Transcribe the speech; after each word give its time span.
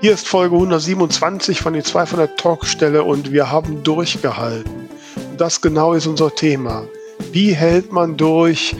Hier 0.00 0.12
ist 0.12 0.28
Folge 0.28 0.54
127 0.54 1.60
von 1.60 1.72
den 1.72 1.82
200 1.82 2.38
Talkstelle 2.38 3.02
und 3.02 3.32
wir 3.32 3.50
haben 3.50 3.82
durchgehalten. 3.82 4.88
Und 5.32 5.40
das 5.40 5.60
genau 5.60 5.92
ist 5.92 6.06
unser 6.06 6.32
Thema. 6.32 6.84
Wie 7.32 7.52
hält 7.52 7.90
man 7.90 8.16
durch 8.16 8.76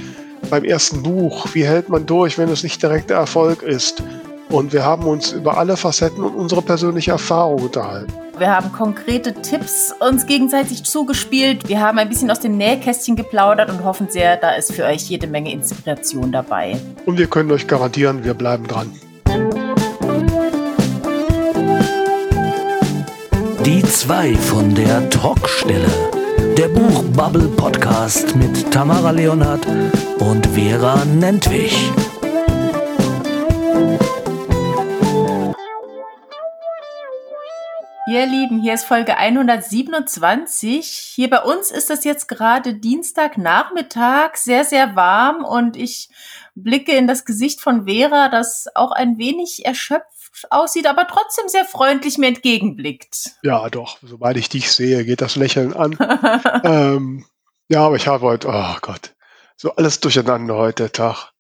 beim 0.49 0.63
ersten 0.63 1.03
Buch? 1.03 1.49
Wie 1.55 1.67
hält 1.67 1.89
man 1.89 2.07
durch, 2.07 2.39
wenn 2.39 2.49
es 2.51 2.63
nicht 2.63 2.81
direkter 2.81 3.17
Erfolg 3.17 3.65
ist? 3.65 4.01
Und 4.49 4.73
wir 4.73 4.85
haben 4.85 5.07
uns 5.07 5.33
über 5.33 5.59
alle 5.59 5.77
Facetten 5.77 6.23
und 6.23 6.37
unsere 6.37 6.63
persönliche 6.63 7.11
Erfahrung 7.11 7.63
unterhalten. 7.63 8.13
Wir 8.39 8.55
haben 8.55 8.71
konkrete 8.71 9.35
Tipps 9.35 9.93
uns 9.99 10.25
gegenseitig 10.25 10.85
zugespielt. 10.85 11.69
Wir 11.69 11.81
haben 11.81 11.99
ein 11.99 12.09
bisschen 12.09 12.31
aus 12.31 12.39
dem 12.39 12.57
Nähkästchen 12.57 13.17
geplaudert 13.17 13.71
und 13.71 13.83
hoffen 13.83 14.09
sehr, 14.09 14.37
da 14.37 14.53
ist 14.53 14.73
für 14.73 14.85
euch 14.85 15.11
jede 15.11 15.27
Menge 15.27 15.51
Inspiration 15.51 16.31
dabei. 16.31 16.81
Und 17.07 17.19
wir 17.19 17.27
können 17.27 17.51
euch 17.51 17.67
garantieren, 17.67 18.23
wir 18.23 18.35
bleiben 18.35 18.69
dran. 18.69 18.93
Die 23.69 23.83
zwei 23.83 24.35
von 24.35 24.75
der 24.75 25.11
Talkstelle. 25.11 25.91
Der 26.57 26.69
Buchbubble 26.69 27.49
Podcast 27.49 28.35
mit 28.35 28.73
Tamara 28.73 29.11
Leonhardt 29.11 29.67
und 30.21 30.47
Vera 30.47 31.05
Nentwich. 31.05 31.93
Ihr 38.11 38.25
Lieben, 38.25 38.63
hier 38.63 38.73
ist 38.73 38.85
Folge 38.85 39.19
127. 39.19 40.87
Hier 40.87 41.29
bei 41.29 41.43
uns 41.43 41.71
ist 41.71 41.91
es 41.91 42.05
jetzt 42.05 42.27
gerade 42.27 42.73
Dienstagnachmittag, 42.73 44.37
sehr, 44.37 44.65
sehr 44.65 44.97
warm 44.97 45.45
und 45.45 45.77
ich 45.77 46.09
blicke 46.55 46.93
in 46.97 47.07
das 47.07 47.27
Gesicht 47.27 47.61
von 47.61 47.85
Vera, 47.87 48.31
das 48.31 48.69
auch 48.75 48.93
ein 48.93 49.19
wenig 49.19 49.67
erschöpft 49.67 50.18
aussieht, 50.51 50.87
aber 50.87 51.07
trotzdem 51.07 51.49
sehr 51.49 51.65
freundlich 51.65 52.19
mir 52.19 52.29
entgegenblickt. 52.29 53.37
Ja, 53.43 53.69
doch. 53.71 53.99
Sobald 54.03 54.37
ich 54.37 54.49
dich 54.49 54.73
sehe, 54.73 55.05
geht 55.05 55.21
das 55.21 55.37
Lächeln 55.37 55.73
an. 55.75 55.97
ähm, 56.65 57.25
ja, 57.69 57.87
aber 57.87 57.97
ich 57.97 58.07
habe 58.07 58.25
heute, 58.25 58.49
oh 58.49 58.77
Gott, 58.81 59.15
so 59.57 59.75
alles 59.75 60.01
durcheinander 60.01 60.57
heute 60.57 60.91
Tag. 60.93 61.33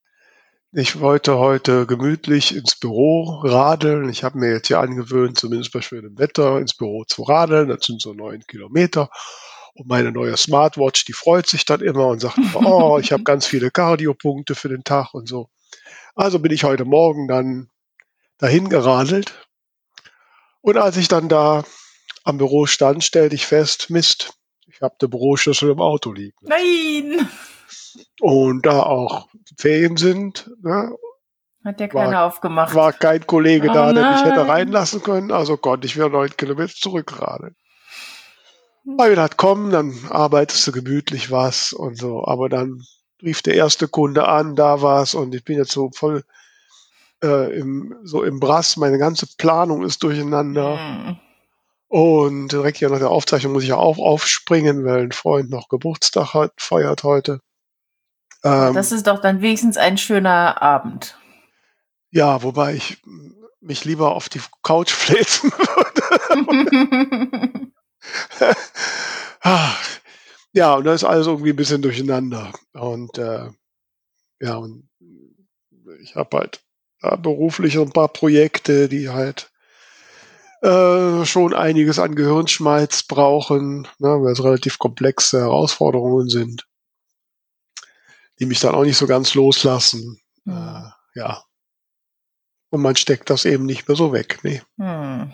Ich 0.72 1.00
wollte 1.00 1.38
heute 1.38 1.86
gemütlich 1.86 2.54
ins 2.54 2.76
Büro 2.78 3.40
radeln. 3.42 4.10
Ich 4.10 4.22
habe 4.22 4.38
mir 4.38 4.52
jetzt 4.52 4.66
hier 4.66 4.80
angewöhnt, 4.80 5.38
zumindest 5.38 5.72
bei 5.72 5.80
schönem 5.80 6.18
Wetter, 6.18 6.58
ins 6.58 6.74
Büro 6.74 7.04
zu 7.04 7.22
radeln. 7.22 7.68
Das 7.68 7.86
sind 7.86 8.02
so 8.02 8.12
neun 8.12 8.42
Kilometer. 8.46 9.08
Und 9.74 9.88
meine 9.88 10.12
neue 10.12 10.36
Smartwatch, 10.36 11.06
die 11.06 11.14
freut 11.14 11.46
sich 11.46 11.64
dann 11.64 11.80
immer 11.80 12.08
und 12.08 12.20
sagt, 12.20 12.38
oh, 12.54 12.98
ich 12.98 13.12
habe 13.12 13.22
ganz 13.22 13.46
viele 13.46 13.70
Cardiopunkte 13.70 14.54
für 14.54 14.68
den 14.68 14.84
Tag 14.84 15.14
und 15.14 15.26
so. 15.26 15.48
Also 16.14 16.38
bin 16.38 16.52
ich 16.52 16.64
heute 16.64 16.84
Morgen 16.84 17.28
dann 17.28 17.70
dahin 18.38 18.68
geradelt. 18.68 19.46
Und 20.60 20.76
als 20.76 20.96
ich 20.96 21.08
dann 21.08 21.28
da 21.28 21.64
am 22.24 22.38
Büro 22.38 22.66
stand, 22.66 23.04
stellte 23.04 23.34
ich 23.34 23.46
fest, 23.46 23.90
Mist, 23.90 24.34
ich 24.66 24.80
habe 24.82 24.96
den 25.00 25.10
Büroschlüssel 25.10 25.70
im 25.70 25.80
Auto 25.80 26.12
liegen. 26.12 26.36
Nein! 26.42 27.28
Und 28.20 28.66
da 28.66 28.82
auch 28.82 29.28
Ferien 29.56 29.96
sind, 29.96 30.50
ne, 30.62 30.94
Hat 31.64 31.80
der 31.80 31.88
keiner 31.88 32.24
aufgemacht. 32.24 32.74
war 32.74 32.92
kein 32.92 33.26
Kollege 33.26 33.70
Oh 33.70 33.74
da, 33.74 33.92
der 33.92 34.12
mich 34.12 34.20
hätte 34.24 34.36
nein. 34.40 34.50
reinlassen 34.50 35.02
können, 35.02 35.32
also 35.32 35.56
konnte 35.56 35.86
ich 35.86 35.96
wieder 35.96 36.08
neun 36.08 36.36
Kilometer 36.36 36.72
zurückradeln. 36.74 37.56
Hab 38.98 39.08
gedacht, 39.08 39.36
komm, 39.36 39.70
dann 39.70 39.94
arbeitest 40.10 40.66
du 40.66 40.72
gemütlich 40.72 41.30
was 41.30 41.72
und 41.72 41.98
so. 41.98 42.24
Aber 42.24 42.48
dann 42.48 42.82
rief 43.22 43.42
der 43.42 43.54
erste 43.54 43.88
Kunde 43.88 44.28
an, 44.28 44.54
da 44.54 44.80
war's 44.80 45.14
und 45.14 45.34
ich 45.34 45.44
bin 45.44 45.58
jetzt 45.58 45.72
so 45.72 45.90
voll 45.94 46.24
äh, 47.22 47.58
im, 47.58 47.96
so 48.02 48.22
im 48.22 48.40
Brass. 48.40 48.76
Meine 48.76 48.98
ganze 48.98 49.26
Planung 49.38 49.84
ist 49.84 50.02
durcheinander. 50.02 50.78
Hm. 50.78 51.16
Und 51.88 52.52
direkt 52.52 52.78
hier 52.78 52.90
nach 52.90 52.98
der 52.98 53.10
Aufzeichnung 53.10 53.54
muss 53.54 53.62
ich 53.62 53.70
ja 53.70 53.76
auch 53.76 53.98
aufspringen, 53.98 54.84
weil 54.84 55.04
ein 55.04 55.12
Freund 55.12 55.48
noch 55.50 55.68
Geburtstag 55.68 56.34
hat, 56.34 56.52
feiert 56.58 57.02
heute. 57.02 57.40
Ähm, 58.44 58.74
Das 58.74 58.92
ist 58.92 59.06
doch 59.06 59.20
dann 59.20 59.40
wenigstens 59.40 59.78
ein 59.78 59.96
schöner 59.96 60.60
Abend. 60.60 61.16
ja, 62.10 62.42
wobei 62.42 62.74
ich 62.74 63.02
mich 63.60 63.84
lieber 63.84 64.14
auf 64.14 64.28
die 64.28 64.40
Couch 64.62 64.90
fläzen 64.90 65.50
würde. 65.50 67.68
Ja, 70.52 70.74
und 70.74 70.84
da 70.84 70.94
ist 70.94 71.04
alles 71.04 71.26
irgendwie 71.26 71.50
ein 71.50 71.56
bisschen 71.56 71.82
durcheinander. 71.82 72.52
Und 72.72 73.18
äh, 73.18 73.48
ja, 74.40 74.56
und 74.56 74.88
ich 76.00 76.16
habe 76.16 76.38
halt 76.38 76.60
ja, 77.02 77.16
beruflich 77.16 77.78
ein 77.78 77.92
paar 77.92 78.08
Projekte, 78.08 78.88
die 78.88 79.08
halt 79.08 79.50
äh, 80.62 81.24
schon 81.24 81.54
einiges 81.54 81.98
an 81.98 82.14
Gehirnschmalz 82.14 83.04
brauchen, 83.04 83.86
ne, 83.98 84.08
weil 84.08 84.32
es 84.32 84.42
relativ 84.42 84.78
komplexe 84.78 85.40
Herausforderungen 85.40 86.28
sind, 86.28 86.66
die 88.40 88.46
mich 88.46 88.60
dann 88.60 88.74
auch 88.74 88.84
nicht 88.84 88.96
so 88.96 89.06
ganz 89.06 89.34
loslassen. 89.34 90.20
Hm. 90.44 90.52
Äh, 90.52 91.18
ja. 91.18 91.42
Und 92.70 92.82
man 92.82 92.96
steckt 92.96 93.30
das 93.30 93.44
eben 93.44 93.66
nicht 93.66 93.88
mehr 93.88 93.96
so 93.96 94.12
weg. 94.12 94.40
Nee. 94.42 94.62
Hm. 94.78 95.32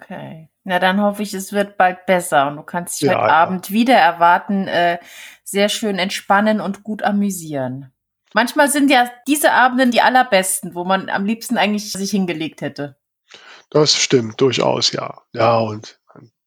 Okay. 0.00 0.48
Na, 0.64 0.78
dann 0.78 1.00
hoffe 1.00 1.22
ich, 1.22 1.32
es 1.34 1.52
wird 1.52 1.78
bald 1.78 2.04
besser 2.04 2.48
und 2.48 2.56
du 2.56 2.62
kannst 2.62 3.00
dich 3.00 3.08
Ja, 3.08 3.14
heute 3.14 3.28
ja. 3.28 3.34
Abend 3.34 3.70
wieder 3.70 3.96
erwarten, 3.96 4.66
äh, 4.66 4.98
sehr 5.44 5.68
schön 5.68 5.98
entspannen 5.98 6.60
und 6.60 6.82
gut 6.82 7.02
amüsieren. 7.02 7.92
Manchmal 8.34 8.70
sind 8.70 8.90
ja 8.90 9.10
diese 9.26 9.52
Abenden 9.52 9.90
die 9.90 10.00
allerbesten, 10.00 10.74
wo 10.74 10.84
man 10.84 11.08
am 11.08 11.24
liebsten 11.24 11.56
eigentlich 11.56 11.92
sich 11.92 12.10
hingelegt 12.10 12.60
hätte. 12.60 12.96
Das 13.70 13.94
stimmt 13.94 14.40
durchaus, 14.40 14.92
ja. 14.92 15.22
Ja, 15.32 15.58
und 15.58 15.98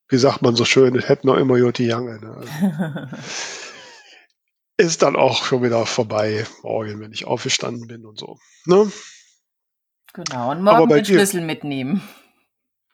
wie 0.09 0.17
sagt 0.17 0.41
man 0.41 0.55
so 0.55 0.65
schön, 0.65 0.95
es 0.95 1.07
hätte 1.07 1.27
noch 1.27 1.37
immer 1.37 1.57
Joti 1.57 1.85
Jange. 1.85 2.19
Ne? 2.19 2.35
Also, 2.35 3.15
ist 4.77 5.01
dann 5.01 5.15
auch 5.15 5.45
schon 5.45 5.63
wieder 5.63 5.85
vorbei, 5.85 6.45
morgen, 6.63 6.99
wenn 6.99 7.13
ich 7.13 7.25
aufgestanden 7.25 7.87
bin 7.87 8.05
und 8.05 8.19
so. 8.19 8.37
Ne? 8.65 8.91
genau. 10.13 10.51
Und 10.51 10.63
morgen 10.63 10.89
den 10.89 11.05
Schlüssel 11.05 11.41
mitnehmen. 11.41 12.01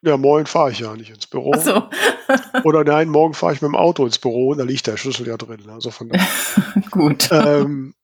Ja, 0.01 0.15
morgen 0.15 0.45
fahre 0.45 0.71
ich 0.71 0.79
ja 0.79 0.95
nicht 0.95 1.09
ins 1.09 1.25
Büro. 1.25 1.53
Ach 1.55 1.61
so. 1.61 1.89
Oder 2.63 2.83
nein, 2.83 3.09
morgen 3.09 3.33
fahre 3.33 3.53
ich 3.53 3.61
mit 3.61 3.69
dem 3.69 3.75
Auto 3.75 4.05
ins 4.05 4.19
Büro 4.19 4.49
und 4.49 4.59
da 4.59 4.63
liegt 4.63 4.85
der 4.85 4.97
Schlüssel 4.97 5.27
ja 5.27 5.37
drin. 5.37 5.69
Also 5.69 5.89
von 5.89 6.09
daher, 6.09 6.27
gut. 6.91 7.29
ähm, 7.31 7.95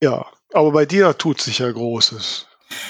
ja, 0.00 0.26
aber 0.52 0.72
bei 0.72 0.86
dir 0.86 1.16
tut 1.16 1.40
sich 1.40 1.58
ja 1.58 1.70
Großes. 1.70 2.46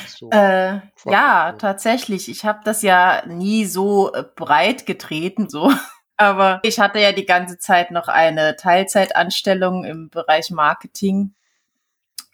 So. 0.07 0.31
Äh, 0.31 0.81
ja, 1.07 1.53
tatsächlich. 1.53 2.29
Ich 2.29 2.45
habe 2.45 2.61
das 2.65 2.83
ja 2.83 3.23
nie 3.27 3.65
so 3.65 4.13
äh, 4.13 4.25
breit 4.37 4.87
getreten, 4.87 5.49
so. 5.49 5.73
Aber 6.17 6.61
ich 6.65 6.79
hatte 6.79 6.99
ja 6.99 7.13
die 7.13 7.25
ganze 7.25 7.57
Zeit 7.57 7.91
noch 7.91 8.07
eine 8.07 8.55
Teilzeitanstellung 8.57 9.85
im 9.85 10.11
Bereich 10.11 10.51
Marketing 10.51 11.33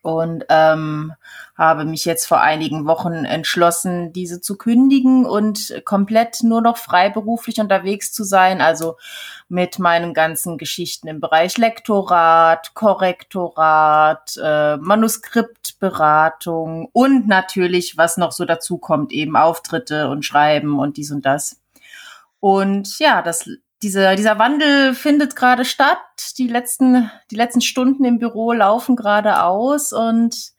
und 0.03 0.45
ähm, 0.49 1.13
habe 1.57 1.87
mich 1.87 2.05
jetzt 2.05 2.27
vor 2.27 2.41
einigen 2.41 2.87
Wochen 2.87 3.25
entschlossen, 3.25 4.13
diese 4.13 4.43
zu 4.43 4.59
kündigen 4.59 5.25
und 5.25 5.81
komplett 5.85 6.43
nur 6.43 6.61
noch 6.61 6.77
freiberuflich 6.77 7.61
unterwegs 7.61 8.13
zu 8.13 8.25
sein. 8.25 8.61
Also 8.61 8.97
mit 9.49 9.79
meinen 9.79 10.13
ganzen 10.13 10.59
Geschichten 10.59 11.09
im 11.09 11.21
Bereich 11.21 11.57
Lektorat, 11.57 12.75
Korrektorat, 12.75 14.39
äh, 14.43 14.77
Manuskriptberatung 14.77 16.91
und 16.93 17.27
natürlich, 17.27 17.97
was 17.97 18.19
noch 18.19 18.33
so 18.33 18.45
dazu 18.45 18.77
kommt, 18.77 19.13
eben 19.13 19.37
Auftritte 19.37 20.09
und 20.09 20.25
Schreiben 20.25 20.79
und 20.79 20.99
dies 20.99 21.11
und 21.11 21.25
das. 21.25 21.59
Und 22.39 22.99
ja, 22.99 23.23
das, 23.23 23.49
dieser, 23.83 24.15
dieser 24.15 24.39
Wandel 24.39 24.95
findet 24.95 25.37
gerade 25.37 25.65
statt. 25.65 25.99
Die 26.37 26.49
letzten, 26.49 27.11
die 27.31 27.37
letzten 27.37 27.63
Stunden 27.63 28.05
im 28.05 28.19
Büro 28.19 28.53
laufen 28.53 28.95
gerade 28.95 29.43
aus 29.43 29.93
und 29.93 30.53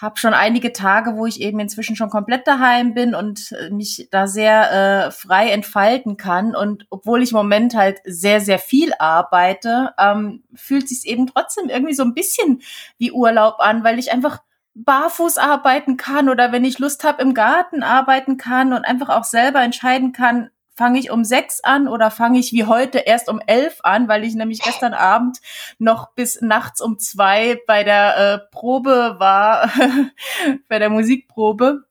habe 0.00 0.18
schon 0.18 0.32
einige 0.32 0.72
Tage, 0.72 1.16
wo 1.16 1.26
ich 1.26 1.40
eben 1.40 1.60
inzwischen 1.60 1.94
schon 1.94 2.08
komplett 2.08 2.46
daheim 2.46 2.94
bin 2.94 3.14
und 3.14 3.52
äh, 3.52 3.70
mich 3.70 4.08
da 4.10 4.26
sehr 4.26 4.72
äh, 5.06 5.10
frei 5.10 5.50
entfalten 5.50 6.16
kann. 6.16 6.56
Und 6.56 6.86
obwohl 6.88 7.22
ich 7.22 7.32
im 7.32 7.36
Moment 7.36 7.74
halt 7.74 8.00
sehr, 8.04 8.40
sehr 8.40 8.58
viel 8.58 8.92
arbeite, 8.98 9.92
ähm, 9.98 10.42
fühlt 10.54 10.88
sich 10.88 11.06
eben 11.06 11.26
trotzdem 11.26 11.68
irgendwie 11.68 11.94
so 11.94 12.02
ein 12.02 12.14
bisschen 12.14 12.62
wie 12.96 13.12
Urlaub 13.12 13.56
an, 13.58 13.84
weil 13.84 13.98
ich 13.98 14.10
einfach 14.10 14.40
barfuß 14.74 15.36
arbeiten 15.36 15.96
kann 15.96 16.28
oder 16.28 16.52
wenn 16.52 16.64
ich 16.64 16.78
Lust 16.78 17.04
habe, 17.04 17.20
im 17.22 17.34
Garten 17.34 17.82
arbeiten 17.82 18.38
kann 18.38 18.72
und 18.72 18.84
einfach 18.84 19.10
auch 19.10 19.24
selber 19.24 19.62
entscheiden 19.62 20.12
kann, 20.12 20.50
fange 20.80 20.98
ich 20.98 21.10
um 21.10 21.24
sechs 21.24 21.62
an 21.62 21.88
oder 21.88 22.10
fange 22.10 22.38
ich 22.38 22.54
wie 22.54 22.64
heute 22.64 23.00
erst 23.00 23.28
um 23.28 23.38
elf 23.46 23.80
an, 23.82 24.08
weil 24.08 24.24
ich 24.24 24.34
nämlich 24.34 24.62
gestern 24.62 24.94
Abend 24.94 25.36
noch 25.78 26.14
bis 26.14 26.40
nachts 26.40 26.80
um 26.80 26.98
zwei 26.98 27.60
bei 27.66 27.84
der 27.84 28.16
äh, 28.16 28.38
Probe 28.50 29.16
war, 29.18 29.70
bei 30.70 30.78
der 30.78 30.88
Musikprobe. 30.88 31.84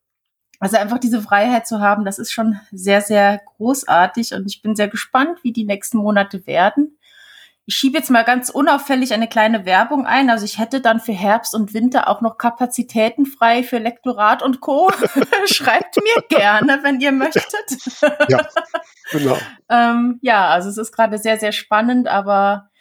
Also 0.59 0.77
einfach 0.77 0.97
diese 0.97 1.21
Freiheit 1.21 1.68
zu 1.68 1.81
haben, 1.81 2.03
das 2.03 2.18
ist 2.18 2.31
schon 2.31 2.59
sehr, 2.71 3.01
sehr 3.01 3.39
großartig 3.57 4.33
und 4.33 4.47
ich 4.47 4.63
bin 4.63 4.75
sehr 4.75 4.88
gespannt, 4.88 5.38
wie 5.44 5.53
die 5.53 5.65
nächsten 5.65 6.00
Monate 6.00 6.47
werden. 6.47 6.97
Ich 7.69 7.75
schiebe 7.75 8.00
jetzt 8.00 8.10
mal 8.10 8.24
ganz 8.24 8.50
unauffällig 8.50 9.13
eine 9.13 9.27
kleine 9.27 9.63
Werbung 9.63 10.07
ein. 10.07 10.31
Also 10.31 10.44
ich 10.44 10.57
hätte 10.57 10.81
dann 10.81 11.00
für 11.00 11.12
Herbst 11.12 11.54
und 11.54 11.75
Winter 11.75 12.07
auch 12.07 12.19
noch 12.19 12.39
Kapazitäten 12.39 13.27
frei 13.27 13.62
für 13.62 13.77
Lektorat 13.77 14.42
und 14.42 14.60
Co. 14.60 14.92
Schreibt 15.45 15.98
mir 15.98 16.24
gerne, 16.30 16.80
wenn 16.81 17.00
ihr 17.00 17.12
möchtet. 17.12 17.45
ja, 18.27 18.48
genau. 19.12 19.38
ähm, 19.69 20.18
ja, 20.24 20.48
also 20.48 20.68
es 20.68 20.80
ist 20.80 20.92
gerade 20.92 21.19
sehr, 21.19 21.38
sehr 21.38 21.51
spannend, 21.51 22.07
aber 22.07 22.71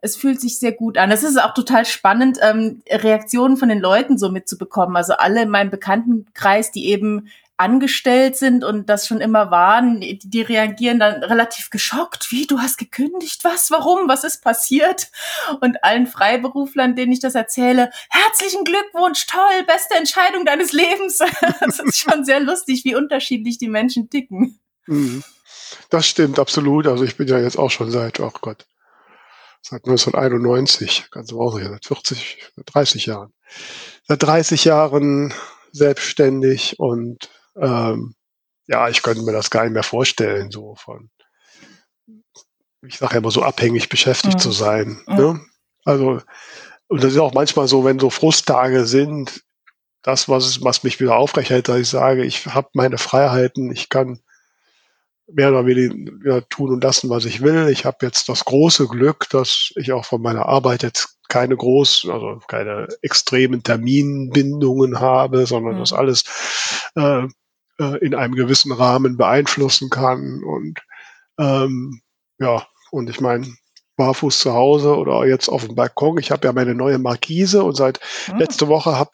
es 0.00 0.16
fühlt 0.16 0.40
sich 0.40 0.60
sehr 0.60 0.72
gut 0.72 0.96
an. 0.96 1.10
Es 1.10 1.24
ist 1.24 1.36
auch 1.36 1.52
total 1.52 1.84
spannend, 1.84 2.38
ähm, 2.40 2.84
Reaktionen 2.88 3.56
von 3.56 3.68
den 3.68 3.80
Leuten 3.80 4.16
so 4.16 4.30
mitzubekommen. 4.30 4.94
Also 4.94 5.14
alle 5.14 5.42
in 5.42 5.50
meinem 5.50 5.70
Bekanntenkreis, 5.70 6.70
die 6.70 6.86
eben 6.86 7.30
angestellt 7.60 8.36
sind 8.36 8.64
und 8.64 8.88
das 8.88 9.06
schon 9.06 9.20
immer 9.20 9.50
waren, 9.50 10.00
die, 10.00 10.40
reagieren 10.40 10.98
dann 10.98 11.22
relativ 11.22 11.68
geschockt. 11.68 12.32
Wie, 12.32 12.46
du 12.46 12.58
hast 12.58 12.78
gekündigt? 12.78 13.44
Was? 13.44 13.70
Warum? 13.70 14.08
Was 14.08 14.24
ist 14.24 14.42
passiert? 14.42 15.08
Und 15.60 15.84
allen 15.84 16.06
Freiberuflern, 16.06 16.96
denen 16.96 17.12
ich 17.12 17.20
das 17.20 17.34
erzähle, 17.34 17.90
herzlichen 18.08 18.64
Glückwunsch, 18.64 19.26
toll, 19.26 19.64
beste 19.66 19.94
Entscheidung 19.94 20.46
deines 20.46 20.72
Lebens. 20.72 21.18
das 21.60 21.78
ist 21.80 21.98
schon 21.98 22.24
sehr 22.24 22.40
lustig, 22.40 22.84
wie 22.84 22.96
unterschiedlich 22.96 23.58
die 23.58 23.68
Menschen 23.68 24.08
ticken. 24.08 24.58
Mhm. 24.86 25.22
Das 25.90 26.06
stimmt, 26.06 26.38
absolut. 26.38 26.86
Also 26.86 27.04
ich 27.04 27.18
bin 27.18 27.28
ja 27.28 27.38
jetzt 27.38 27.58
auch 27.58 27.70
schon 27.70 27.90
seit, 27.90 28.20
oh 28.20 28.32
Gott, 28.40 28.66
seit 29.60 29.84
1991, 29.84 31.10
ganz 31.10 31.30
Ausland, 31.32 31.72
seit 31.72 31.84
40, 31.84 32.38
30 32.64 33.06
Jahren. 33.06 33.34
Seit 34.08 34.22
30 34.22 34.64
Jahren 34.64 35.34
selbstständig 35.72 36.80
und 36.80 37.28
ähm, 37.60 38.14
ja, 38.66 38.88
ich 38.88 39.02
könnte 39.02 39.22
mir 39.22 39.32
das 39.32 39.50
gar 39.50 39.64
nicht 39.64 39.72
mehr 39.72 39.82
vorstellen, 39.82 40.50
so 40.50 40.74
von, 40.76 41.10
ich 42.86 42.98
sage 42.98 43.14
ja 43.14 43.18
immer 43.18 43.30
so 43.30 43.42
abhängig 43.42 43.88
beschäftigt 43.88 44.36
mhm. 44.36 44.40
zu 44.40 44.52
sein. 44.52 45.02
Mhm. 45.06 45.16
Ne? 45.16 45.40
Also, 45.84 46.22
und 46.88 47.04
das 47.04 47.12
ist 47.12 47.18
auch 47.18 47.34
manchmal 47.34 47.68
so, 47.68 47.84
wenn 47.84 47.98
so 47.98 48.10
Frusttage 48.10 48.86
sind, 48.86 49.42
das, 50.02 50.28
was, 50.28 50.62
was 50.62 50.82
mich 50.82 50.98
wieder 51.00 51.16
aufrechterhält, 51.16 51.68
dass 51.68 51.78
ich 51.78 51.88
sage, 51.88 52.24
ich 52.24 52.46
habe 52.46 52.68
meine 52.72 52.96
Freiheiten, 52.96 53.70
ich 53.70 53.88
kann 53.90 54.20
mehr 55.32 55.50
oder 55.50 55.66
weniger 55.66 56.48
tun 56.48 56.72
und 56.72 56.82
lassen, 56.82 57.10
was 57.10 57.24
ich 57.24 57.42
will. 57.42 57.68
Ich 57.68 57.84
habe 57.84 57.98
jetzt 58.02 58.28
das 58.28 58.44
große 58.44 58.88
Glück, 58.88 59.28
dass 59.30 59.70
ich 59.76 59.92
auch 59.92 60.04
von 60.04 60.22
meiner 60.22 60.46
Arbeit 60.46 60.82
jetzt 60.82 61.18
keine 61.28 61.56
großen, 61.56 62.10
also 62.10 62.40
keine 62.48 62.88
extremen 63.02 63.62
Terminbindungen 63.62 65.00
habe, 65.00 65.46
sondern 65.46 65.76
mhm. 65.76 65.80
das 65.80 65.92
alles 65.92 66.24
äh, 66.96 67.26
äh, 67.80 67.96
in 68.04 68.14
einem 68.14 68.34
gewissen 68.34 68.72
Rahmen 68.72 69.16
beeinflussen 69.16 69.90
kann. 69.90 70.44
Und 70.44 70.80
ähm, 71.38 72.02
ja, 72.38 72.66
und 72.90 73.10
ich 73.10 73.20
meine, 73.20 73.46
barfuß 73.96 74.38
zu 74.38 74.54
Hause 74.54 74.96
oder 74.96 75.26
jetzt 75.26 75.48
auf 75.48 75.66
dem 75.66 75.74
Balkon. 75.74 76.18
Ich 76.18 76.30
habe 76.30 76.46
ja 76.46 76.52
meine 76.52 76.74
neue 76.74 76.98
Markise 76.98 77.64
und 77.64 77.76
seit 77.76 78.00
mhm. 78.30 78.38
letzte 78.38 78.68
Woche 78.68 78.98
habe 78.98 79.10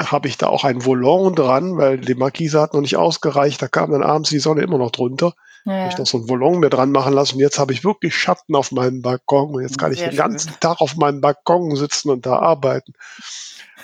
habe 0.00 0.28
ich 0.28 0.38
da 0.38 0.46
auch 0.46 0.62
ein 0.62 0.84
Volant 0.84 1.36
dran, 1.36 1.76
weil 1.76 1.98
die 1.98 2.14
Markise 2.14 2.60
hat 2.60 2.72
noch 2.72 2.80
nicht 2.80 2.96
ausgereicht. 2.96 3.60
Da 3.60 3.66
kam 3.66 3.90
dann 3.90 4.04
abends 4.04 4.30
die 4.30 4.38
Sonne 4.38 4.62
immer 4.62 4.78
noch 4.78 4.92
drunter. 4.92 5.34
Ja, 5.64 5.76
ja. 5.76 5.88
ich 5.88 5.98
noch 5.98 6.06
so 6.06 6.18
ein 6.18 6.28
Volant 6.28 6.60
mir 6.60 6.70
dran 6.70 6.92
machen 6.92 7.12
lassen. 7.12 7.34
Und 7.34 7.40
jetzt 7.40 7.58
habe 7.58 7.72
ich 7.72 7.84
wirklich 7.84 8.16
Schatten 8.16 8.54
auf 8.54 8.70
meinem 8.70 9.02
Balkon. 9.02 9.56
Und 9.56 9.62
jetzt 9.62 9.76
kann 9.76 9.92
Sehr 9.92 10.04
ich 10.04 10.10
den 10.10 10.16
schön. 10.16 10.30
ganzen 10.30 10.52
Tag 10.60 10.80
auf 10.80 10.96
meinem 10.96 11.20
Balkon 11.20 11.74
sitzen 11.74 12.10
und 12.10 12.26
da 12.26 12.38
arbeiten. 12.38 12.92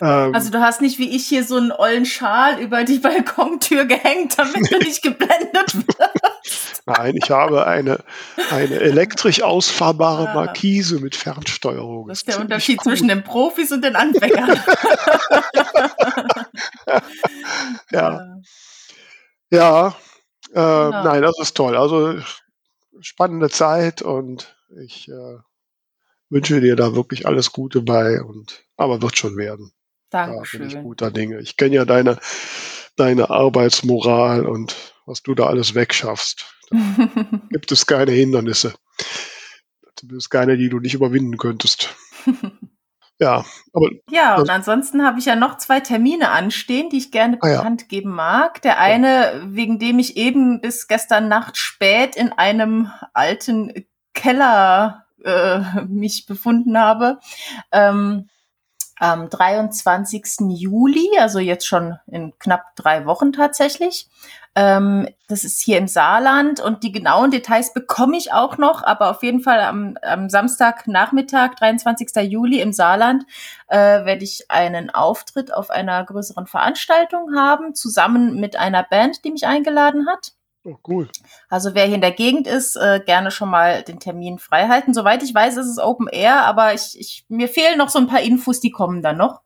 Ähm, 0.00 0.35
also 0.35 0.50
du 0.50 0.61
hast 0.61 0.81
nicht 0.81 0.99
wie 0.99 1.14
ich 1.14 1.26
hier 1.26 1.44
so 1.44 1.56
einen 1.56 1.73
ollen 1.73 2.05
Schal 2.06 2.61
über 2.61 2.85
die 2.85 2.99
Balkontür 2.99 3.85
gehängt, 3.85 4.38
damit 4.38 4.70
du 4.70 4.79
nicht 4.79 5.02
geblendet 5.02 5.75
wirst. 5.75 6.82
Nein, 6.87 7.17
ich 7.17 7.31
habe 7.31 7.67
eine, 7.67 7.99
eine 8.50 8.75
elektrisch 8.75 9.43
ausfahrbare 9.43 10.29
ah. 10.31 10.35
Markise 10.35 11.00
mit 11.00 11.17
Fernsteuerung. 11.17 12.08
Das 12.08 12.19
ist 12.19 12.29
der 12.29 12.41
Unterschied 12.41 12.81
cool. 12.81 12.93
zwischen 12.93 13.08
den 13.08 13.25
Profis 13.25 13.73
und 13.73 13.82
den 13.82 13.96
Anfängern. 13.96 14.58
ja. 17.91 18.37
Ja, 19.50 19.96
äh, 20.52 20.58
ja. 20.58 21.02
nein, 21.05 21.23
das 21.23 21.38
ist 21.38 21.56
toll. 21.56 21.76
Also 21.76 22.19
spannende 23.00 23.50
Zeit 23.50 24.02
und 24.02 24.56
ich 24.82 25.08
äh, 25.08 25.38
wünsche 26.29 26.61
dir 26.61 26.76
da 26.76 26.94
wirklich 26.94 27.26
alles 27.26 27.52
Gute 27.52 27.82
bei 27.82 28.23
und 28.23 28.64
aber 28.76 29.00
wird 29.02 29.17
schon 29.17 29.37
werden. 29.37 29.73
Dankeschön. 30.14 30.61
Da 30.61 30.66
bin 30.69 30.76
ich 30.78 30.82
guter 30.84 31.11
Dinge. 31.11 31.40
Ich 31.40 31.56
kenne 31.56 31.75
ja 31.75 31.84
deine, 31.84 32.19
deine 32.96 33.31
Arbeitsmoral 33.31 34.46
und 34.46 34.76
was 35.06 35.22
du 35.22 35.34
da 35.34 35.46
alles 35.46 35.75
wegschaffst. 35.75 36.46
Da 36.70 36.78
gibt 37.50 37.72
es 37.72 37.87
keine 37.87 38.12
Hindernisse. 38.12 38.75
Zumindest 39.96 40.31
keine, 40.31 40.56
die 40.56 40.69
du 40.69 40.78
nicht 40.78 40.94
überwinden 40.94 41.37
könntest. 41.37 41.94
Ja, 43.20 43.44
aber. 43.72 43.90
Ja, 44.11 44.34
und 44.38 44.50
ansonsten 44.50 45.05
habe 45.05 45.20
ich 45.20 45.26
ja 45.26 45.37
noch 45.37 45.56
zwei 45.58 45.78
Termine 45.78 46.31
anstehen, 46.31 46.90
die 46.90 46.99
ich 46.99 47.12
gerne 47.12 47.38
ah, 47.40 47.46
bekannt 47.46 47.82
ja. 47.82 47.87
geben 47.87 48.10
mag. 48.10 48.60
Der 48.62 48.81
eine, 48.81 49.40
wegen 49.46 49.78
dem 49.78 50.00
ich 50.00 50.17
eben 50.17 50.60
bis 50.60 50.88
gestern 50.88 51.28
Nacht 51.28 51.56
spät 51.56 52.17
in 52.17 52.32
einem 52.32 52.90
alten 53.12 53.87
Keller 54.14 55.06
äh, 55.25 55.60
mich 55.87 56.26
befunden 56.26 56.76
habe. 56.76 57.20
Ähm, 57.70 58.28
am 59.05 59.29
23. 59.29 60.49
Juli, 60.49 61.11
also 61.19 61.39
jetzt 61.39 61.67
schon 61.67 61.99
in 62.06 62.33
knapp 62.39 62.75
drei 62.75 63.05
Wochen 63.05 63.35
tatsächlich. 63.35 64.09
Ähm, 64.55 65.06
das 65.29 65.45
ist 65.45 65.61
hier 65.61 65.77
im 65.77 65.89
Saarland 65.89 66.61
und 66.61 66.83
die 66.85 66.93
genauen 66.93 67.31
Details 67.31 67.75
bekomme 67.75 68.17
ich 68.17 68.33
auch 68.33 68.56
noch, 68.56 68.83
aber 68.83 69.11
auf 69.11 69.23
jeden 69.23 69.41
Fall 69.41 69.61
am, 69.61 69.99
am 70.01 70.31
Samstagnachmittag, 70.31 71.55
23. 71.56 72.31
Juli 72.31 72.62
im 72.62 72.73
Saarland, 72.73 73.25
äh, 73.69 73.77
werde 73.77 74.25
ich 74.25 74.51
einen 74.51 74.89
Auftritt 74.89 75.53
auf 75.53 75.69
einer 75.69 76.03
größeren 76.03 76.47
Veranstaltung 76.47 77.37
haben, 77.37 77.75
zusammen 77.75 78.41
mit 78.41 78.56
einer 78.56 78.85
Band, 78.85 79.23
die 79.27 79.33
mich 79.33 79.47
eingeladen 79.47 80.06
hat. 80.09 80.33
Oh, 80.66 80.78
cool. 80.88 81.11
Also 81.50 81.75
wer 81.75 81.84
hier 81.84 81.96
in 81.96 82.00
der 82.00 82.11
Gegend 82.11 82.46
ist, 82.46 82.76
äh, 82.76 82.99
gerne 83.05 83.31
schon 83.31 83.50
mal 83.50 83.82
den 83.82 84.00
Termin 84.00 84.38
freihalten. 84.38 84.94
Soweit 84.94 85.22
ich 85.22 85.34
weiß, 85.34 85.58
ist 85.58 85.66
es 85.66 85.78
Open 85.78 86.08
Air, 86.08 86.46
aber 86.46 86.72
ich, 86.72 86.99
ich, 86.99 87.26
mir 87.28 87.49
fehlen 87.49 87.76
noch 87.76 87.90
so 87.90 87.99
ein 87.99 88.06
paar 88.06 88.22
Infos, 88.22 88.61
die 88.61 88.70
kommen 88.70 89.02
dann 89.02 89.19
noch. 89.19 89.43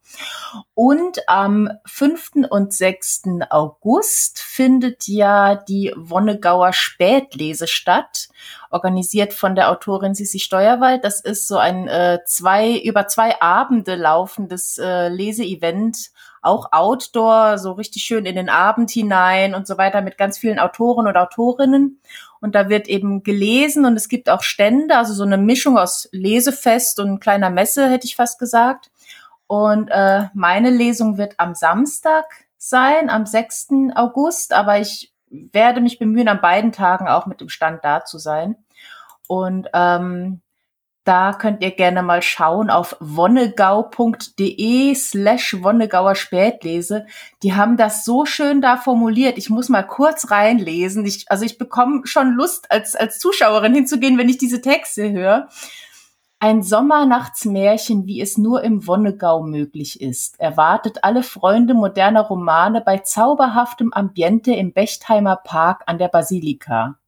Und 0.75 1.29
am 1.29 1.70
5. 1.87 2.47
und 2.49 2.73
6. 2.73 3.23
August 3.50 4.38
findet 4.38 5.09
ja 5.09 5.56
die 5.56 5.93
Wonnegauer 5.97 6.73
Spätlese 6.73 7.67
statt, 7.67 8.29
organisiert 8.71 9.32
von 9.32 9.56
der 9.56 9.71
Autorin 9.71 10.14
Sissi 10.14 10.38
Steuerwald. 10.38 11.03
Das 11.03 11.21
ist 11.21 11.49
so 11.49 11.59
ein 11.59 11.88
äh, 11.88 12.21
zwei, 12.26 12.79
über 12.79 13.09
zwei 13.09 13.41
Abende 13.43 13.97
laufendes 13.97 14.79
äh, 14.79 15.09
Leseevent 15.09 16.12
auch 16.43 16.73
Outdoor, 16.73 17.58
so 17.58 17.73
richtig 17.73 18.02
schön 18.02 18.26
in 18.26 18.37
den 18.37 18.49
Abend 18.49 18.90
hinein 18.90 19.55
und 19.55 19.67
so 19.67 19.79
weiter 19.79 20.02
mit 20.02 20.19
ganz 20.19 20.38
vielen 20.38 20.58
Autoren 20.58 21.06
und 21.06 21.17
Autorinnen. 21.17 22.00
Und 22.40 22.54
da 22.54 22.68
wird 22.68 22.88
eben 22.88 23.23
gelesen 23.23 23.85
und 23.85 23.97
es 23.97 24.09
gibt 24.09 24.30
auch 24.30 24.42
Stände, 24.42 24.97
also 24.97 25.12
so 25.12 25.25
eine 25.25 25.38
Mischung 25.38 25.76
aus 25.76 26.09
Lesefest 26.12 27.00
und 27.00 27.21
kleiner 27.21 27.50
Messe, 27.50 27.88
hätte 27.88 28.07
ich 28.07 28.16
fast 28.16 28.38
gesagt. 28.38 28.90
Und 29.47 29.88
äh, 29.88 30.25
meine 30.35 30.71
Lesung 30.71 31.18
wird 31.18 31.35
am 31.38 31.54
Samstag 31.54 32.25
sein, 32.59 33.11
am 33.11 33.26
6. 33.26 33.68
August, 33.95 34.52
aber 34.52 34.78
ich 34.78 35.12
werde 35.30 35.80
mich 35.80 35.99
bemühen, 35.99 36.28
an 36.28 36.40
beiden 36.40 36.73
Tagen 36.73 37.09
auch 37.09 37.26
mit 37.26 37.40
dem 37.40 37.49
Stand 37.49 37.85
da 37.85 38.04
zu 38.04 38.18
sein. 38.18 38.57
Und 39.26 39.68
ähm, 39.75 40.40
da 41.09 41.33
könnt 41.33 41.62
ihr 41.62 41.71
gerne 41.71 42.03
mal 42.03 42.21
schauen 42.21 42.69
auf 42.69 42.95
wonnegau.de 43.00 44.95
slash 44.95 45.57
Wonnegauer 45.62 46.15
Spätlese. 46.15 47.07
Die 47.43 47.55
haben 47.55 47.79
das 47.79 48.05
so 48.05 48.27
schön 48.27 48.61
da 48.61 48.77
formuliert. 48.77 49.38
Ich 49.38 49.49
muss 49.49 49.71
mal 49.71 49.85
kurz 49.85 50.31
reinlesen. 50.31 51.07
Ich, 51.07 51.25
also 51.31 51.47
ich 51.47 51.57
bekomme 51.57 52.03
schon 52.05 52.35
Lust, 52.35 52.71
als, 52.71 52.95
als 52.95 53.19
Zuschauerin 53.19 53.75
hinzugehen, 53.75 54.19
wenn 54.19 54.29
ich 54.29 54.37
diese 54.37 54.61
Texte 54.61 55.11
höre. 55.11 55.49
Ein 56.41 56.62
Sommernachtsmärchen, 56.62 58.07
wie 58.07 58.21
es 58.21 58.37
nur 58.37 58.62
im 58.62 58.87
Wonnegau 58.87 59.43
möglich 59.43 60.03
ist, 60.03 60.38
erwartet 60.38 61.05
alle 61.05 61.23
Freunde 61.23 61.73
moderner 61.73 62.21
Romane 62.21 62.83
bei 62.83 62.99
zauberhaftem 62.99 63.95
Ambiente 63.95 64.53
im 64.53 64.75
Bechtheimer 64.75 65.37
Park 65.37 65.85
an 65.87 65.97
der 65.97 66.09
Basilika. 66.09 66.99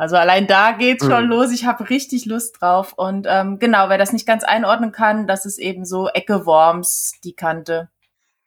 Also 0.00 0.16
allein 0.16 0.46
da 0.46 0.72
geht's 0.72 1.04
schon 1.04 1.24
mhm. 1.24 1.30
los. 1.30 1.52
Ich 1.52 1.66
habe 1.66 1.90
richtig 1.90 2.24
Lust 2.24 2.62
drauf. 2.62 2.94
Und 2.94 3.26
ähm, 3.28 3.58
genau, 3.58 3.90
wer 3.90 3.98
das 3.98 4.14
nicht 4.14 4.26
ganz 4.26 4.44
einordnen 4.44 4.92
kann, 4.92 5.26
das 5.26 5.44
ist 5.44 5.58
eben 5.58 5.84
so 5.84 6.08
Ecke 6.08 6.46
Worms, 6.46 7.12
die 7.22 7.34
Kante. 7.34 7.90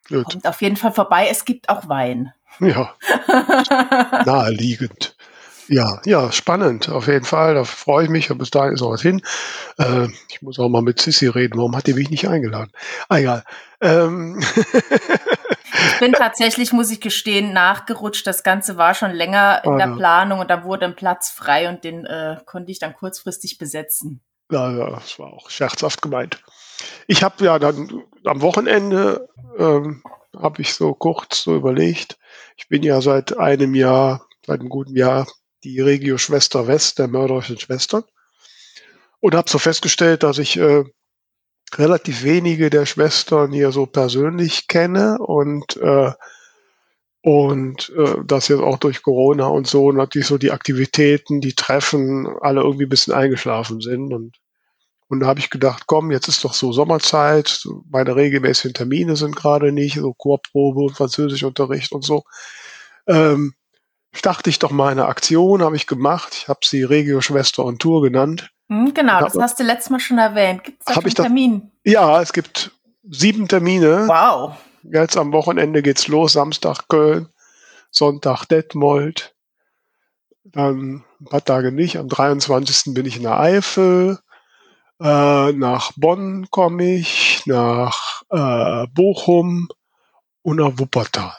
Gut. 0.10 0.26
Kommt 0.32 0.48
auf 0.48 0.64
jeden 0.64 0.78
Fall 0.78 0.94
vorbei. 0.94 1.28
Es 1.30 1.46
gibt 1.46 1.70
auch 1.70 1.88
Wein. 1.88 2.34
Ja. 2.60 2.96
Naheliegend. 4.26 5.16
Ja, 5.68 6.02
ja, 6.06 6.32
spannend, 6.32 6.90
auf 6.90 7.06
jeden 7.06 7.24
Fall. 7.24 7.54
Da 7.54 7.66
freue 7.66 8.06
ich 8.06 8.10
mich. 8.10 8.30
Bis 8.30 8.50
dahin 8.50 8.74
ist 8.74 8.82
auch 8.82 8.92
was 8.92 9.04
hin. 9.04 9.22
Äh, 9.78 10.08
ich 10.30 10.42
muss 10.42 10.58
auch 10.58 10.70
mal 10.70 10.82
mit 10.82 11.00
Sissy 11.00 11.28
reden. 11.28 11.60
Warum 11.60 11.76
hat 11.76 11.86
die 11.86 11.94
mich 11.94 12.10
nicht 12.10 12.28
eingeladen? 12.28 12.72
Ah, 13.10 13.20
egal. 13.20 13.44
Ähm. 13.80 14.42
ich 15.86 16.00
bin 16.00 16.14
tatsächlich, 16.14 16.74
muss 16.74 16.92
ich 16.92 17.02
gestehen, 17.02 17.54
nachgerutscht. 17.54 18.26
Das 18.26 18.44
Ganze 18.44 18.78
war 18.78 18.94
schon 18.94 19.12
länger 19.12 19.62
in 19.64 19.74
oh, 19.74 19.78
der 19.78 19.88
Planung 19.88 20.40
und 20.40 20.50
da 20.50 20.64
wurde 20.64 20.86
ein 20.86 20.96
Platz 20.96 21.30
frei 21.30 21.70
und 21.70 21.84
den 21.84 22.06
äh, 22.06 22.38
konnte 22.46 22.72
ich 22.72 22.80
dann 22.80 22.94
kurzfristig 22.94 23.58
besetzen. 23.58 24.22
Ja, 24.52 24.90
das 24.90 25.18
war 25.20 25.34
auch 25.34 25.50
scherzhaft 25.50 26.02
gemeint. 26.02 26.44
Ich 27.08 27.24
habe 27.24 27.44
ja 27.44 27.60
dann 27.60 28.04
am 28.26 28.42
Wochenende 28.42 29.28
ähm, 29.58 30.04
habe 30.38 30.62
ich 30.62 30.74
so 30.74 30.94
kurz 30.94 31.44
so 31.44 31.56
überlegt. 31.56 32.18
Ich 32.58 32.68
bin 32.68 32.84
ja 32.84 33.02
seit 33.02 33.38
einem 33.38 33.76
Jahr, 33.76 34.28
seit 34.46 34.60
einem 34.60 34.70
guten 34.70 34.96
Jahr 34.96 35.28
die 35.64 35.80
Regio 35.80 36.18
Schwester 36.18 36.68
West 36.68 37.00
der 37.00 37.08
mörderischen 37.08 37.60
Schwestern 37.60 38.04
und 39.20 39.36
habe 39.36 39.50
so 39.50 39.58
festgestellt, 39.58 40.24
dass 40.24 40.38
ich 40.38 40.58
äh, 40.58 40.84
relativ 41.80 42.24
wenige 42.24 42.70
der 42.70 42.86
Schwestern 42.86 43.52
hier 43.52 43.72
so 43.72 43.86
persönlich 43.86 44.68
kenne 44.68 45.18
und 45.20 45.78
äh, 45.78 46.12
und 47.22 47.90
äh, 47.98 48.16
das 48.26 48.50
jetzt 48.50 48.60
auch 48.60 48.78
durch 48.78 49.02
Corona 49.02 49.48
und 49.48 49.66
so 49.66 49.92
natürlich 49.92 50.28
so 50.28 50.38
die 50.38 50.52
Aktivitäten, 50.52 51.40
die 51.40 51.54
Treffen 51.54 52.28
alle 52.42 52.62
irgendwie 52.62 52.86
ein 52.86 52.90
bisschen 52.90 53.14
eingeschlafen 53.14 53.80
sind 53.82 54.14
und 54.14 54.38
und 55.14 55.20
da 55.20 55.28
habe 55.28 55.40
ich 55.40 55.52
gedacht, 55.52 55.84
komm, 55.86 56.10
jetzt 56.10 56.28
ist 56.28 56.44
doch 56.44 56.56
so 56.56 56.72
Sommerzeit, 56.72 57.68
meine 57.88 58.16
regelmäßigen 58.16 58.74
Termine 58.74 59.16
sind 59.16 59.36
gerade 59.36 59.72
nicht, 59.72 59.96
so 59.96 60.14
Chorprobe 60.14 60.82
und 60.82 60.96
Französischunterricht 60.96 61.92
und 61.92 62.04
so. 62.04 62.24
Ähm, 63.06 63.54
starte 64.12 64.50
ich 64.50 64.58
doch 64.58 64.72
mal 64.72 64.92
eine 64.92 65.06
Aktion, 65.06 65.62
habe 65.62 65.76
ich 65.76 65.86
gemacht. 65.86 66.34
Ich 66.34 66.48
habe 66.48 66.62
sie 66.64 66.84
Regio 66.84 67.22
Schwester 67.22 67.64
on 67.64 67.78
Tour 67.78 68.02
genannt. 68.02 68.52
Hm, 68.74 68.94
genau, 68.94 69.20
das 69.20 69.38
hast 69.40 69.60
du 69.60 69.64
letztes 69.64 69.92
Mal 69.92 70.00
schon 70.00 70.18
erwähnt. 70.18 70.64
Gibt 70.64 70.82
es 70.82 70.94
da 70.96 71.00
einen 71.00 71.14
Termin? 71.14 71.72
Ja, 71.84 72.22
es 72.22 72.34
gibt 72.34 72.72
sieben 73.04 73.48
Termine. 73.48 74.08
Wow. 74.08 74.56
Jetzt 74.84 75.16
am 75.16 75.32
Wochenende 75.32 75.84
geht's 75.84 76.08
los, 76.08 76.34
Samstag 76.34 76.88
Köln, 76.90 77.30
Sonntag 77.92 78.46
Detmold, 78.46 79.36
dann 80.44 81.04
ein 81.22 81.26
paar 81.26 81.46
Tage 81.46 81.72
nicht. 81.72 81.98
Am 81.98 82.10
23. 82.10 82.94
bin 82.94 83.06
ich 83.06 83.18
in 83.18 83.24
der 83.24 83.40
Eifel, 83.40 84.20
äh, 85.00 85.52
nach 85.54 85.92
Bonn 85.96 86.48
komme 86.50 86.96
ich, 86.96 87.44
nach 87.46 88.24
äh, 88.30 88.88
Bochum 88.88 89.70
und 90.42 90.58
nach 90.58 90.72
Wuppertal. 90.78 91.36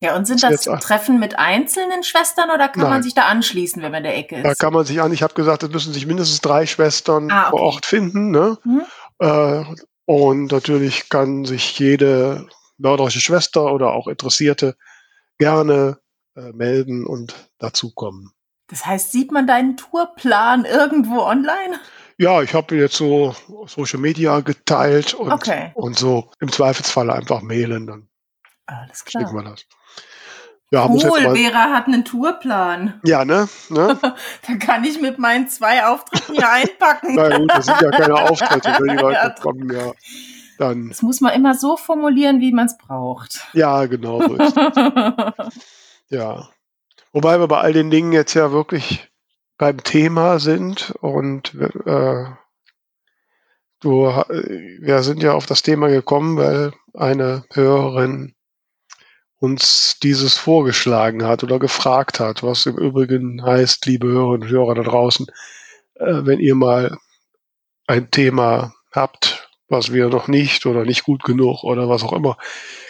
Ja, 0.00 0.16
und 0.16 0.26
sind 0.26 0.42
das 0.44 0.62
Treffen 0.62 1.18
mit 1.18 1.38
einzelnen 1.38 2.04
Schwestern 2.04 2.50
oder 2.50 2.68
kann 2.68 2.82
Nein. 2.82 2.90
man 2.90 3.02
sich 3.02 3.14
da 3.14 3.24
anschließen, 3.24 3.82
wenn 3.82 3.90
man 3.90 3.98
in 3.98 4.04
der 4.04 4.16
Ecke 4.16 4.36
ist? 4.36 4.44
Da 4.44 4.54
kann 4.54 4.72
man 4.72 4.84
sich 4.84 5.00
an. 5.00 5.12
Ich 5.12 5.24
habe 5.24 5.34
gesagt, 5.34 5.64
es 5.64 5.70
müssen 5.70 5.92
sich 5.92 6.06
mindestens 6.06 6.40
drei 6.40 6.66
Schwestern 6.66 7.30
ah, 7.32 7.48
okay. 7.48 7.50
vor 7.50 7.60
Ort 7.62 7.86
finden. 7.86 8.30
Ne? 8.30 8.58
Mhm. 8.62 8.82
Äh, 9.18 9.64
und 10.04 10.52
natürlich 10.52 11.08
kann 11.08 11.44
sich 11.44 11.76
jede 11.78 12.46
mörderische 12.76 13.20
Schwester 13.20 13.72
oder 13.72 13.92
auch 13.92 14.06
Interessierte 14.06 14.76
gerne 15.38 15.98
äh, 16.36 16.52
melden 16.52 17.04
und 17.04 17.34
dazukommen. 17.58 18.32
Das 18.68 18.86
heißt, 18.86 19.10
sieht 19.10 19.32
man 19.32 19.46
deinen 19.46 19.76
Tourplan 19.76 20.64
irgendwo 20.64 21.22
online? 21.22 21.80
Ja, 22.18 22.42
ich 22.42 22.54
habe 22.54 22.76
jetzt 22.76 22.96
so 22.96 23.34
Social 23.66 23.98
Media 23.98 24.40
geteilt 24.40 25.14
und, 25.14 25.32
okay. 25.32 25.72
und 25.74 25.98
so 25.98 26.30
im 26.40 26.52
Zweifelsfall 26.52 27.10
einfach 27.10 27.42
mailen, 27.42 27.86
dann 27.86 28.08
Alles 28.66 29.04
klar. 29.04 29.22
schicken 29.22 29.36
wir 29.36 29.50
das. 29.50 29.66
Ja, 30.70 30.86
cool, 30.86 31.34
Vera 31.34 31.72
hat 31.72 31.86
einen 31.86 32.04
Tourplan. 32.04 33.00
Ja, 33.04 33.24
ne? 33.24 33.48
ne? 33.70 33.98
da 34.46 34.54
kann 34.56 34.84
ich 34.84 35.00
mit 35.00 35.18
meinen 35.18 35.48
zwei 35.48 35.86
Auftritten 35.86 36.34
hier 36.34 36.50
einpacken. 36.50 37.14
Na 37.14 37.38
gut, 37.38 37.50
das 37.50 37.66
sind 37.66 37.80
ja 37.80 37.90
keine 37.90 38.14
Auftritte, 38.30 38.76
wenn 38.78 38.96
die 38.96 39.02
Leute 39.02 39.34
kommen, 39.40 39.72
ja. 39.72 39.92
Dann. 40.58 40.88
Das 40.88 41.02
muss 41.02 41.20
man 41.20 41.32
immer 41.34 41.54
so 41.54 41.76
formulieren, 41.76 42.40
wie 42.40 42.52
man 42.52 42.66
es 42.66 42.76
braucht. 42.76 43.46
Ja, 43.54 43.86
genau. 43.86 44.20
So 44.20 44.36
ja. 46.08 46.48
Wobei 47.12 47.40
wir 47.40 47.48
bei 47.48 47.60
all 47.60 47.72
den 47.72 47.90
Dingen 47.90 48.12
jetzt 48.12 48.34
ja 48.34 48.52
wirklich 48.52 49.08
beim 49.56 49.82
Thema 49.82 50.38
sind 50.38 50.92
und 51.00 51.54
äh, 51.54 52.24
du, 53.80 54.02
wir 54.02 55.02
sind 55.02 55.22
ja 55.22 55.32
auf 55.32 55.46
das 55.46 55.62
Thema 55.62 55.88
gekommen, 55.88 56.36
weil 56.36 56.72
eine 56.92 57.44
Hörerin 57.52 58.34
uns 59.38 59.98
dieses 60.02 60.36
vorgeschlagen 60.36 61.24
hat 61.24 61.44
oder 61.44 61.58
gefragt 61.58 62.20
hat, 62.20 62.42
was 62.42 62.66
im 62.66 62.76
Übrigen 62.76 63.44
heißt, 63.44 63.86
liebe 63.86 64.08
Hörerinnen 64.08 64.42
und 64.42 64.48
Hörer 64.48 64.74
da 64.74 64.82
draußen, 64.82 65.26
äh, 65.94 66.20
wenn 66.24 66.40
ihr 66.40 66.54
mal 66.54 66.96
ein 67.86 68.10
Thema 68.10 68.74
habt, 68.92 69.48
was 69.68 69.92
wir 69.92 70.08
noch 70.08 70.28
nicht 70.28 70.66
oder 70.66 70.84
nicht 70.84 71.04
gut 71.04 71.22
genug 71.24 71.62
oder 71.62 71.88
was 71.88 72.02
auch 72.02 72.12
immer 72.12 72.36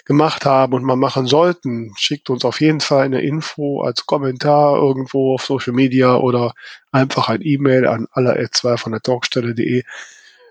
gemacht 0.04 0.46
haben 0.46 0.74
und 0.74 0.84
mal 0.84 0.96
machen 0.96 1.26
sollten, 1.26 1.92
schickt 1.96 2.30
uns 2.30 2.44
auf 2.44 2.60
jeden 2.60 2.80
Fall 2.80 3.04
eine 3.04 3.20
Info 3.20 3.82
als 3.82 4.06
Kommentar 4.06 4.76
irgendwo 4.76 5.34
auf 5.34 5.44
Social 5.44 5.74
Media 5.74 6.16
oder 6.16 6.54
einfach 6.92 7.28
ein 7.28 7.42
E-Mail 7.42 7.86
an 7.86 8.06
alle2 8.12 8.76
von 8.78 8.92
der 8.92 9.02
Talkstelle.de. 9.02 9.82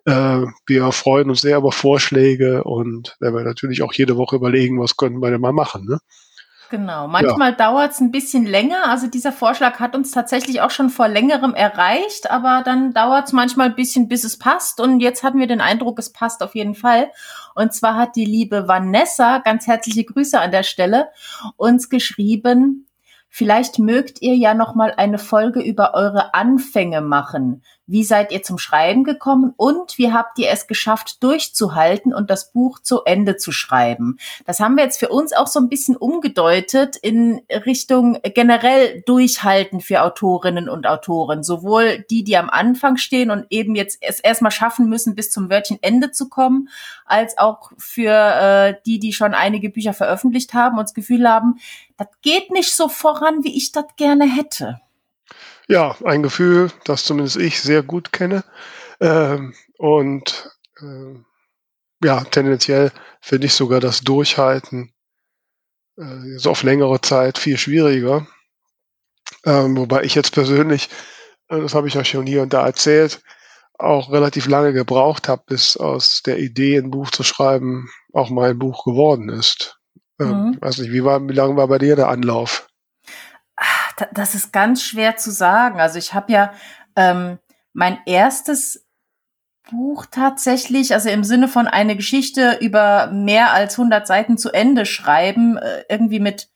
Äh, 0.07 0.45
wir 0.65 0.91
freuen 0.93 1.29
uns 1.29 1.41
sehr 1.41 1.57
über 1.57 1.73
Vorschläge 1.73 2.63
und 2.63 3.17
werden 3.19 3.35
wir 3.35 3.43
natürlich 3.43 3.83
auch 3.83 3.91
jede 3.91 4.15
Woche 4.15 4.37
überlegen, 4.37 4.79
was 4.79 4.95
können 4.95 5.21
wir 5.21 5.31
denn 5.31 5.41
mal 5.41 5.51
machen. 5.51 5.85
Ne? 5.85 5.99
Genau, 6.69 7.09
manchmal 7.09 7.51
ja. 7.51 7.57
dauert 7.57 7.91
es 7.91 7.99
ein 7.99 8.11
bisschen 8.11 8.45
länger. 8.45 8.87
Also 8.87 9.07
dieser 9.07 9.33
Vorschlag 9.33 9.81
hat 9.81 9.97
uns 9.97 10.11
tatsächlich 10.11 10.61
auch 10.61 10.71
schon 10.71 10.89
vor 10.89 11.09
längerem 11.09 11.53
erreicht, 11.53 12.31
aber 12.31 12.61
dann 12.63 12.93
dauert 12.93 13.27
es 13.27 13.33
manchmal 13.33 13.67
ein 13.67 13.75
bisschen, 13.75 14.07
bis 14.07 14.23
es 14.23 14.39
passt. 14.39 14.79
Und 14.79 15.01
jetzt 15.01 15.23
hatten 15.23 15.39
wir 15.39 15.47
den 15.47 15.59
Eindruck, 15.59 15.99
es 15.99 16.13
passt 16.13 16.41
auf 16.41 16.55
jeden 16.55 16.75
Fall. 16.75 17.11
Und 17.53 17.73
zwar 17.73 17.95
hat 17.95 18.15
die 18.15 18.25
liebe 18.25 18.69
Vanessa, 18.69 19.39
ganz 19.39 19.67
herzliche 19.67 20.05
Grüße 20.05 20.39
an 20.39 20.51
der 20.51 20.63
Stelle, 20.63 21.09
uns 21.57 21.89
geschrieben, 21.89 22.87
Vielleicht 23.29 23.77
mögt 23.77 24.21
ihr 24.21 24.35
ja 24.35 24.53
noch 24.53 24.73
mal 24.73 24.93
eine 24.95 25.19
Folge 25.19 25.61
über 25.61 25.93
eure 25.93 26.33
Anfänge 26.33 27.01
machen. 27.01 27.61
Wie 27.89 28.03
seid 28.03 28.33
ihr 28.33 28.43
zum 28.43 28.57
Schreiben 28.57 29.05
gekommen 29.05 29.53
und 29.55 29.97
wie 29.97 30.11
habt 30.11 30.37
ihr 30.39 30.49
es 30.49 30.67
geschafft, 30.67 31.23
durchzuhalten 31.23 32.13
und 32.13 32.29
das 32.29 32.51
Buch 32.51 32.79
zu 32.79 33.05
Ende 33.05 33.37
zu 33.37 33.53
schreiben? 33.53 34.17
Das 34.45 34.59
haben 34.59 34.75
wir 34.75 34.83
jetzt 34.83 34.99
für 34.99 35.07
uns 35.07 35.31
auch 35.31 35.47
so 35.47 35.61
ein 35.61 35.69
bisschen 35.69 35.95
umgedeutet 35.95 36.97
in 36.97 37.41
Richtung 37.65 38.19
generell 38.21 39.03
Durchhalten 39.05 39.79
für 39.79 40.01
Autorinnen 40.01 40.67
und 40.67 40.85
Autoren. 40.85 41.43
Sowohl 41.43 42.05
die, 42.09 42.25
die 42.25 42.35
am 42.35 42.49
Anfang 42.49 42.97
stehen 42.97 43.31
und 43.31 43.45
eben 43.51 43.73
jetzt 43.73 43.99
es 44.01 44.19
erstmal 44.19 44.51
schaffen 44.51 44.89
müssen, 44.89 45.15
bis 45.15 45.31
zum 45.31 45.49
Wörtchen 45.49 45.79
Ende 45.81 46.11
zu 46.11 46.27
kommen, 46.27 46.67
als 47.05 47.37
auch 47.37 47.71
für 47.77 48.11
äh, 48.11 48.75
die, 48.85 48.99
die 48.99 49.13
schon 49.13 49.33
einige 49.33 49.69
Bücher 49.69 49.93
veröffentlicht 49.93 50.53
haben 50.53 50.77
und 50.77 50.83
das 50.83 50.93
Gefühl 50.93 51.25
haben, 51.29 51.55
das 51.95 52.07
geht 52.21 52.51
nicht 52.51 52.75
so 52.75 52.89
voran, 52.89 53.45
wie 53.45 53.55
ich 53.55 53.71
das 53.71 53.85
gerne 53.95 54.25
hätte. 54.25 54.81
Ja, 55.67 55.95
ein 56.03 56.23
Gefühl, 56.23 56.71
das 56.85 57.03
zumindest 57.03 57.37
ich 57.37 57.61
sehr 57.61 57.83
gut 57.83 58.13
kenne. 58.13 58.43
Ähm, 58.99 59.53
und 59.77 60.49
äh, 60.79 61.15
ja, 62.03 62.23
tendenziell 62.23 62.91
finde 63.21 63.47
ich 63.47 63.53
sogar 63.53 63.79
das 63.79 64.01
Durchhalten 64.01 64.93
äh, 65.97 66.37
so 66.37 66.51
auf 66.51 66.63
längere 66.63 67.01
Zeit 67.01 67.37
viel 67.37 67.57
schwieriger. 67.57 68.27
Ähm, 69.45 69.77
wobei 69.77 70.03
ich 70.03 70.15
jetzt 70.15 70.31
persönlich, 70.31 70.89
äh, 71.49 71.59
das 71.59 71.73
habe 71.73 71.87
ich 71.87 71.95
ja 71.95 72.05
schon 72.05 72.25
hier 72.25 72.43
und 72.43 72.53
da 72.53 72.65
erzählt, 72.65 73.21
auch 73.77 74.11
relativ 74.11 74.47
lange 74.47 74.73
gebraucht 74.73 75.27
habe, 75.27 75.43
bis 75.47 75.77
aus 75.77 76.23
der 76.23 76.39
Idee, 76.39 76.77
ein 76.77 76.91
Buch 76.91 77.11
zu 77.11 77.23
schreiben, 77.23 77.89
auch 78.13 78.29
mal 78.29 78.51
ein 78.51 78.59
Buch 78.59 78.85
geworden 78.85 79.29
ist. 79.29 79.79
Ähm, 80.19 80.51
mhm. 80.51 80.57
weiß 80.61 80.79
nicht, 80.79 80.91
wie, 80.91 81.03
war, 81.03 81.27
wie 81.27 81.33
lange 81.33 81.57
war 81.57 81.67
bei 81.67 81.77
dir 81.77 81.95
der 81.95 82.07
Anlauf? 82.07 82.66
Das 84.13 84.35
ist 84.35 84.53
ganz 84.53 84.83
schwer 84.83 85.17
zu 85.17 85.31
sagen. 85.31 85.79
Also 85.79 85.97
ich 85.97 86.13
habe 86.13 86.31
ja 86.31 86.53
ähm, 86.95 87.39
mein 87.73 87.99
erstes 88.05 88.85
Buch 89.69 90.05
tatsächlich, 90.09 90.93
also 90.93 91.09
im 91.09 91.23
Sinne 91.23 91.47
von 91.47 91.67
eine 91.67 91.95
Geschichte 91.95 92.57
über 92.61 93.07
mehr 93.07 93.51
als 93.51 93.77
100 93.77 94.07
Seiten 94.07 94.37
zu 94.37 94.51
Ende 94.51 94.85
schreiben, 94.85 95.57
äh, 95.57 95.83
irgendwie 95.89 96.19
mit 96.19 96.49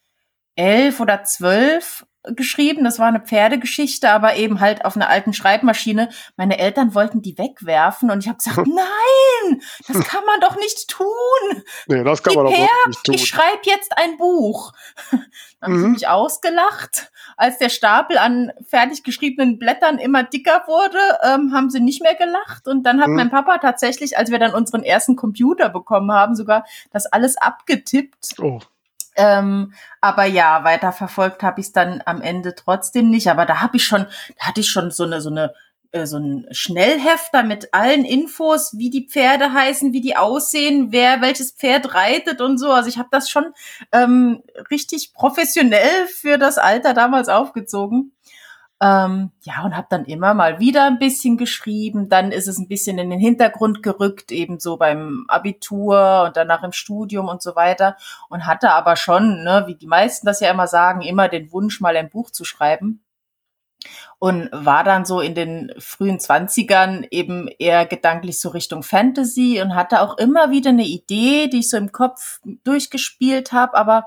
elf 0.56 1.00
oder 1.00 1.24
zwölf 1.24 2.06
geschrieben. 2.24 2.84
Das 2.84 3.00
war 3.00 3.08
eine 3.08 3.20
Pferdegeschichte, 3.20 4.10
aber 4.10 4.36
eben 4.36 4.60
halt 4.60 4.86
auf 4.86 4.96
einer 4.96 5.10
alten 5.10 5.34
Schreibmaschine. 5.34 6.10
Meine 6.38 6.60
Eltern 6.60 6.94
wollten 6.94 7.22
die 7.22 7.38
wegwerfen 7.38 8.12
und 8.12 8.20
ich 8.20 8.28
habe 8.28 8.38
gesagt, 8.38 8.58
nein, 8.68 9.62
das 9.88 10.06
kann 10.08 10.26
man 10.26 10.40
doch 10.40 10.56
nicht 10.56 10.88
tun. 10.88 11.64
Nee, 11.88 12.04
das 12.04 12.24
kann 12.24 12.34
Gib 12.34 12.44
man 12.44 12.54
doch 12.54 12.88
nicht 12.88 13.04
tun. 13.04 13.16
Ich 13.16 13.28
schreibe 13.28 13.62
jetzt 13.64 13.98
ein 13.98 14.18
Buch. 14.18 14.74
Dann 15.62 15.72
mhm. 15.72 15.76
haben 15.76 15.82
sie 15.82 15.90
mich 15.90 16.08
ausgelacht. 16.08 17.12
Als 17.38 17.60
der 17.60 17.70
Stapel 17.70 18.18
an 18.18 18.52
fertig 18.68 19.04
geschriebenen 19.04 19.60
Blättern 19.60 20.00
immer 20.00 20.24
dicker 20.24 20.64
wurde, 20.68 21.00
ähm, 21.24 21.54
haben 21.54 21.70
sie 21.70 21.80
nicht 21.80 22.02
mehr 22.02 22.16
gelacht. 22.16 22.68
Und 22.68 22.84
dann 22.84 23.00
hat 23.00 23.08
mhm. 23.08 23.16
mein 23.16 23.30
Papa 23.30 23.60
tatsächlich, 23.60 24.18
als 24.18 24.32
wir 24.32 24.40
dann 24.40 24.54
unseren 24.54 24.84
ersten 24.84 25.16
Computer 25.16 25.70
bekommen 25.70 26.12
haben, 26.12 26.36
sogar 26.36 26.66
das 26.92 27.06
alles 27.06 27.38
abgetippt. 27.38 28.40
Oh. 28.40 28.60
Ähm, 29.16 29.74
aber 30.00 30.26
ja, 30.26 30.64
weiter 30.64 30.92
verfolgt 30.92 31.44
habe 31.44 31.60
ich 31.60 31.68
es 31.68 31.74
dann 31.74 32.02
am 32.06 32.22
Ende 32.22 32.56
trotzdem 32.56 33.10
nicht. 33.10 33.30
Aber 33.30 33.46
da 33.46 33.62
habe 33.62 33.78
ich 33.78 33.84
schon, 33.84 34.06
da 34.38 34.48
hatte 34.48 34.62
ich 34.62 34.70
schon 34.70 34.92
so 34.92 35.04
eine, 35.04 35.22
so 35.22 35.30
eine 35.30 35.54
äh, 35.92 36.06
so 36.06 36.18
ein 36.18 36.48
Schnellhefter 36.52 37.44
mit 37.44 37.74
allen 37.74 38.06
Infos, 38.06 38.78
wie 38.78 38.90
die 38.90 39.08
Pferde 39.08 39.52
heißen, 39.54 39.92
wie 39.94 40.02
die 40.02 40.16
aussehen, 40.16 40.92
wer 40.92 41.22
welches 41.22 41.52
Pferd 41.52 41.94
reitet 41.94 42.42
und 42.42 42.58
so. 42.58 42.72
Also 42.72 42.88
ich 42.90 42.98
habe 42.98 43.10
das 43.12 43.30
schon 43.30 43.54
ähm, 43.92 44.42
richtig 44.70 45.14
professionell 45.14 46.08
für 46.08 46.38
das 46.38 46.58
Alter 46.58 46.94
damals 46.94 47.28
aufgezogen. 47.28 48.14
Ähm, 48.84 49.30
ja, 49.44 49.64
und 49.64 49.78
habe 49.78 49.86
dann 49.92 50.06
immer 50.06 50.34
mal 50.34 50.60
wieder 50.60 50.88
ein 50.88 50.98
bisschen 50.98 51.38
geschrieben. 51.38 52.10
Dann 52.10 52.32
ist 52.32 52.48
es 52.48 52.58
ein 52.58 52.68
bisschen 52.68 52.98
in 52.98 53.12
den 53.12 53.20
Hintergrund 53.20 53.84
gerückt, 53.84 54.32
eben 54.32 54.60
so 54.60 54.78
beim 54.78 55.26
Abitur 55.28 56.24
und 56.26 56.36
danach 56.36 56.64
im 56.64 56.72
Studium 56.72 57.28
und 57.28 57.44
so 57.44 57.56
weiter. 57.56 57.96
Und 58.28 58.48
hatte 58.48 58.72
aber 58.72 58.96
schon, 58.96 59.44
ne, 59.44 59.66
wie 59.68 59.76
die 59.76 59.86
meisten 59.86 60.26
das 60.26 60.40
ja 60.40 60.50
immer 60.50 60.66
sagen, 60.66 61.02
immer 61.04 61.30
den 61.30 61.52
Wunsch, 61.52 61.80
mal 61.80 61.96
ein 61.96 62.10
Buch 62.10 62.32
zu 62.32 62.44
schreiben. 62.44 63.04
Und 64.18 64.50
war 64.52 64.84
dann 64.84 65.06
so 65.06 65.22
in 65.22 65.36
den 65.36 65.72
frühen 65.78 66.20
Zwanzigern 66.20 67.06
eben 67.12 67.50
eher 67.60 67.86
gedanklich 67.86 68.40
so 68.40 68.50
Richtung 68.50 68.82
Fantasy 68.82 69.62
und 69.62 69.76
hatte 69.76 70.02
auch 70.02 70.18
immer 70.18 70.50
wieder 70.50 70.70
eine 70.70 70.86
Idee, 70.86 71.48
die 71.48 71.60
ich 71.60 71.70
so 71.70 71.78
im 71.78 71.92
Kopf 71.92 72.40
durchgespielt 72.64 73.52
habe, 73.52 73.76
aber 73.76 74.06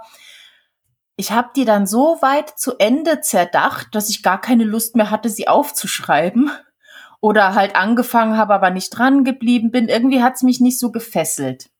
ich 1.17 1.31
habe 1.33 1.51
die 1.55 1.65
dann 1.65 1.87
so 1.87 2.19
weit 2.21 2.59
zu 2.59 2.79
Ende 2.79 3.21
zerdacht, 3.21 3.95
dass 3.95 4.09
ich 4.09 4.23
gar 4.23 4.41
keine 4.41 4.65
Lust 4.65 4.97
mehr 4.97 5.11
hatte, 5.11 5.29
sie 5.29 5.49
aufzuschreiben. 5.49 6.51
Oder 7.21 7.55
halt 7.55 7.75
angefangen 7.75 8.37
habe, 8.37 8.53
aber 8.53 8.69
nicht 8.69 8.91
dran 8.91 9.25
geblieben 9.25 9.71
bin. 9.71 9.89
Irgendwie 9.89 10.23
hat 10.23 10.35
es 10.35 10.43
mich 10.43 10.61
nicht 10.61 10.79
so 10.79 10.93
gefesselt. 10.93 11.71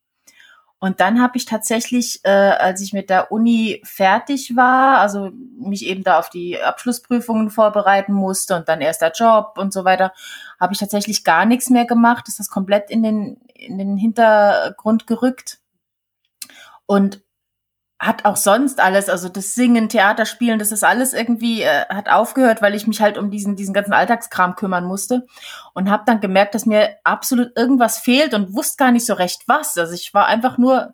Und 0.79 1.01
dann 1.01 1.21
habe 1.21 1.37
ich 1.37 1.45
tatsächlich, 1.45 2.21
äh, 2.25 2.31
als 2.31 2.81
ich 2.81 2.93
mit 2.93 3.11
der 3.11 3.31
Uni 3.33 3.83
fertig 3.85 4.57
war, 4.57 4.99
also 4.99 5.31
mich 5.59 5.87
eben 5.87 6.03
da 6.03 6.19
auf 6.19 6.31
die 6.31 6.61
Abschlussprüfungen 6.61 7.51
vorbereiten 7.51 8.13
musste 8.13 8.57
und 8.57 8.69
dann 8.69 8.81
erst 8.81 9.03
der 9.03 9.13
Job 9.13 9.57
und 9.57 9.73
so 9.73 9.85
weiter, 9.85 10.13
habe 10.61 10.73
ich 10.73 10.79
tatsächlich 10.79 11.25
gar 11.25 11.45
nichts 11.45 11.71
mehr 11.71 11.85
gemacht. 11.87 12.29
Ist 12.29 12.39
das 12.39 12.49
komplett 12.49 12.91
in 12.91 13.03
den, 13.03 13.37
in 13.55 13.79
den 13.79 13.97
Hintergrund 13.97 15.07
gerückt. 15.07 15.59
Und 16.87 17.24
hat 17.99 18.25
auch 18.25 18.37
sonst 18.37 18.81
alles, 18.81 19.09
also 19.09 19.29
das 19.29 19.55
Singen, 19.55 19.89
Theaterspielen, 19.89 20.59
das 20.59 20.73
ist 20.73 20.85
alles 20.85 21.13
irgendwie 21.13 21.63
äh, 21.63 21.87
hat 21.89 22.09
aufgehört, 22.11 22.61
weil 22.61 22.75
ich 22.75 22.87
mich 22.87 23.01
halt 23.01 23.17
um 23.17 23.31
diesen 23.31 23.57
diesen 23.57 23.73
ganzen 23.73 23.93
Alltagskram 23.93 24.57
kümmern 24.57 24.85
musste 24.85 25.27
und 25.75 25.91
habe 25.91 26.03
dann 26.07 26.21
gemerkt, 26.21 26.55
dass 26.55 26.67
mir 26.67 26.97
absolut 27.05 27.57
irgendwas 27.57 27.99
fehlt 27.99 28.35
und 28.35 28.55
wusste 28.55 28.77
gar 28.79 28.91
nicht 28.91 29.07
so 29.07 29.15
recht 29.15 29.43
was. 29.47 29.79
Also 29.79 29.95
ich 29.95 30.13
war 30.13 30.27
einfach 30.27 30.59
nur 30.59 30.93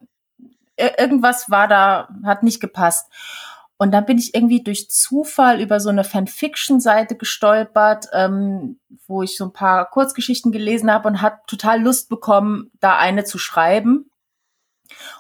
irgendwas 0.77 1.51
war 1.51 1.69
da 1.69 2.09
hat 2.25 2.43
nicht 2.43 2.61
gepasst. 2.61 3.11
Und 3.77 3.93
dann 3.93 4.05
bin 4.05 4.19
ich 4.19 4.35
irgendwie 4.35 4.63
durch 4.63 4.91
Zufall 4.91 5.59
über 5.59 5.81
so 5.81 5.89
eine 5.89 6.05
Fanfiction-Seite 6.05 7.17
gestolpert, 7.17 8.09
ähm, 8.13 8.79
wo 9.07 9.23
ich 9.23 9.39
so 9.39 9.47
ein 9.47 9.55
paar 9.55 9.89
Kurzgeschichten 9.89 10.53
gelesen 10.53 10.93
habe 10.93 11.09
und 11.09 11.23
hat 11.23 11.47
total 11.47 11.81
Lust 11.81 12.11
bekommen, 12.11 12.71
da 12.81 12.99
eine 12.99 13.25
zu 13.25 13.39
schreiben. 13.39 14.10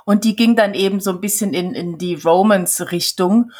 Und 0.04 0.24
die 0.24 0.36
ging 0.36 0.56
dann 0.56 0.74
eben 0.74 1.00
so 1.00 1.10
ein 1.10 1.20
bisschen 1.20 1.54
in, 1.54 1.74
in 1.74 1.98
die 1.98 2.14
Romance-Richtung. 2.14 3.52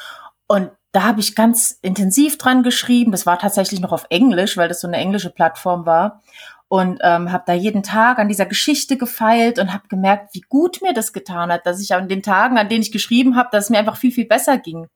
Und 0.47 0.71
da 0.93 1.05
habe 1.05 1.21
ich 1.21 1.37
ganz 1.37 1.79
intensiv 1.83 2.39
dran 2.39 2.63
geschrieben. 2.63 3.13
Das 3.13 3.27
war 3.27 3.39
tatsächlich 3.39 3.81
noch 3.81 3.93
auf 3.93 4.07
Englisch, 4.11 4.57
weil 4.57 4.69
das 4.69 4.81
so 4.81 4.89
eine 4.89 4.97
englische 4.97 5.31
Plattform 5.31 5.87
war. 5.87 6.23
Und 6.69 7.01
ähm, 7.03 7.33
habe 7.33 7.45
da 7.47 7.53
jeden 7.53 7.83
Tag 7.83 8.19
an 8.19 8.29
dieser 8.29 8.47
Geschichte 8.47 8.97
gefeilt 8.97 9.59
und 9.59 9.73
habe 9.73 9.89
gemerkt, 9.89 10.35
wie 10.35 10.45
gut 10.49 10.83
mir 10.83 10.95
das 10.95 11.13
getan 11.13 11.51
hat, 11.51 11.67
dass 11.67 11.81
ich 11.81 11.95
an 11.95 12.09
den 12.09 12.23
Tagen, 12.23 12.59
an 12.59 12.69
denen 12.69 12.83
ich 12.83 12.93
geschrieben 12.93 13.35
habe, 13.37 13.49
dass 13.51 13.65
es 13.65 13.71
mir 13.71 13.79
einfach 13.79 13.97
viel, 13.97 14.13
viel 14.13 14.27
besser 14.27 14.57
ging. 14.59 14.87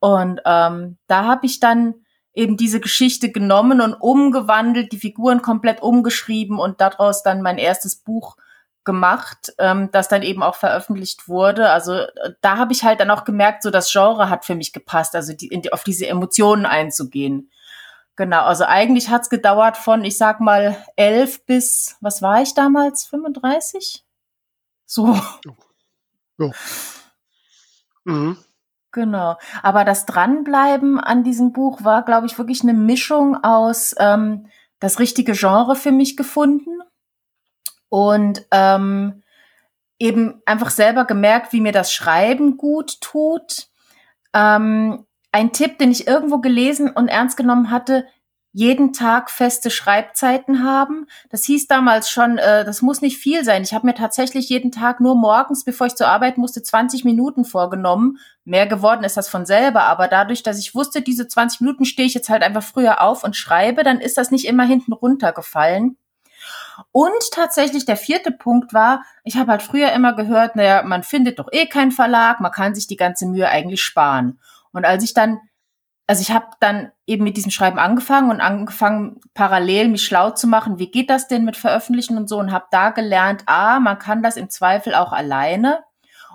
Und 0.00 0.40
ähm, 0.46 0.96
da 1.06 1.24
habe 1.26 1.46
ich 1.46 1.60
dann 1.60 1.94
eben 2.34 2.56
diese 2.56 2.80
Geschichte 2.80 3.30
genommen 3.30 3.80
und 3.80 3.94
umgewandelt, 3.94 4.92
die 4.92 4.98
Figuren 4.98 5.42
komplett 5.42 5.82
umgeschrieben 5.82 6.58
und 6.58 6.80
daraus 6.80 7.22
dann 7.22 7.42
mein 7.42 7.58
erstes 7.58 7.96
Buch 7.96 8.36
gemacht, 8.84 9.52
ähm, 9.58 9.90
das 9.92 10.08
dann 10.08 10.22
eben 10.22 10.42
auch 10.42 10.56
veröffentlicht 10.56 11.28
wurde. 11.28 11.70
Also 11.70 11.94
äh, 11.94 12.34
da 12.40 12.56
habe 12.56 12.72
ich 12.72 12.84
halt 12.84 13.00
dann 13.00 13.10
auch 13.10 13.24
gemerkt, 13.24 13.62
so 13.62 13.70
das 13.70 13.90
Genre 13.92 14.28
hat 14.28 14.44
für 14.44 14.54
mich 14.54 14.72
gepasst, 14.72 15.14
also 15.14 15.32
die, 15.32 15.48
die, 15.48 15.72
auf 15.72 15.84
diese 15.84 16.06
Emotionen 16.06 16.66
einzugehen. 16.66 17.50
Genau, 18.16 18.42
also 18.42 18.64
eigentlich 18.64 19.08
hat's 19.08 19.30
gedauert 19.30 19.76
von, 19.76 20.04
ich 20.04 20.18
sag 20.18 20.40
mal, 20.40 20.76
elf 20.96 21.46
bis, 21.46 21.96
was 22.00 22.20
war 22.22 22.42
ich 22.42 22.54
damals, 22.54 23.06
35? 23.06 24.04
So. 24.84 25.18
So. 26.36 26.52
Mhm. 28.04 28.36
Genau. 28.90 29.38
Aber 29.62 29.84
das 29.84 30.04
Dranbleiben 30.04 31.00
an 31.00 31.24
diesem 31.24 31.52
Buch 31.52 31.82
war, 31.84 32.04
glaube 32.04 32.26
ich, 32.26 32.36
wirklich 32.36 32.62
eine 32.62 32.74
Mischung 32.74 33.42
aus 33.42 33.94
ähm, 33.98 34.46
das 34.80 34.98
richtige 34.98 35.32
Genre 35.32 35.76
für 35.76 35.92
mich 35.92 36.16
gefunden 36.16 36.82
und 37.92 38.46
ähm, 38.52 39.22
eben 39.98 40.40
einfach 40.46 40.70
selber 40.70 41.04
gemerkt, 41.04 41.52
wie 41.52 41.60
mir 41.60 41.72
das 41.72 41.92
Schreiben 41.92 42.56
gut 42.56 43.02
tut. 43.02 43.68
Ähm, 44.32 45.04
ein 45.30 45.52
Tipp, 45.52 45.76
den 45.76 45.90
ich 45.90 46.06
irgendwo 46.06 46.38
gelesen 46.38 46.88
und 46.88 47.08
ernst 47.08 47.36
genommen 47.36 47.70
hatte, 47.70 48.06
jeden 48.54 48.94
Tag 48.94 49.30
feste 49.30 49.70
Schreibzeiten 49.70 50.64
haben. 50.64 51.06
Das 51.28 51.44
hieß 51.44 51.66
damals 51.66 52.08
schon, 52.08 52.38
äh, 52.38 52.64
das 52.64 52.80
muss 52.80 53.02
nicht 53.02 53.18
viel 53.18 53.44
sein. 53.44 53.62
Ich 53.62 53.74
habe 53.74 53.86
mir 53.86 53.94
tatsächlich 53.94 54.48
jeden 54.48 54.72
Tag 54.72 55.00
nur 55.00 55.14
morgens, 55.14 55.62
bevor 55.62 55.86
ich 55.86 55.94
zur 55.94 56.08
Arbeit 56.08 56.38
musste, 56.38 56.62
20 56.62 57.04
Minuten 57.04 57.44
vorgenommen. 57.44 58.16
Mehr 58.46 58.66
geworden 58.66 59.04
ist 59.04 59.18
das 59.18 59.28
von 59.28 59.44
selber, 59.44 59.82
aber 59.82 60.08
dadurch, 60.08 60.42
dass 60.42 60.58
ich 60.58 60.74
wusste, 60.74 61.02
diese 61.02 61.28
20 61.28 61.60
Minuten 61.60 61.84
stehe 61.84 62.06
ich 62.06 62.14
jetzt 62.14 62.30
halt 62.30 62.42
einfach 62.42 62.62
früher 62.62 63.02
auf 63.02 63.22
und 63.22 63.36
schreibe, 63.36 63.84
dann 63.84 64.00
ist 64.00 64.16
das 64.16 64.30
nicht 64.30 64.46
immer 64.46 64.64
hinten 64.64 64.94
runtergefallen. 64.94 65.98
Und 66.90 67.30
tatsächlich 67.32 67.84
der 67.84 67.96
vierte 67.96 68.32
Punkt 68.32 68.72
war, 68.72 69.04
ich 69.24 69.36
habe 69.36 69.50
halt 69.52 69.62
früher 69.62 69.92
immer 69.92 70.14
gehört, 70.14 70.56
naja, 70.56 70.82
man 70.82 71.02
findet 71.02 71.38
doch 71.38 71.48
eh 71.52 71.66
keinen 71.66 71.92
Verlag, 71.92 72.40
man 72.40 72.52
kann 72.52 72.74
sich 72.74 72.86
die 72.86 72.96
ganze 72.96 73.26
Mühe 73.26 73.48
eigentlich 73.48 73.82
sparen. 73.82 74.40
Und 74.72 74.84
als 74.84 75.04
ich 75.04 75.14
dann, 75.14 75.40
also 76.06 76.22
ich 76.22 76.30
habe 76.30 76.46
dann 76.60 76.90
eben 77.06 77.24
mit 77.24 77.36
diesem 77.36 77.50
Schreiben 77.50 77.78
angefangen 77.78 78.30
und 78.30 78.40
angefangen, 78.40 79.20
parallel 79.34 79.88
mich 79.88 80.04
schlau 80.04 80.30
zu 80.30 80.46
machen, 80.46 80.78
wie 80.78 80.90
geht 80.90 81.10
das 81.10 81.28
denn 81.28 81.44
mit 81.44 81.56
Veröffentlichen 81.56 82.16
und 82.16 82.28
so 82.28 82.38
und 82.38 82.52
habe 82.52 82.66
da 82.70 82.90
gelernt, 82.90 83.42
ah, 83.46 83.80
man 83.80 83.98
kann 83.98 84.22
das 84.22 84.36
im 84.36 84.50
Zweifel 84.50 84.94
auch 84.94 85.12
alleine. 85.12 85.84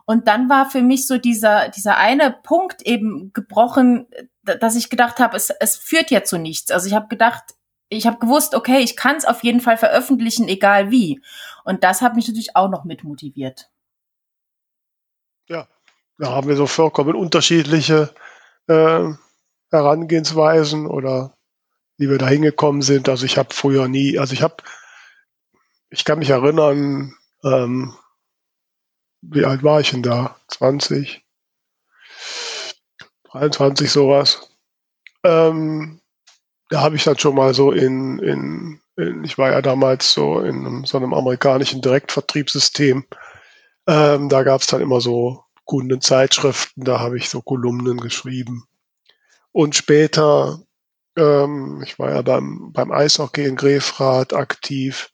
Und 0.06 0.30
dann 0.30 0.48
war 0.50 0.70
für 0.70 0.82
mich 0.82 1.06
so 1.06 1.18
dieser, 1.18 1.68
dieser 1.68 1.98
eine 1.98 2.32
Punkt 2.32 2.82
eben 2.84 3.34
gebrochen, 3.34 4.08
dass 4.44 4.78
ich 4.78 4.90
gedacht 4.90 5.20
habe, 5.20 5.36
es, 5.36 5.50
es 5.50 5.76
führt 5.76 6.12
ja 6.12 6.24
zu 6.24 6.38
nichts. 6.38 6.72
Also 6.72 6.88
ich 6.88 6.94
habe 6.94 7.10
gedacht, 7.10 7.44
ich 7.90 8.06
habe 8.06 8.20
gewusst, 8.20 8.56
okay, 8.56 8.80
ich 8.80 8.96
kann 8.96 9.16
es 9.16 9.26
auf 9.26 9.44
jeden 9.44 9.62
Fall 9.62 9.78
veröffentlichen, 9.78 10.48
egal 10.48 10.92
wie. 10.92 11.22
Und 11.64 11.84
das 11.84 12.02
hat 12.02 12.16
mich 12.16 12.28
natürlich 12.28 12.56
auch 12.56 12.70
noch 12.70 12.84
mit 12.84 13.04
motiviert. 13.04 13.70
Ja, 15.48 15.68
da 16.18 16.32
haben 16.32 16.48
wir 16.48 16.56
so 16.56 16.68
vollkommen 16.68 17.16
unterschiedliche 17.16 18.14
äh, 18.68 19.06
Herangehensweisen 19.72 20.88
oder 20.88 21.38
wie 21.98 22.10
wir 22.10 22.18
da 22.18 22.28
hingekommen 22.28 22.82
sind. 22.82 23.10
Also 23.10 23.26
ich 23.26 23.38
habe 23.38 23.54
früher 23.54 23.88
nie, 23.88 24.20
also 24.20 24.34
ich 24.34 24.42
habe, 24.42 24.58
ich 25.90 26.04
kann 26.04 26.20
mich 26.20 26.30
erinnern, 26.30 27.16
ähm, 27.44 27.96
wie 29.22 29.46
alt 29.46 29.64
war 29.64 29.80
ich 29.80 29.92
denn 29.92 30.04
da? 30.04 30.38
20, 30.50 31.26
23 33.32 33.92
sowas. 33.92 34.50
Ähm, 35.24 36.02
da 36.70 36.82
habe 36.82 36.96
ich 36.96 37.04
dann 37.04 37.18
schon 37.18 37.36
mal 37.36 37.54
so 37.54 37.72
in, 37.72 38.20
in, 38.20 38.80
in, 38.98 39.24
ich 39.24 39.38
war 39.38 39.52
ja 39.52 39.62
damals 39.62 40.12
so 40.12 40.40
in 40.40 40.66
einem, 40.66 40.86
so 40.86 40.98
einem 40.98 41.14
amerikanischen 41.14 41.82
Direktvertriebssystem. 41.82 43.06
Ähm, 43.88 44.30
da 44.30 44.44
gab 44.44 44.62
es 44.62 44.68
dann 44.68 44.82
immer 44.82 45.00
so 45.00 45.44
Kundenzeitschriften, 45.66 46.84
da 46.84 47.00
habe 47.00 47.18
ich 47.18 47.30
so 47.30 47.42
Kolumnen 47.42 48.00
geschrieben. 48.00 48.66
Und 49.52 49.76
später, 49.76 50.62
ähm, 51.18 51.82
ich 51.86 51.98
war 52.00 52.12
ja 52.12 52.22
beim, 52.22 52.72
beim 52.74 52.92
Eishockey 52.92 53.46
in 53.46 53.56
Grefrath 53.56 54.34
aktiv 54.34 55.10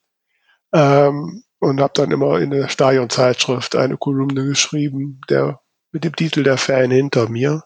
ähm, 0.72 1.44
und 1.60 1.80
habe 1.80 1.92
dann 1.94 2.10
immer 2.10 2.40
in 2.40 2.50
der 2.50 2.68
Stadionzeitschrift 2.68 3.76
eine 3.76 3.96
Kolumne 3.96 4.44
geschrieben, 4.44 5.20
der 5.28 5.60
mit 5.92 6.04
dem 6.04 6.14
Titel 6.16 6.42
Der 6.42 6.58
Fan 6.58 6.90
hinter 6.90 7.28
mir. 7.28 7.62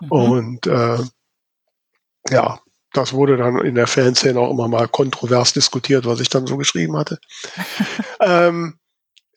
Mhm. 0.00 0.10
Und 0.10 0.66
äh, 0.66 0.98
ja, 2.30 2.60
das 2.92 3.12
wurde 3.12 3.36
dann 3.36 3.58
in 3.64 3.74
der 3.74 3.86
Fanszene 3.86 4.38
auch 4.40 4.50
immer 4.50 4.68
mal 4.68 4.88
kontrovers 4.88 5.52
diskutiert, 5.52 6.06
was 6.06 6.20
ich 6.20 6.28
dann 6.28 6.46
so 6.46 6.56
geschrieben 6.56 6.96
hatte. 6.96 7.18
ähm, 8.20 8.78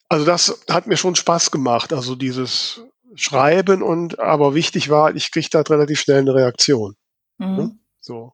also 0.07 0.25
das 0.25 0.65
hat 0.69 0.87
mir 0.87 0.97
schon 0.97 1.15
Spaß 1.15 1.51
gemacht, 1.51 1.93
also 1.93 2.15
dieses 2.15 2.81
Schreiben 3.15 3.81
und 3.83 4.19
aber 4.19 4.55
wichtig 4.55 4.89
war, 4.89 5.15
ich 5.15 5.31
kriegte 5.31 5.57
halt 5.57 5.69
relativ 5.69 5.99
schnell 5.99 6.19
eine 6.19 6.33
Reaktion. 6.33 6.95
Mhm. 7.37 7.55
Ne? 7.55 7.77
So. 7.99 8.33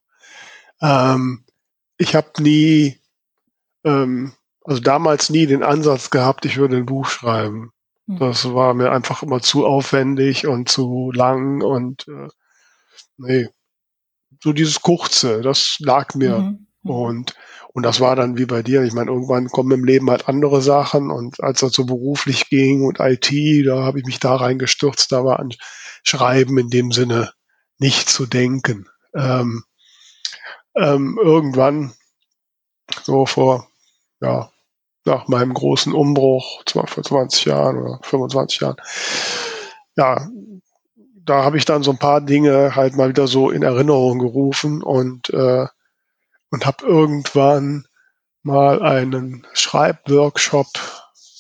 Ähm, 0.82 1.46
ich 1.98 2.16
habe 2.16 2.32
nie, 2.40 3.00
ähm, 3.84 4.34
also 4.64 4.82
damals 4.82 5.30
nie 5.30 5.48
den 5.48 5.64
Ansatz 5.64 6.10
gehabt, 6.10 6.46
ich 6.46 6.58
würde 6.58 6.78
ein 6.78 6.86
Buch 6.86 7.08
schreiben. 7.08 7.72
Mhm. 8.08 8.20
Das 8.20 8.54
war 8.54 8.74
mir 8.74 8.92
einfach 8.92 9.24
immer 9.24 9.42
zu 9.42 9.66
aufwendig 9.66 10.48
und 10.48 10.70
zu 10.70 11.12
lang 11.14 11.62
und 11.62 12.08
äh, 12.08 12.28
nee, 13.18 13.50
so 14.46 14.54
dieses 14.54 14.84
Kurze, 14.84 15.42
das 15.42 15.78
lag 15.80 16.14
mir. 16.14 16.38
Mhm. 16.38 16.68
Und, 16.84 17.34
und 17.74 17.82
das 17.82 18.00
war 18.00 18.16
dann 18.16 18.38
wie 18.38 18.46
bei 18.46 18.62
dir. 18.62 18.84
Ich 18.84 18.94
meine, 18.94 19.10
irgendwann 19.10 19.50
kommen 19.50 19.72
im 19.72 19.84
Leben 19.84 20.08
halt 20.12 20.30
andere 20.30 20.62
Sachen. 20.62 21.10
Und 21.10 21.42
als 21.42 21.62
das 21.62 21.74
so 21.74 21.86
beruflich 21.86 22.48
ging 22.50 22.84
und 22.86 23.00
IT, 23.00 23.32
da 23.66 23.84
habe 23.84 24.00
ich 24.00 24.06
mich 24.06 24.20
da 24.20 24.36
reingestürzt. 24.36 25.12
Da 25.12 25.26
war 25.26 25.40
an 25.40 25.50
Schreiben 26.04 26.60
in 26.60 26.70
dem 26.70 26.92
Sinne 26.92 27.34
nicht 27.80 28.08
zu 28.08 28.28
denken. 28.28 28.88
Ähm, 29.16 29.64
ähm, 30.76 31.18
irgendwann, 31.20 31.94
so 33.02 33.26
vor, 33.26 33.68
ja, 34.22 34.52
nach 35.06 35.28
meinem 35.28 35.56
großen 35.56 35.92
Umbruch, 35.92 36.64
zwar 36.66 36.86
vor 36.86 37.04
20 37.04 37.46
Jahren 37.46 37.78
oder 37.78 38.00
25 38.04 38.60
Jahren, 38.60 38.78
ja, 39.96 40.28
da 41.26 41.44
habe 41.44 41.58
ich 41.58 41.66
dann 41.66 41.84
so 41.84 41.92
ein 41.92 41.98
paar 41.98 42.22
Dinge 42.22 42.76
halt 42.76 42.96
mal 42.96 43.10
wieder 43.10 43.28
so 43.28 43.50
in 43.50 43.64
Erinnerung 43.64 44.20
gerufen 44.20 44.84
und, 44.84 45.30
äh, 45.32 45.66
und 46.52 46.66
habe 46.66 46.86
irgendwann 46.86 47.88
mal 48.44 48.82
einen 48.82 49.46
Schreibworkshop 49.54 50.68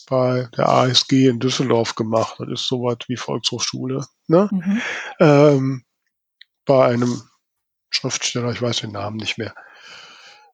bei 0.07 0.47
der 0.57 0.69
ASG 0.69 1.27
in 1.27 1.39
Düsseldorf 1.39 1.95
gemacht. 1.95 2.35
Das 2.39 2.47
ist 2.49 2.67
sowas 2.67 2.97
wie 3.07 3.17
Volkshochschule. 3.17 4.05
Ne? 4.27 4.49
Mhm. 4.51 4.81
Ähm, 5.19 5.83
bei 6.65 6.85
einem 6.85 7.21
Schriftsteller, 7.89 8.51
ich 8.51 8.61
weiß 8.61 8.81
den 8.81 8.91
Namen 8.91 9.17
nicht 9.17 9.37
mehr. 9.37 9.53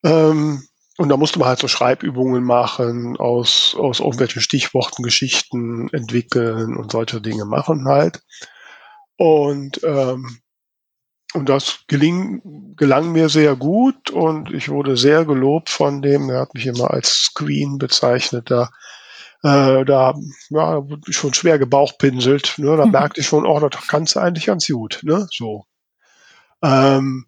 Ähm, 0.03 0.63
und 0.97 1.09
da 1.09 1.17
musste 1.17 1.39
man 1.39 1.47
halt 1.47 1.59
so 1.59 1.67
Schreibübungen 1.67 2.43
machen, 2.43 3.17
aus, 3.17 3.75
aus 3.77 3.99
irgendwelchen 3.99 4.41
Stichworten 4.41 5.03
Geschichten 5.03 5.89
entwickeln 5.93 6.75
und 6.77 6.91
solche 6.91 7.21
Dinge 7.21 7.45
machen 7.45 7.87
halt. 7.87 8.21
Und, 9.21 9.83
ähm, 9.83 10.39
und 11.35 11.47
das 11.47 11.81
geling, 11.85 12.73
gelang 12.75 13.11
mir 13.11 13.29
sehr 13.29 13.55
gut 13.55 14.09
und 14.09 14.51
ich 14.51 14.67
wurde 14.67 14.97
sehr 14.97 15.25
gelobt 15.25 15.69
von 15.69 16.01
dem. 16.01 16.31
Er 16.31 16.41
hat 16.41 16.55
mich 16.55 16.65
immer 16.65 16.89
als 16.89 17.25
Screen 17.25 17.77
bezeichnet. 17.77 18.49
Da, 18.49 18.71
äh, 19.43 19.85
da 19.85 20.15
ja, 20.49 20.83
schon 21.09 21.35
schwer 21.35 21.59
gebauchpinselt. 21.59 22.55
Ne? 22.57 22.75
Da 22.75 22.87
merkte 22.87 23.21
ich 23.21 23.27
schon, 23.27 23.45
oh, 23.45 23.59
das 23.59 23.87
kannst 23.87 24.15
du 24.15 24.21
eigentlich 24.21 24.47
ganz 24.47 24.65
gut. 24.65 25.01
Ne? 25.03 25.27
So. 25.31 25.65
Ähm, 26.63 27.27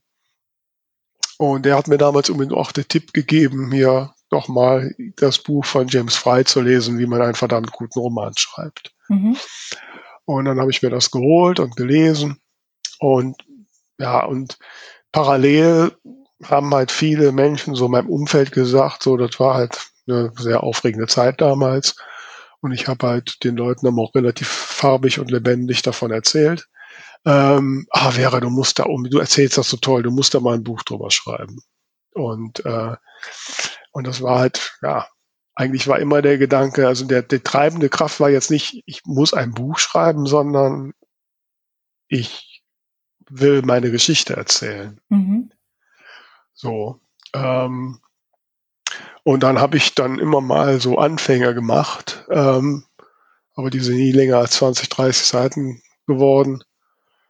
und 1.37 1.67
er 1.67 1.77
hat 1.77 1.87
mir 1.87 1.99
damals 1.99 2.31
unbedingt 2.31 2.57
auch 2.57 2.71
den 2.71 2.87
Tipp 2.87 3.13
gegeben, 3.13 3.69
mir 3.69 4.15
doch 4.31 4.47
mal 4.47 4.95
das 5.17 5.37
Buch 5.37 5.63
von 5.63 5.87
James 5.89 6.15
Fry 6.15 6.43
zu 6.43 6.59
lesen, 6.59 6.97
wie 6.97 7.05
man 7.05 7.21
einen 7.21 7.35
verdammt 7.35 7.71
guten 7.71 7.99
Roman 7.99 8.33
schreibt. 8.35 8.95
Mhm. 9.09 9.37
Und 10.25 10.45
dann 10.45 10.59
habe 10.59 10.71
ich 10.71 10.81
mir 10.81 10.89
das 10.89 11.11
geholt 11.11 11.59
und 11.59 11.75
gelesen. 11.75 12.39
Und 12.99 13.37
ja, 13.99 14.25
und 14.25 14.57
parallel 15.11 15.91
haben 16.43 16.73
halt 16.73 16.91
viele 16.91 17.31
Menschen 17.31 17.75
so 17.75 17.85
in 17.85 17.91
meinem 17.91 18.09
Umfeld 18.09 18.51
gesagt, 18.51 19.03
so, 19.03 19.17
das 19.17 19.39
war 19.39 19.55
halt 19.55 19.79
eine 20.07 20.31
sehr 20.37 20.63
aufregende 20.63 21.07
Zeit 21.07 21.41
damals. 21.41 21.95
Und 22.61 22.71
ich 22.71 22.87
habe 22.87 23.07
halt 23.07 23.43
den 23.43 23.57
Leuten 23.57 23.85
dann 23.85 23.99
auch 23.99 24.15
relativ 24.15 24.47
farbig 24.47 25.19
und 25.19 25.31
lebendig 25.31 25.81
davon 25.81 26.11
erzählt 26.11 26.67
ähm, 27.25 27.87
ah, 27.91 28.11
Vera, 28.11 28.39
du 28.39 28.49
musst 28.49 28.79
da 28.79 28.83
um, 28.83 29.03
du 29.05 29.19
erzählst 29.19 29.57
das 29.57 29.69
so 29.69 29.77
toll, 29.77 30.03
du 30.03 30.11
musst 30.11 30.33
da 30.33 30.39
mal 30.39 30.55
ein 30.55 30.63
Buch 30.63 30.83
drüber 30.83 31.09
schreiben. 31.11 31.59
Und, 32.13 32.65
äh, 32.65 32.95
und 33.91 34.07
das 34.07 34.21
war 34.21 34.39
halt, 34.39 34.77
ja, 34.81 35.07
eigentlich 35.55 35.87
war 35.87 35.99
immer 35.99 36.21
der 36.21 36.37
Gedanke, 36.37 36.87
also 36.87 37.05
der, 37.05 37.21
der 37.21 37.43
treibende 37.43 37.89
Kraft 37.89 38.19
war 38.19 38.29
jetzt 38.29 38.49
nicht, 38.49 38.83
ich 38.85 39.01
muss 39.05 39.33
ein 39.33 39.51
Buch 39.51 39.77
schreiben, 39.77 40.25
sondern 40.25 40.93
ich 42.07 42.63
will 43.29 43.61
meine 43.61 43.91
Geschichte 43.91 44.35
erzählen. 44.35 44.99
Mhm. 45.09 45.51
So. 46.53 46.99
Ähm, 47.33 47.99
und 49.23 49.43
dann 49.43 49.59
habe 49.59 49.77
ich 49.77 49.95
dann 49.95 50.19
immer 50.19 50.41
mal 50.41 50.81
so 50.81 50.97
Anfänger 50.97 51.53
gemacht, 51.53 52.25
ähm, 52.29 52.85
aber 53.55 53.69
die 53.69 53.79
sind 53.79 53.95
nie 53.95 54.11
länger 54.11 54.37
als 54.37 54.51
20, 54.51 54.89
30 54.89 55.25
Seiten 55.25 55.81
geworden 56.07 56.63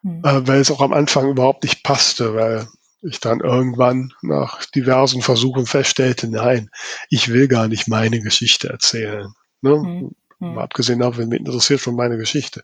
mhm. 0.04 0.22
äh, 0.24 0.48
weil 0.48 0.60
es 0.60 0.70
auch 0.70 0.82
am 0.82 0.94
Anfang 0.94 1.30
überhaupt 1.30 1.64
nicht 1.64 1.84
passte, 1.84 2.36
weil 2.36 2.68
ich 3.04 3.20
dann 3.20 3.42
irgendwann 3.42 4.13
nach 4.22 4.66
diversen 4.66 5.22
Versuchen 5.22 5.66
feststellte, 5.66 6.30
nein, 6.30 6.70
ich 7.10 7.32
will 7.32 7.48
gar 7.48 7.68
nicht 7.68 7.88
meine 7.88 8.22
Geschichte 8.22 8.70
erzählen. 8.70 9.34
Ne? 9.62 10.12
Mhm. 10.39 10.58
Abgesehen 10.58 11.00
davon, 11.00 11.30
mich 11.30 11.39
interessiert 11.39 11.80
schon 11.80 11.96
meine 11.96 12.18
Geschichte. 12.18 12.63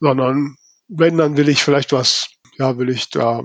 Sondern 0.00 0.56
wenn, 0.88 1.16
dann 1.16 1.36
will 1.36 1.48
ich 1.48 1.62
vielleicht 1.62 1.92
was, 1.92 2.28
ja, 2.58 2.78
will 2.78 2.90
ich 2.90 3.10
da 3.10 3.42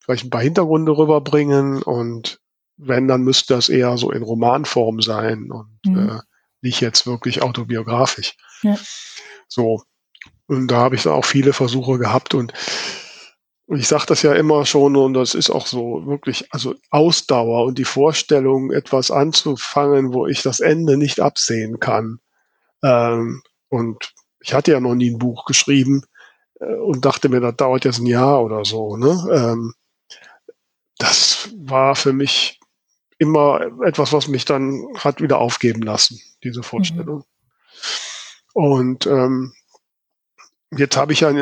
vielleicht 0.00 0.24
ein 0.24 0.30
paar 0.30 0.42
Hintergründe 0.42 0.96
rüberbringen 0.96 1.82
und 1.82 2.40
wenn, 2.76 3.08
dann 3.08 3.22
müsste 3.22 3.54
das 3.54 3.68
eher 3.68 3.96
so 3.96 4.10
in 4.10 4.22
Romanform 4.22 5.00
sein 5.00 5.50
und 5.50 5.78
mhm. 5.84 6.08
äh, 6.10 6.20
nicht 6.60 6.80
jetzt 6.80 7.06
wirklich 7.06 7.42
autobiografisch. 7.42 8.36
Ja. 8.62 8.76
So, 9.48 9.82
und 10.46 10.68
da 10.68 10.78
habe 10.78 10.96
ich 10.96 11.06
auch 11.06 11.24
viele 11.24 11.52
Versuche 11.52 11.98
gehabt 11.98 12.34
und 12.34 12.52
ich 13.68 13.88
sage 13.88 14.06
das 14.06 14.22
ja 14.22 14.32
immer 14.32 14.64
schon 14.64 14.96
und 14.96 15.14
das 15.14 15.34
ist 15.34 15.50
auch 15.50 15.66
so 15.66 16.06
wirklich, 16.06 16.52
also 16.52 16.74
Ausdauer 16.90 17.64
und 17.64 17.78
die 17.78 17.84
Vorstellung, 17.84 18.70
etwas 18.70 19.10
anzufangen, 19.10 20.12
wo 20.12 20.26
ich 20.26 20.42
das 20.42 20.60
Ende 20.60 20.96
nicht 20.96 21.20
absehen 21.20 21.80
kann. 21.80 22.20
Ähm, 22.82 23.42
und 23.68 24.12
ich 24.40 24.54
hatte 24.54 24.70
ja 24.72 24.80
noch 24.80 24.94
nie 24.94 25.10
ein 25.10 25.18
Buch 25.18 25.44
geschrieben 25.46 26.04
äh, 26.60 26.74
und 26.76 27.04
dachte 27.04 27.28
mir, 27.28 27.40
das 27.40 27.56
dauert 27.56 27.84
jetzt 27.84 27.98
ein 27.98 28.06
Jahr 28.06 28.44
oder 28.44 28.64
so. 28.64 28.96
Ne? 28.96 29.28
Ähm, 29.32 29.74
das 30.98 31.50
war 31.56 31.96
für 31.96 32.12
mich 32.12 32.60
immer 33.18 33.60
etwas, 33.84 34.12
was 34.12 34.28
mich 34.28 34.44
dann 34.44 34.86
hat 34.96 35.20
wieder 35.20 35.38
aufgeben 35.38 35.82
lassen, 35.82 36.20
diese 36.44 36.62
Vorstellung. 36.62 37.18
Mhm. 37.18 37.24
Und 38.52 39.06
ähm, 39.06 39.52
Jetzt 40.72 40.96
habe 40.96 41.12
ich 41.12 41.20
ja 41.20 41.32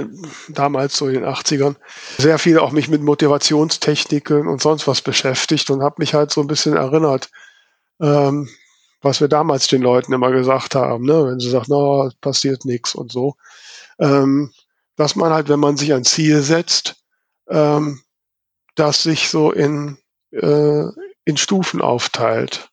damals 0.49 0.97
so 0.97 1.09
in 1.09 1.15
den 1.15 1.25
80ern 1.25 1.77
sehr 2.19 2.39
viel 2.39 2.59
auch 2.59 2.73
mich 2.73 2.89
mit 2.89 3.03
Motivationstechniken 3.03 4.47
und 4.47 4.61
sonst 4.61 4.87
was 4.87 5.01
beschäftigt 5.01 5.71
und 5.71 5.83
habe 5.83 5.97
mich 5.99 6.13
halt 6.13 6.31
so 6.31 6.43
ein 6.43 6.47
bisschen 6.47 6.77
erinnert, 6.77 7.31
ähm, 8.01 8.51
was 9.01 9.21
wir 9.21 9.29
damals 9.29 9.67
den 9.67 9.81
Leuten 9.81 10.13
immer 10.13 10.31
gesagt 10.31 10.75
haben, 10.75 11.05
ne? 11.05 11.27
wenn 11.27 11.41
sie 11.41 11.51
sagen, 11.51 11.67
no, 11.69 12.11
passiert 12.21 12.65
nichts 12.67 12.95
und 12.95 13.13
so. 13.13 13.37
Ähm, 13.99 14.53
dass 14.97 15.17
man 15.17 15.33
halt, 15.33 15.49
wenn 15.49 15.61
man 15.61 15.77
sich 15.77 15.95
ein 15.95 16.05
Ziel 16.05 16.43
setzt, 16.43 16.97
ähm, 17.49 18.03
das 18.75 19.03
sich 19.03 19.29
so 19.29 19.53
in, 19.53 19.99
äh, 20.33 20.85
in 21.25 21.37
Stufen 21.37 21.81
aufteilt, 21.81 22.71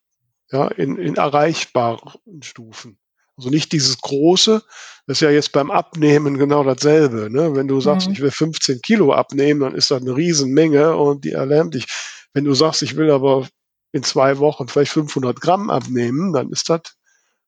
ja, 0.52 0.68
in, 0.68 0.98
in 0.98 1.16
erreichbaren 1.16 2.12
Stufen. 2.42 2.98
Also 3.38 3.50
nicht 3.50 3.72
dieses 3.72 4.00
große, 4.00 4.62
das 5.08 5.17
ist 5.17 5.22
ja 5.22 5.32
jetzt 5.32 5.52
beim 5.52 5.72
Abnehmen 5.72 6.38
genau 6.38 6.63
dasselbe. 6.63 7.30
Ne? 7.32 7.56
Wenn 7.56 7.67
du 7.67 7.82
sagst, 7.82 8.08
mhm. 8.08 8.13
ich 8.13 8.22
will 8.22 8.32
15 8.32 8.82
Kilo 8.82 9.13
abnehmen, 9.13 9.62
dann 9.62 9.76
ist 9.76 9.91
das 9.91 10.02
eine 10.02 10.15
Riesenmenge 10.15 10.96
und 10.96 11.26
die 11.26 11.32
erlernt 11.32 11.74
dich. 11.74 11.86
Wenn 12.34 12.46
du 12.46 12.54
sagst, 12.54 12.82
ich 12.82 12.96
will 12.96 13.12
aber 13.12 13.48
in 13.91 14.04
zwei 14.04 14.38
Wochen 14.38 14.67
vielleicht 14.67 14.91
500 14.91 15.41
Gramm 15.41 15.70
abnehmen, 15.70 16.34
dann 16.34 16.50
ist 16.50 16.70
das 16.70 16.82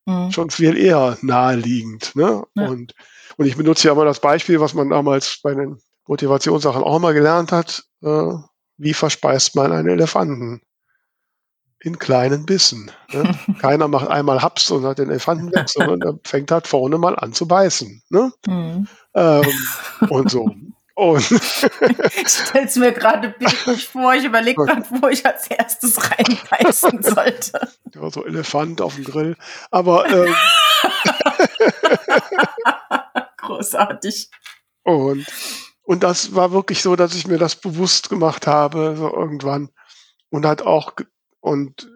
mhm. 0.06 0.30
schon 0.30 0.50
viel 0.50 0.76
eher 0.76 1.16
naheliegend. 1.22 2.14
Ne? 2.16 2.44
Ja. 2.54 2.68
Und, 2.68 2.94
und 3.36 3.46
ich 3.46 3.56
benutze 3.56 3.88
ja 3.88 3.94
mal 3.94 4.04
das 4.04 4.20
Beispiel, 4.20 4.60
was 4.60 4.74
man 4.74 4.90
damals 4.90 5.38
bei 5.42 5.54
den 5.54 5.78
Motivationssachen 6.06 6.82
auch 6.82 6.98
mal 6.98 7.14
gelernt 7.14 7.52
hat. 7.52 7.84
Äh, 8.02 8.32
wie 8.76 8.94
verspeist 8.94 9.54
man 9.54 9.72
einen 9.72 9.88
Elefanten? 9.88 10.60
In 11.84 11.98
kleinen 11.98 12.46
Bissen. 12.46 12.90
Ne? 13.12 13.34
Keiner 13.60 13.88
macht 13.88 14.08
einmal 14.08 14.42
Haps 14.42 14.70
und 14.70 14.84
hat 14.84 14.98
den 14.98 15.10
Elefanten 15.10 15.54
weg, 15.54 15.68
sondern 15.68 16.00
er 16.00 16.18
fängt 16.24 16.50
halt 16.50 16.66
vorne 16.66 16.98
mal 16.98 17.16
an 17.16 17.32
zu 17.32 17.46
beißen. 17.46 18.02
Ne? 18.08 18.32
Mhm. 18.46 18.88
Ähm, 19.14 19.44
und 20.08 20.30
so. 20.30 20.50
Und 20.94 21.30
ich 21.30 22.28
stelle 22.28 22.66
es 22.66 22.76
mir 22.76 22.92
gerade 22.92 23.30
bildlich 23.30 23.88
vor, 23.88 24.14
ich 24.14 24.24
überlege 24.24 24.64
gerade, 24.64 24.84
wo 24.90 25.08
ich 25.08 25.26
als 25.26 25.48
erstes 25.48 25.98
reinbeißen 26.10 27.02
sollte. 27.02 27.68
Ja, 27.94 28.10
so 28.10 28.24
Elefant 28.24 28.80
auf 28.80 28.94
dem 28.94 29.04
Grill. 29.04 29.36
Aber 29.70 30.08
ähm, 30.08 30.34
großartig. 33.38 34.30
Und, 34.84 35.26
und 35.82 36.02
das 36.02 36.34
war 36.34 36.52
wirklich 36.52 36.80
so, 36.80 36.96
dass 36.96 37.14
ich 37.14 37.26
mir 37.26 37.38
das 37.38 37.56
bewusst 37.56 38.08
gemacht 38.08 38.46
habe, 38.46 38.94
so 38.96 39.12
irgendwann. 39.12 39.70
Und 40.30 40.46
halt 40.46 40.62
auch 40.62 40.94
und 41.44 41.90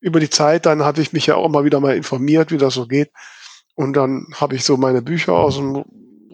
über 0.00 0.20
die 0.20 0.28
Zeit, 0.28 0.66
dann 0.66 0.82
habe 0.82 1.00
ich 1.00 1.14
mich 1.14 1.26
ja 1.26 1.36
auch 1.36 1.48
mal 1.48 1.64
wieder 1.64 1.80
mal 1.80 1.96
informiert, 1.96 2.50
wie 2.50 2.58
das 2.58 2.74
so 2.74 2.86
geht. 2.86 3.10
Und 3.74 3.94
dann 3.94 4.26
habe 4.34 4.54
ich 4.54 4.64
so 4.64 4.76
meine 4.76 5.00
Bücher 5.00 5.32
aus 5.32 5.56
dem 5.56 5.82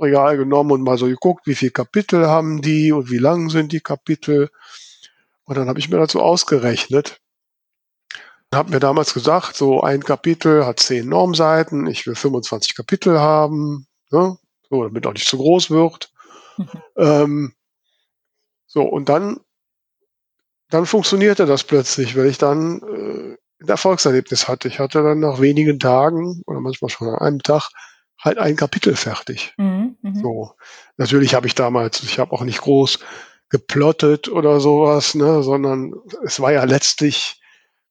Regal 0.01 0.37
genommen 0.37 0.73
und 0.73 0.83
mal 0.83 0.99
so 0.99 1.07
geguckt, 1.07 1.47
wie 1.47 1.55
viele 1.55 1.71
Kapitel 1.71 2.27
haben 2.27 2.61
die 2.61 2.91
und 2.91 3.11
wie 3.11 3.19
lang 3.19 3.49
sind 3.49 3.71
die 3.71 3.81
Kapitel. 3.81 4.51
Und 5.45 5.57
dann 5.57 5.69
habe 5.69 5.79
ich 5.79 5.89
mir 5.89 5.99
dazu 5.99 6.21
ausgerechnet. 6.21 7.21
Habe 8.53 8.71
mir 8.71 8.81
damals 8.81 9.15
gesagt, 9.15 9.55
so 9.55 9.83
ein 9.83 10.03
Kapitel 10.03 10.67
hat 10.67 10.81
zehn 10.81 11.09
Normseiten, 11.09 11.87
ich 11.87 12.07
will 12.09 12.17
25 12.17 12.75
Kapitel 12.75 13.21
haben, 13.21 13.87
ne? 14.11 14.37
so, 14.69 14.83
damit 14.83 15.07
auch 15.07 15.13
nicht 15.13 15.29
zu 15.29 15.37
groß 15.37 15.71
wird. 15.71 16.11
Mhm. 16.57 16.69
Ähm, 16.97 17.53
so, 18.67 18.83
und 18.83 19.09
dann 19.09 19.39
dann 20.71 20.87
funktionierte 20.87 21.47
das 21.47 21.65
plötzlich, 21.65 22.17
weil 22.17 22.27
ich 22.27 22.39
dann 22.39 22.83
äh, 22.83 23.37
ein 23.63 23.69
Erfolgserlebnis 23.69 24.49
hatte. 24.49 24.69
Ich 24.69 24.79
hatte 24.79 25.03
dann 25.03 25.21
nach 25.21 25.41
wenigen 25.41 25.79
Tagen 25.79 26.43
oder 26.47 26.61
manchmal 26.61 26.91
schon 26.91 27.09
an 27.09 27.19
einem 27.19 27.43
Tag 27.43 27.71
halt 28.21 28.39
ein 28.39 28.57
Kapitel 28.57 28.97
fertig. 28.97 29.55
Mhm, 29.57 29.97
mh. 30.03 30.21
So. 30.21 30.53
Natürlich 30.97 31.35
habe 31.35 31.47
ich 31.47 31.55
damals, 31.55 32.03
ich 32.03 32.19
habe 32.19 32.33
auch 32.33 32.43
nicht 32.43 32.61
groß 32.61 32.99
geplottet 33.49 34.29
oder 34.29 34.61
sowas, 34.61 35.15
ne, 35.15 35.43
sondern 35.43 35.95
es 36.25 36.41
war 36.41 36.53
ja 36.53 36.65
letztlich 36.65 37.41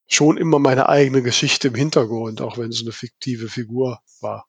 schon 0.08 0.38
immer 0.38 0.60
meine 0.60 0.88
eigene 0.88 1.22
Geschichte 1.22 1.70
im 1.70 1.76
Hintergrund, 1.76 2.42
auch 2.42 2.58
wenn 2.58 2.70
es 2.70 2.82
eine 2.82 2.92
fiktive 2.92 3.50
Figur 3.50 4.00
war. 4.22 4.46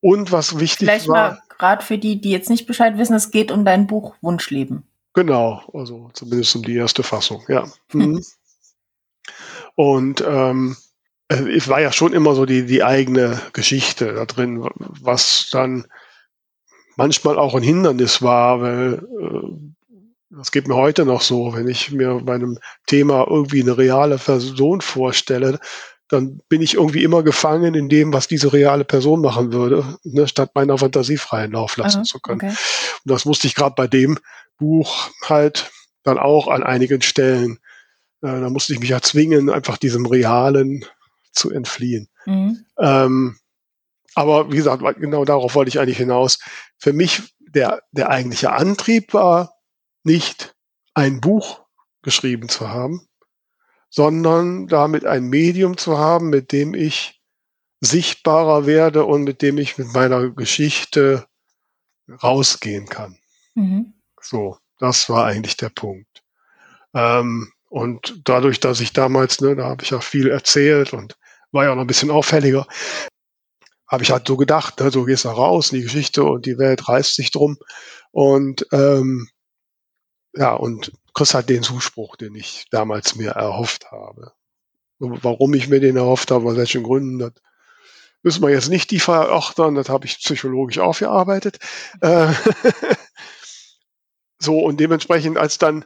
Und 0.00 0.32
was 0.32 0.58
wichtig 0.58 0.88
Vielleicht 0.88 1.08
war. 1.08 1.32
mal 1.32 1.42
gerade 1.58 1.84
für 1.84 1.98
die, 1.98 2.20
die 2.20 2.30
jetzt 2.30 2.50
nicht 2.50 2.66
Bescheid 2.66 2.98
wissen, 2.98 3.14
es 3.14 3.30
geht 3.30 3.50
um 3.50 3.64
dein 3.64 3.86
Buch 3.86 4.16
Wunschleben. 4.20 4.84
Genau, 5.14 5.62
also 5.72 6.10
zumindest 6.12 6.56
um 6.56 6.62
die 6.62 6.76
erste 6.76 7.02
Fassung, 7.02 7.44
ja. 7.48 7.66
Mhm. 7.92 8.22
Und 9.76 10.22
ähm, 10.26 10.76
es 11.28 11.68
war 11.68 11.80
ja 11.80 11.90
schon 11.92 12.12
immer 12.12 12.34
so 12.34 12.44
die, 12.44 12.66
die 12.66 12.84
eigene 12.84 13.40
Geschichte 13.52 14.12
da 14.12 14.24
drin, 14.26 14.68
was 14.76 15.48
dann 15.50 15.86
manchmal 16.96 17.38
auch 17.38 17.54
ein 17.54 17.62
Hindernis 17.62 18.22
war, 18.22 18.60
weil 18.60 19.06
äh, 19.20 19.74
das 20.30 20.50
geht 20.50 20.68
mir 20.68 20.74
heute 20.74 21.04
noch 21.04 21.22
so, 21.22 21.54
wenn 21.54 21.68
ich 21.68 21.92
mir 21.92 22.20
bei 22.24 22.34
einem 22.34 22.58
Thema 22.86 23.26
irgendwie 23.28 23.62
eine 23.62 23.78
reale 23.78 24.18
Person 24.18 24.80
vorstelle, 24.80 25.60
dann 26.08 26.40
bin 26.48 26.60
ich 26.60 26.74
irgendwie 26.74 27.02
immer 27.02 27.22
gefangen 27.22 27.74
in 27.74 27.88
dem, 27.88 28.12
was 28.12 28.28
diese 28.28 28.52
reale 28.52 28.84
Person 28.84 29.20
machen 29.20 29.52
würde, 29.52 29.98
ne, 30.04 30.28
statt 30.28 30.50
meiner 30.54 30.78
Fantasie 30.78 31.16
freien 31.16 31.52
Lauf 31.52 31.76
lassen 31.76 31.98
Aha, 31.98 32.04
zu 32.04 32.20
können. 32.20 32.40
Okay. 32.42 32.48
Und 33.04 33.10
das 33.10 33.24
musste 33.24 33.46
ich 33.46 33.54
gerade 33.54 33.74
bei 33.74 33.86
dem 33.86 34.18
Buch 34.58 35.10
halt 35.24 35.70
dann 36.02 36.18
auch 36.18 36.48
an 36.48 36.62
einigen 36.62 37.00
Stellen. 37.02 37.58
Äh, 38.22 38.40
da 38.40 38.50
musste 38.50 38.74
ich 38.74 38.80
mich 38.80 38.90
ja 38.90 39.00
zwingen, 39.00 39.50
einfach 39.50 39.78
diesem 39.78 40.06
Realen 40.06 40.84
zu 41.32 41.50
entfliehen. 41.50 42.08
Mhm. 42.26 42.64
Ähm, 42.78 43.38
aber 44.14 44.52
wie 44.52 44.56
gesagt, 44.56 44.82
genau 45.00 45.24
darauf 45.24 45.54
wollte 45.54 45.70
ich 45.70 45.80
eigentlich 45.80 45.96
hinaus. 45.96 46.38
Für 46.78 46.92
mich 46.92 47.34
der, 47.40 47.82
der 47.92 48.10
eigentliche 48.10 48.52
Antrieb 48.52 49.14
war 49.14 49.54
nicht 50.04 50.54
ein 50.94 51.20
Buch 51.20 51.62
geschrieben 52.02 52.48
zu 52.48 52.68
haben, 52.68 53.08
sondern 53.94 54.66
damit 54.66 55.04
ein 55.04 55.28
Medium 55.28 55.76
zu 55.76 55.98
haben, 55.98 56.28
mit 56.28 56.50
dem 56.50 56.74
ich 56.74 57.22
sichtbarer 57.80 58.66
werde 58.66 59.04
und 59.04 59.22
mit 59.22 59.40
dem 59.40 59.56
ich 59.56 59.78
mit 59.78 59.92
meiner 59.94 60.30
Geschichte 60.30 61.28
rausgehen 62.20 62.88
kann. 62.88 63.18
Mhm. 63.54 63.94
So, 64.20 64.58
das 64.80 65.08
war 65.08 65.26
eigentlich 65.26 65.56
der 65.56 65.68
Punkt. 65.68 66.24
Ähm, 66.92 67.52
und 67.68 68.20
dadurch, 68.24 68.58
dass 68.58 68.80
ich 68.80 68.92
damals, 68.92 69.40
ne, 69.40 69.54
da 69.54 69.66
habe 69.66 69.84
ich 69.84 69.90
ja 69.90 70.00
viel 70.00 70.28
erzählt 70.28 70.92
und 70.92 71.16
war 71.52 71.62
ja 71.62 71.74
noch 71.76 71.82
ein 71.82 71.86
bisschen 71.86 72.10
auffälliger, 72.10 72.66
habe 73.86 74.02
ich 74.02 74.10
halt 74.10 74.26
so 74.26 74.36
gedacht, 74.36 74.80
ne, 74.80 74.90
so 74.90 75.04
gehst 75.04 75.24
du 75.24 75.28
raus 75.28 75.70
in 75.70 75.78
die 75.78 75.84
Geschichte 75.84 76.24
und 76.24 76.46
die 76.46 76.58
Welt 76.58 76.88
reißt 76.88 77.14
sich 77.14 77.30
drum. 77.30 77.58
Und 78.10 78.66
ähm, 78.72 79.28
ja, 80.32 80.52
und 80.52 80.90
kriegst 81.14 81.34
halt 81.34 81.48
den 81.48 81.62
Zuspruch, 81.62 82.16
den 82.16 82.34
ich 82.34 82.66
damals 82.70 83.14
mir 83.16 83.30
erhofft 83.32 83.90
habe. 83.90 84.32
Warum 84.98 85.54
ich 85.54 85.68
mir 85.68 85.80
den 85.80 85.96
erhofft 85.96 86.30
habe, 86.30 86.46
aus 86.48 86.56
welchen 86.56 86.82
Gründen, 86.82 87.18
das 87.18 87.32
müssen 88.22 88.42
wir 88.42 88.50
jetzt 88.50 88.68
nicht 88.68 88.90
die 88.90 89.00
verorten, 89.00 89.74
das 89.74 89.88
habe 89.88 90.06
ich 90.06 90.18
psychologisch 90.18 90.78
aufgearbeitet. 90.78 91.58
Äh, 92.00 92.32
so, 94.38 94.58
und 94.60 94.80
dementsprechend, 94.80 95.36
als 95.38 95.58
dann 95.58 95.84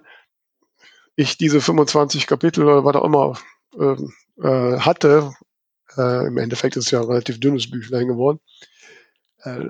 ich 1.17 1.37
diese 1.37 1.61
25 1.61 2.27
Kapitel 2.27 2.65
oder 2.65 2.85
was 2.85 2.95
auch 2.95 3.05
immer 3.05 3.39
ähm, 3.79 4.15
äh, 4.41 4.79
hatte, 4.79 5.33
äh, 5.97 6.29
im 6.29 6.39
Endeffekt 6.39 6.77
ist 6.77 6.87
es 6.87 6.91
ja 6.93 7.01
ein 7.01 7.07
relativ 7.07 7.41
dünnes 7.41 7.71
Büchlein 7.71 8.07
geworden, 8.07 8.39
äh, 9.43 9.65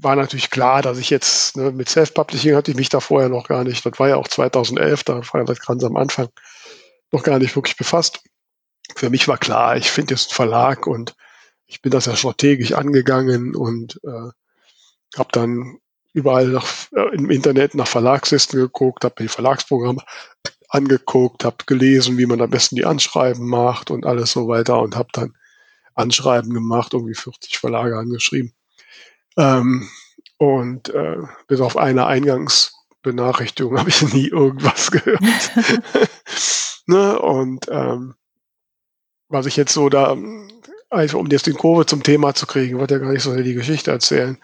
war 0.00 0.16
natürlich 0.16 0.50
klar, 0.50 0.82
dass 0.82 0.98
ich 0.98 1.10
jetzt 1.10 1.56
ne, 1.56 1.72
mit 1.72 1.88
Self-Publishing 1.88 2.54
hatte 2.54 2.70
ich 2.70 2.76
mich 2.76 2.88
da 2.88 3.00
vorher 3.00 3.28
noch 3.28 3.48
gar 3.48 3.64
nicht, 3.64 3.84
das 3.84 3.98
war 3.98 4.08
ja 4.08 4.16
auch 4.16 4.28
2011, 4.28 5.04
da 5.04 5.20
war 5.32 5.44
das 5.44 5.60
ganz 5.60 5.84
am 5.84 5.96
Anfang 5.96 6.28
noch 7.10 7.22
gar 7.22 7.38
nicht 7.38 7.56
wirklich 7.56 7.76
befasst. 7.76 8.20
Für 8.96 9.10
mich 9.10 9.28
war 9.28 9.38
klar, 9.38 9.76
ich 9.76 9.90
finde 9.90 10.14
jetzt 10.14 10.30
einen 10.30 10.34
Verlag 10.34 10.86
und 10.86 11.14
ich 11.66 11.82
bin 11.82 11.90
das 11.90 12.06
ja 12.06 12.16
strategisch 12.16 12.72
angegangen 12.72 13.54
und 13.56 14.00
äh, 14.04 14.30
habe 15.16 15.28
dann 15.32 15.78
überall 16.12 16.48
nach, 16.48 16.66
äh, 16.92 17.14
im 17.14 17.30
Internet 17.30 17.74
nach 17.74 17.88
Verlagslisten 17.88 18.58
geguckt, 18.58 19.04
habe 19.04 19.14
mir 19.18 19.24
die 19.26 19.32
Verlagsprogramme 19.32 20.02
angeguckt, 20.68 21.44
habe 21.44 21.56
gelesen, 21.66 22.18
wie 22.18 22.26
man 22.26 22.40
am 22.40 22.50
besten 22.50 22.76
die 22.76 22.84
Anschreiben 22.84 23.46
macht 23.46 23.90
und 23.90 24.06
alles 24.06 24.32
so 24.32 24.48
weiter 24.48 24.80
und 24.80 24.96
habe 24.96 25.08
dann 25.12 25.34
Anschreiben 25.94 26.52
gemacht, 26.54 26.94
irgendwie 26.94 27.14
40 27.14 27.58
Verlage 27.58 27.98
angeschrieben. 27.98 28.54
Ähm, 29.36 29.88
und 30.38 30.88
äh, 30.90 31.18
bis 31.46 31.60
auf 31.60 31.76
eine 31.76 32.06
Eingangsbenachrichtigung 32.06 33.78
habe 33.78 33.88
ich 33.88 34.02
nie 34.12 34.28
irgendwas 34.28 34.90
gehört. 34.90 35.22
ne? 36.86 37.18
Und 37.18 37.66
ähm, 37.70 38.14
was 39.28 39.46
ich 39.46 39.56
jetzt 39.56 39.72
so 39.72 39.88
da, 39.88 40.16
also 40.90 41.18
um 41.18 41.26
jetzt 41.28 41.46
den 41.46 41.56
Kurve 41.56 41.86
zum 41.86 42.02
Thema 42.02 42.34
zu 42.34 42.46
kriegen, 42.46 42.78
wollte 42.78 42.94
ja 42.94 43.00
gar 43.00 43.12
nicht 43.12 43.22
so 43.22 43.34
die 43.34 43.54
Geschichte 43.54 43.90
erzählen. 43.90 44.38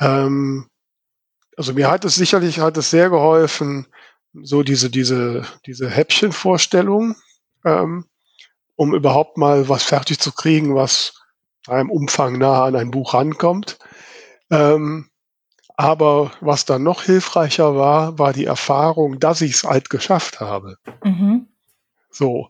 Ähm, 0.00 0.68
also 1.56 1.72
mir 1.72 1.90
hat 1.90 2.04
es 2.04 2.14
sicherlich 2.14 2.60
hat 2.60 2.76
es 2.76 2.90
sehr 2.90 3.08
geholfen, 3.08 3.86
so 4.34 4.62
diese 4.62 4.90
diese 4.90 5.44
diese 5.64 5.88
Häppchenvorstellung, 5.88 7.16
ähm, 7.64 8.04
um 8.74 8.94
überhaupt 8.94 9.38
mal 9.38 9.68
was 9.68 9.84
fertig 9.84 10.18
zu 10.18 10.32
kriegen, 10.32 10.74
was 10.74 11.14
einem 11.66 11.90
Umfang 11.90 12.38
nahe 12.38 12.64
an 12.64 12.76
ein 12.76 12.90
Buch 12.90 13.14
rankommt. 13.14 13.78
Ähm, 14.50 15.10
aber 15.76 16.32
was 16.40 16.64
dann 16.64 16.82
noch 16.82 17.02
hilfreicher 17.02 17.76
war, 17.76 18.18
war 18.18 18.32
die 18.32 18.46
Erfahrung, 18.46 19.20
dass 19.20 19.42
ich 19.42 19.54
es 19.54 19.64
halt 19.64 19.90
geschafft 19.90 20.40
habe. 20.40 20.78
Mhm. 21.04 21.48
So, 22.10 22.48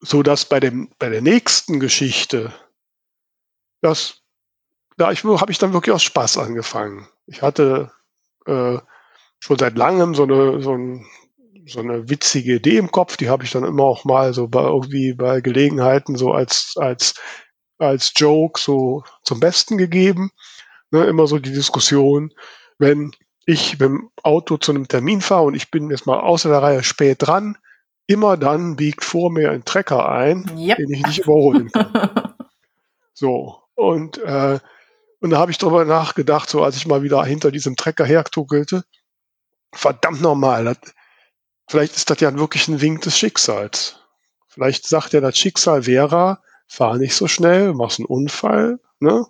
so 0.00 0.22
dass 0.22 0.44
bei 0.44 0.60
dem 0.60 0.90
bei 0.98 1.08
der 1.08 1.22
nächsten 1.22 1.80
Geschichte, 1.80 2.52
das 3.80 4.22
da 4.98 5.10
ich 5.10 5.24
habe 5.24 5.50
ich 5.50 5.58
dann 5.58 5.72
wirklich 5.72 5.94
aus 5.94 6.02
Spaß 6.02 6.36
angefangen. 6.38 7.08
Ich 7.26 7.40
hatte 7.40 7.90
äh, 8.46 8.78
schon 9.38 9.58
seit 9.58 9.76
langem 9.78 10.14
so 10.14 10.24
eine 10.24 10.62
so, 10.62 10.74
ein, 10.74 11.06
so 11.66 11.80
eine 11.80 12.10
witzige 12.10 12.56
Idee 12.56 12.76
im 12.76 12.90
Kopf, 12.90 13.16
die 13.16 13.30
habe 13.30 13.44
ich 13.44 13.50
dann 13.50 13.64
immer 13.64 13.84
auch 13.84 14.04
mal 14.04 14.34
so 14.34 14.48
bei 14.48 14.62
irgendwie 14.62 15.14
bei 15.14 15.40
Gelegenheiten 15.40 16.16
so 16.16 16.32
als 16.32 16.74
als 16.76 17.14
als 17.78 18.12
Joke 18.16 18.60
so 18.60 19.02
zum 19.22 19.40
Besten 19.40 19.78
gegeben. 19.78 20.30
Ne, 20.94 21.06
immer 21.06 21.26
so 21.26 21.40
die 21.40 21.52
Diskussion, 21.52 22.32
wenn 22.78 23.10
ich 23.46 23.72
mit 23.72 23.80
dem 23.80 24.10
Auto 24.22 24.58
zu 24.58 24.70
einem 24.70 24.86
Termin 24.86 25.20
fahre 25.20 25.42
und 25.42 25.54
ich 25.56 25.72
bin 25.72 25.90
jetzt 25.90 26.06
mal 26.06 26.20
außer 26.20 26.48
der 26.48 26.62
Reihe 26.62 26.84
spät 26.84 27.16
dran, 27.18 27.58
immer 28.06 28.36
dann 28.36 28.76
biegt 28.76 29.02
vor 29.02 29.32
mir 29.32 29.50
ein 29.50 29.64
Trecker 29.64 30.08
ein, 30.08 30.48
yep. 30.56 30.76
den 30.76 30.92
ich 30.92 31.04
nicht 31.04 31.18
überholen 31.18 31.68
kann. 31.72 32.32
so, 33.12 33.60
und, 33.74 34.18
äh, 34.18 34.60
und 35.18 35.30
da 35.30 35.38
habe 35.38 35.50
ich 35.50 35.58
darüber 35.58 35.84
nachgedacht, 35.84 36.48
so 36.48 36.62
als 36.62 36.76
ich 36.76 36.86
mal 36.86 37.02
wieder 37.02 37.24
hinter 37.24 37.50
diesem 37.50 37.74
Trecker 37.74 38.04
hertuckelte, 38.04 38.84
verdammt 39.72 40.20
nochmal, 40.20 40.76
vielleicht 41.68 41.96
ist 41.96 42.08
das 42.08 42.20
ja 42.20 42.32
wirklich 42.38 42.68
ein 42.68 42.80
Wink 42.80 43.00
des 43.00 43.18
Schicksals. 43.18 43.98
Vielleicht 44.46 44.86
sagt 44.86 45.12
ja 45.12 45.20
das 45.20 45.36
Schicksal 45.36 45.82
Vera, 45.82 46.40
fahr 46.68 46.98
nicht 46.98 47.16
so 47.16 47.26
schnell, 47.26 47.74
machst 47.74 47.98
einen 47.98 48.06
Unfall, 48.06 48.78
ne? 49.00 49.26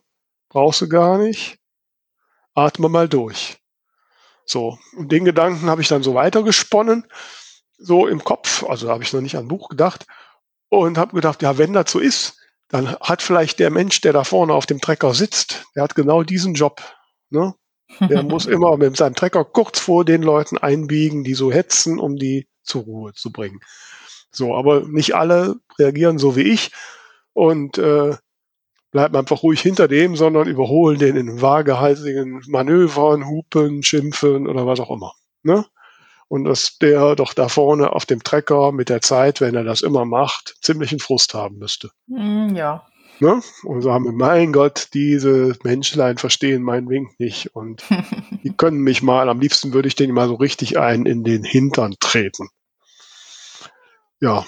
Brauchst 0.55 0.81
du 0.83 0.89
gar 0.89 1.19
nicht. 1.19 1.59
Atme 2.55 2.89
mal 2.89 3.09
durch. 3.09 3.59
So, 4.47 4.79
und 4.97 5.11
den 5.11 5.25
Gedanken 5.25 5.69
habe 5.69 5.83
ich 5.83 5.89
dann 5.89 6.05
so 6.05 6.15
weitergesponnen, 6.15 7.09
so 7.77 8.07
im 8.07 8.23
Kopf, 8.23 8.63
also 8.63 8.89
habe 8.89 9.03
ich 9.03 9.13
noch 9.13 9.21
nicht 9.21 9.37
an 9.37 9.49
Buch 9.49 9.69
gedacht 9.69 10.07
und 10.69 10.97
habe 10.97 11.17
gedacht, 11.17 11.43
ja, 11.43 11.59
wenn 11.59 11.73
das 11.73 11.91
so 11.91 11.99
ist, 11.99 12.39
dann 12.69 12.95
hat 13.01 13.21
vielleicht 13.21 13.59
der 13.59 13.71
Mensch, 13.71 14.01
der 14.01 14.13
da 14.13 14.23
vorne 14.23 14.55
auf 14.55 14.67
dem 14.67 14.81
Trecker 14.81 15.13
sitzt, 15.13 15.65
der 15.75 15.83
hat 15.83 15.97
genau 15.97 16.23
diesen 16.23 16.55
Job. 16.55 16.81
Ne? 17.31 17.55
Der 17.99 18.23
muss 18.23 18.47
immer 18.47 18.77
mit 18.77 18.97
seinem 18.97 19.17
Trecker 19.17 19.45
kurz 19.45 19.81
vor 19.81 20.05
den 20.05 20.23
Leuten 20.23 20.57
einbiegen, 20.57 21.25
die 21.25 21.35
so 21.35 21.51
hetzen, 21.51 21.99
um 21.99 22.15
die 22.15 22.47
zur 22.63 22.85
Ruhe 22.85 23.13
zu 23.13 23.33
bringen. 23.33 23.59
So, 24.31 24.55
aber 24.55 24.83
nicht 24.87 25.17
alle 25.17 25.57
reagieren 25.81 26.19
so 26.19 26.37
wie 26.37 26.43
ich 26.43 26.71
und 27.33 27.77
äh, 27.79 28.17
bleiben 28.95 29.17
einfach 29.17 29.43
ruhig 29.43 29.61
hinter 29.61 29.89
dem, 29.89 30.15
sondern 30.15 30.47
überholen 30.47 31.01
den 31.01 31.17
in 31.17 31.43
waagehaltigen 31.43 32.41
Manövern, 32.47 33.27
Hupen, 33.27 33.83
Schimpfen 33.83 34.47
oder 34.47 34.69
was 34.69 34.79
auch 34.79 34.91
immer. 34.93 35.15
Ne? 35.43 35.67
Und 36.29 36.45
dass 36.45 36.79
der 36.79 37.17
doch 37.17 37.35
da 37.35 37.49
vorne 37.49 37.93
auf 37.93 38.07
dem 38.07 38.23
Trecker 38.23 38.71
mit 38.71 38.89
der 38.89 39.01
Zeit, 39.01 39.41
wenn 39.41 39.57
er 39.57 39.65
das 39.65 39.83
immer 39.83 40.05
macht, 40.05 40.55
ziemlich 40.63 40.93
einen 40.93 41.01
Frust 41.01 41.35
haben 41.35 41.59
müsste. 41.59 41.91
Mm, 42.07 42.55
ja. 42.55 42.87
Ne? 43.19 43.43
Und 43.65 43.83
sagen, 43.83 44.17
mein 44.17 44.53
Gott, 44.53 44.91
diese 44.95 45.57
Menschlein 45.65 46.17
verstehen 46.17 46.63
meinen 46.63 46.89
Wink 46.89 47.19
nicht 47.19 47.53
und 47.57 47.83
die 48.45 48.57
können 48.57 48.79
mich 48.79 49.03
mal, 49.03 49.29
am 49.29 49.41
liebsten 49.41 49.73
würde 49.73 49.89
ich 49.89 49.97
denen 49.97 50.15
mal 50.15 50.29
so 50.29 50.37
richtig 50.37 50.79
einen 50.79 51.05
in 51.05 51.25
den 51.25 51.43
Hintern 51.43 51.97
treten. 51.99 52.49
Ja, 54.21 54.47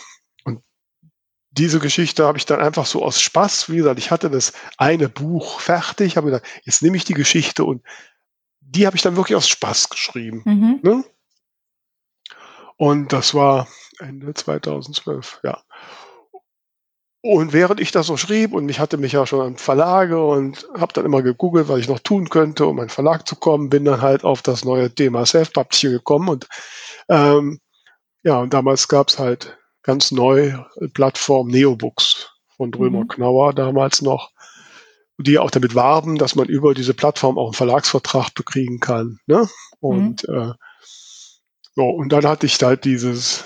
diese 1.57 1.79
Geschichte 1.79 2.27
habe 2.27 2.38
ich 2.38 2.47
dann 2.47 2.61
einfach 2.61 2.87
so 2.87 3.03
aus 3.03 3.21
Spaß, 3.21 3.71
wie 3.71 3.77
gesagt, 3.79 3.99
ich 3.99 4.11
hatte 4.11 4.31
das 4.31 4.53
eine 4.77 5.09
Buch 5.09 5.61
fertig, 5.61 6.16
habe 6.16 6.27
gesagt, 6.27 6.47
jetzt 6.64 6.83
nehme 6.83 6.97
ich 6.97 7.05
die 7.05 7.14
Geschichte 7.14 7.64
und 7.64 7.83
die 8.61 8.87
habe 8.87 8.97
ich 8.97 9.03
dann 9.03 9.16
wirklich 9.16 9.37
aus 9.37 9.49
Spaß 9.49 9.88
geschrieben. 9.88 10.42
Mhm. 10.45 10.81
Ne? 10.83 11.05
Und 12.77 13.12
das 13.12 13.35
war 13.35 13.69
Ende 13.99 14.35
2012, 14.35 15.40
ja. 15.45 15.62
Und 17.23 17.53
während 17.53 17.81
ich 17.81 17.90
das 17.90 18.07
so 18.07 18.16
schrieb 18.16 18.53
und 18.53 18.69
ich 18.69 18.79
hatte 18.79 18.99
mich 18.99 19.12
ja 19.12 19.27
schon 19.27 19.40
an 19.40 19.57
Verlage 19.57 20.25
und 20.25 20.69
habe 20.79 20.92
dann 20.92 21.05
immer 21.05 21.23
gegoogelt, 21.23 21.69
was 21.69 21.81
ich 21.81 21.88
noch 21.88 21.99
tun 21.99 22.29
könnte, 22.29 22.66
um 22.66 22.79
an 22.79 22.88
Verlag 22.88 23.27
zu 23.27 23.35
kommen, 23.35 23.69
bin 23.69 23.85
dann 23.85 24.01
halt 24.01 24.23
auf 24.23 24.42
das 24.42 24.64
neue 24.64 24.95
Thema 24.95 25.27
Self-Publishing 25.27 25.90
gekommen 25.90 26.29
und 26.29 26.47
ähm, 27.09 27.61
ja, 28.23 28.38
und 28.38 28.55
damals 28.55 28.87
gab 28.87 29.09
es 29.09 29.19
halt 29.19 29.59
ganz 29.87 30.11
neu 30.11 30.53
Plattform 30.94 31.49
Neobooks 31.49 32.29
von 32.57 32.72
Drömer 32.72 33.05
mhm. 33.05 33.09
Knauer 33.09 33.55
damals 33.55 34.03
noch, 34.03 34.33
die 35.16 35.38
auch 35.38 35.51
damit 35.51 35.75
warben, 35.75 36.18
dass 36.18 36.35
man 36.35 36.49
über 36.49 36.75
diese 36.75 36.92
Plattform 36.92 37.38
auch 37.38 37.46
einen 37.46 37.55
Verlagsvertrag 37.55 38.35
bekriegen 38.35 38.81
kann. 38.81 39.20
Ne? 39.27 39.49
Und 39.81 40.29
mhm. 40.29 40.35
äh, 40.35 40.53
so, 41.77 41.85
und 41.85 42.11
dann 42.11 42.27
hatte 42.27 42.46
ich 42.46 42.61
halt 42.62 42.85
dieses 42.85 43.44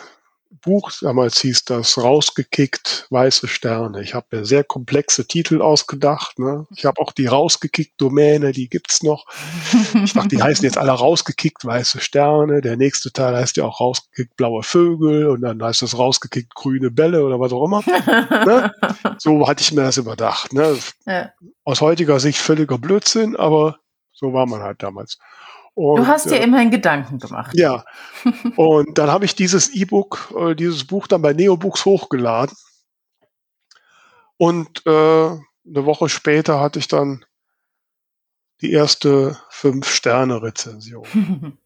Buch, 0.63 0.91
damals 1.01 1.41
hieß 1.41 1.65
das 1.65 1.97
Rausgekickt, 1.97 3.07
Weiße 3.11 3.47
Sterne. 3.49 4.03
Ich 4.03 4.15
habe 4.15 4.27
mir 4.33 4.45
sehr 4.45 4.65
komplexe 4.65 5.27
Titel 5.27 5.63
ausgedacht. 5.63 6.39
Ne? 6.39 6.67
Ich 6.75 6.85
habe 6.85 7.01
auch 7.01 7.13
die 7.13 7.27
Rausgekickt-Domäne, 7.27 8.53
die 8.53 8.69
gibt's 8.69 9.03
noch. 9.03 9.27
Ich 10.03 10.13
dachte, 10.13 10.29
die 10.29 10.43
heißen 10.43 10.65
jetzt 10.65 10.77
alle 10.77 10.93
Rausgekickt, 10.93 11.65
Weiße 11.65 12.01
Sterne. 12.01 12.61
Der 12.61 12.77
nächste 12.77 13.13
Teil 13.13 13.37
heißt 13.37 13.57
ja 13.57 13.65
auch 13.65 13.81
Rausgekickt, 13.81 14.37
Blaue 14.37 14.63
Vögel. 14.63 15.29
Und 15.29 15.43
dann 15.43 15.63
heißt 15.63 15.83
es 15.83 15.97
Rausgekickt, 15.97 16.55
Grüne 16.55 16.91
Bälle 16.91 17.25
oder 17.25 17.39
was 17.39 17.53
auch 17.53 17.65
immer. 17.65 17.83
ne? 17.87 18.75
So 19.19 19.47
hatte 19.47 19.63
ich 19.63 19.73
mir 19.73 19.83
das 19.83 19.99
überdacht. 19.99 20.53
Ne? 20.53 20.77
Ja. 21.07 21.31
Aus 21.65 21.81
heutiger 21.81 22.21
Sicht 22.21 22.39
völliger 22.39 22.79
Blödsinn, 22.79 23.37
aber 23.37 23.79
so 24.13 24.33
war 24.33 24.47
man 24.47 24.63
halt 24.63 24.83
damals. 24.83 25.19
Und, 25.81 26.01
du 26.01 26.07
hast 26.07 26.31
dir 26.31 26.39
äh, 26.39 26.45
immerhin 26.45 26.71
Gedanken 26.71 27.19
gemacht. 27.19 27.53
Ja. 27.55 27.87
und 28.57 28.99
dann 28.99 29.11
habe 29.11 29.25
ich 29.25 29.35
dieses 29.35 29.75
E-Book, 29.75 30.35
äh, 30.39 30.55
dieses 30.55 30.87
Buch 30.87 31.07
dann 31.07 31.23
bei 31.23 31.33
Neobooks 31.33 31.87
hochgeladen. 31.87 32.55
Und 34.37 34.83
äh, 34.85 34.91
eine 34.91 35.41
Woche 35.65 36.11
später 36.11 36.61
hatte 36.61 36.81
ich 36.81 36.89
dann 36.89 37.25
die 38.61 38.73
erste 38.73 39.39
Fünf-Sterne-Rezension 39.49 41.07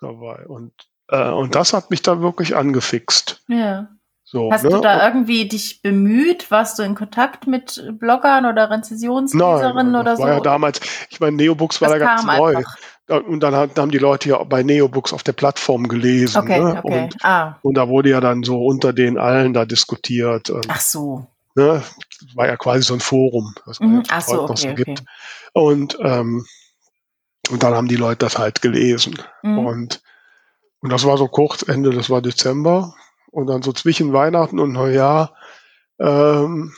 dabei. 0.00 0.46
Und, 0.46 0.72
äh, 1.08 1.28
und 1.28 1.54
das 1.54 1.74
hat 1.74 1.90
mich 1.90 2.00
dann 2.00 2.22
wirklich 2.22 2.56
angefixt. 2.56 3.42
Ja. 3.48 3.88
So, 4.24 4.50
Hast 4.50 4.64
ne? 4.64 4.70
du 4.70 4.80
da 4.80 5.06
irgendwie 5.06 5.46
dich 5.46 5.82
bemüht? 5.82 6.50
Warst 6.50 6.78
du 6.78 6.84
in 6.84 6.94
Kontakt 6.94 7.46
mit 7.46 7.84
Bloggern 7.98 8.46
oder 8.46 8.70
Rezensionsleserinnen 8.70 9.94
oder 9.94 10.16
so? 10.16 10.22
War 10.22 10.32
ja 10.32 10.40
damals, 10.40 10.80
ich 11.10 11.20
meine, 11.20 11.36
Neobooks 11.36 11.82
war 11.82 11.90
da 11.90 11.98
ganz 11.98 12.24
neu. 12.24 12.56
Einfach. 12.56 12.76
Und 13.08 13.40
dann 13.40 13.54
haben 13.54 13.90
die 13.90 13.98
Leute 13.98 14.28
ja 14.30 14.42
bei 14.44 14.62
Neobooks 14.62 15.12
auf 15.12 15.22
der 15.22 15.32
Plattform 15.32 15.88
gelesen. 15.88 16.38
Okay, 16.38 16.60
ne? 16.60 16.80
okay. 16.82 17.02
Und, 17.04 17.16
ah. 17.24 17.58
und 17.62 17.74
da 17.74 17.88
wurde 17.88 18.10
ja 18.10 18.20
dann 18.20 18.42
so 18.44 18.64
unter 18.64 18.92
den 18.92 19.18
allen 19.18 19.52
da 19.52 19.64
diskutiert. 19.64 20.52
Ach 20.68 20.80
so. 20.80 21.26
Ne? 21.54 21.82
War 22.34 22.46
ja 22.46 22.56
quasi 22.56 22.82
so 22.82 22.94
ein 22.94 23.00
Forum, 23.00 23.54
was 23.66 23.80
man 23.80 23.96
mhm. 23.96 24.02
Ach 24.08 24.22
so, 24.22 24.42
okay, 24.42 24.56
so 24.56 24.68
okay. 24.68 24.84
gibt. 24.84 25.04
Und, 25.52 25.98
ähm, 26.00 26.46
und 27.50 27.62
dann 27.62 27.74
haben 27.74 27.88
die 27.88 27.96
Leute 27.96 28.24
das 28.24 28.38
halt 28.38 28.62
gelesen. 28.62 29.18
Mhm. 29.42 29.58
Und, 29.58 30.02
und 30.80 30.90
das 30.90 31.04
war 31.04 31.18
so 31.18 31.28
kurz, 31.28 31.62
Ende, 31.62 31.90
das 31.90 32.08
war 32.08 32.22
Dezember. 32.22 32.94
Und 33.30 33.48
dann 33.48 33.62
so 33.62 33.72
zwischen 33.72 34.12
Weihnachten 34.12 34.60
und 34.60 34.72
Neujahr 34.72 35.34
ähm, 35.98 36.72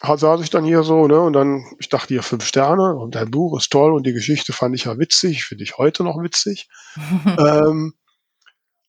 saß 0.00 0.40
ich 0.42 0.50
dann 0.50 0.64
hier 0.64 0.82
so, 0.82 1.06
ne, 1.06 1.20
und 1.20 1.32
dann, 1.32 1.64
ich 1.78 1.88
dachte 1.88 2.08
hier 2.08 2.22
fünf 2.22 2.44
Sterne 2.44 2.94
und 2.94 3.14
dein 3.14 3.30
Buch 3.30 3.58
ist 3.58 3.70
toll 3.70 3.92
und 3.92 4.06
die 4.06 4.12
Geschichte 4.12 4.52
fand 4.52 4.74
ich 4.74 4.84
ja 4.84 4.98
witzig, 4.98 5.44
finde 5.44 5.64
ich 5.64 5.78
heute 5.78 6.04
noch 6.04 6.22
witzig. 6.22 6.68
ähm, 7.38 7.94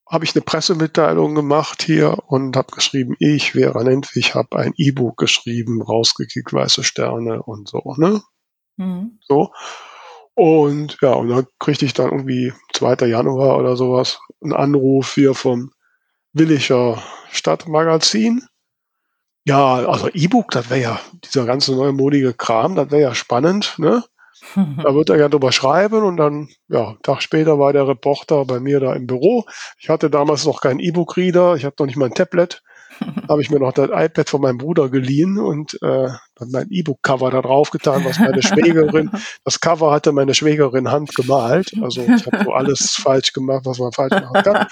habe 0.09 0.25
ich 0.25 0.35
eine 0.35 0.41
Pressemitteilung 0.41 1.35
gemacht 1.35 1.83
hier 1.83 2.17
und 2.27 2.57
habe 2.57 2.71
geschrieben, 2.73 3.15
ich 3.19 3.53
wäre 3.53 3.83
Nentwich, 3.83 4.33
habe 4.33 4.57
ein 4.57 4.73
E-Book 4.75 5.17
geschrieben, 5.17 5.81
rausgekickt, 5.81 6.51
weiße 6.51 6.83
Sterne 6.83 7.43
und 7.43 7.69
so, 7.69 7.95
ne? 7.97 8.21
Mhm. 8.77 9.19
So. 9.27 9.51
Und 10.33 10.97
ja, 11.01 11.13
und 11.13 11.29
dann 11.29 11.47
kriegte 11.59 11.85
ich 11.85 11.93
dann 11.93 12.11
irgendwie 12.11 12.53
2. 12.73 13.05
Januar 13.07 13.57
oder 13.57 13.75
sowas 13.75 14.19
einen 14.41 14.53
Anruf 14.53 15.13
hier 15.13 15.35
vom 15.35 15.71
Williger 16.33 17.01
Stadtmagazin 17.29 18.47
ja, 19.45 19.75
also 19.75 20.09
E-Book, 20.13 20.51
das 20.51 20.69
wäre 20.69 20.81
ja, 20.81 20.99
dieser 21.25 21.45
ganze 21.45 21.73
neumodige 21.73 22.33
Kram, 22.33 22.75
das 22.75 22.91
wäre 22.91 23.01
ja 23.01 23.15
spannend, 23.15 23.75
ne? 23.77 24.03
Da 24.55 24.95
wird 24.95 25.09
er 25.09 25.17
ja 25.17 25.29
drüber 25.29 25.51
schreiben 25.51 26.03
und 26.03 26.17
dann, 26.17 26.49
ja, 26.69 26.95
Tag 27.03 27.21
später 27.21 27.59
war 27.59 27.73
der 27.73 27.87
Reporter 27.87 28.45
bei 28.45 28.59
mir 28.59 28.79
da 28.79 28.93
im 28.93 29.05
Büro. 29.05 29.45
Ich 29.77 29.89
hatte 29.89 30.09
damals 30.09 30.45
noch 30.45 30.61
keinen 30.61 30.79
E-Book-Reader, 30.79 31.55
ich 31.55 31.65
hatte 31.65 31.83
noch 31.83 31.87
nicht 31.87 31.97
mal 31.97 32.05
ein 32.05 32.13
Tablet. 32.13 32.61
habe 33.29 33.41
ich 33.41 33.49
mir 33.49 33.59
noch 33.59 33.73
das 33.73 33.89
iPad 33.91 34.29
von 34.29 34.41
meinem 34.41 34.57
Bruder 34.57 34.89
geliehen 34.89 35.37
und 35.37 35.75
äh, 35.81 36.09
dann 36.35 36.51
mein 36.51 36.67
E-Book-Cover 36.69 37.31
da 37.31 37.41
drauf 37.41 37.71
getan, 37.71 38.03
was 38.05 38.19
meine 38.19 38.41
Schwägerin, 38.41 39.11
das 39.45 39.59
Cover 39.59 39.91
hatte 39.91 40.11
meine 40.11 40.33
Schwägerin 40.33 40.89
handgemalt. 40.89 41.73
Also 41.81 42.01
ich 42.01 42.25
habe 42.25 42.43
so 42.43 42.51
alles 42.51 42.95
falsch 42.95 43.33
gemacht, 43.33 43.65
was 43.65 43.79
man 43.79 43.91
falsch 43.91 44.21
machen 44.21 44.43
kann. 44.43 44.67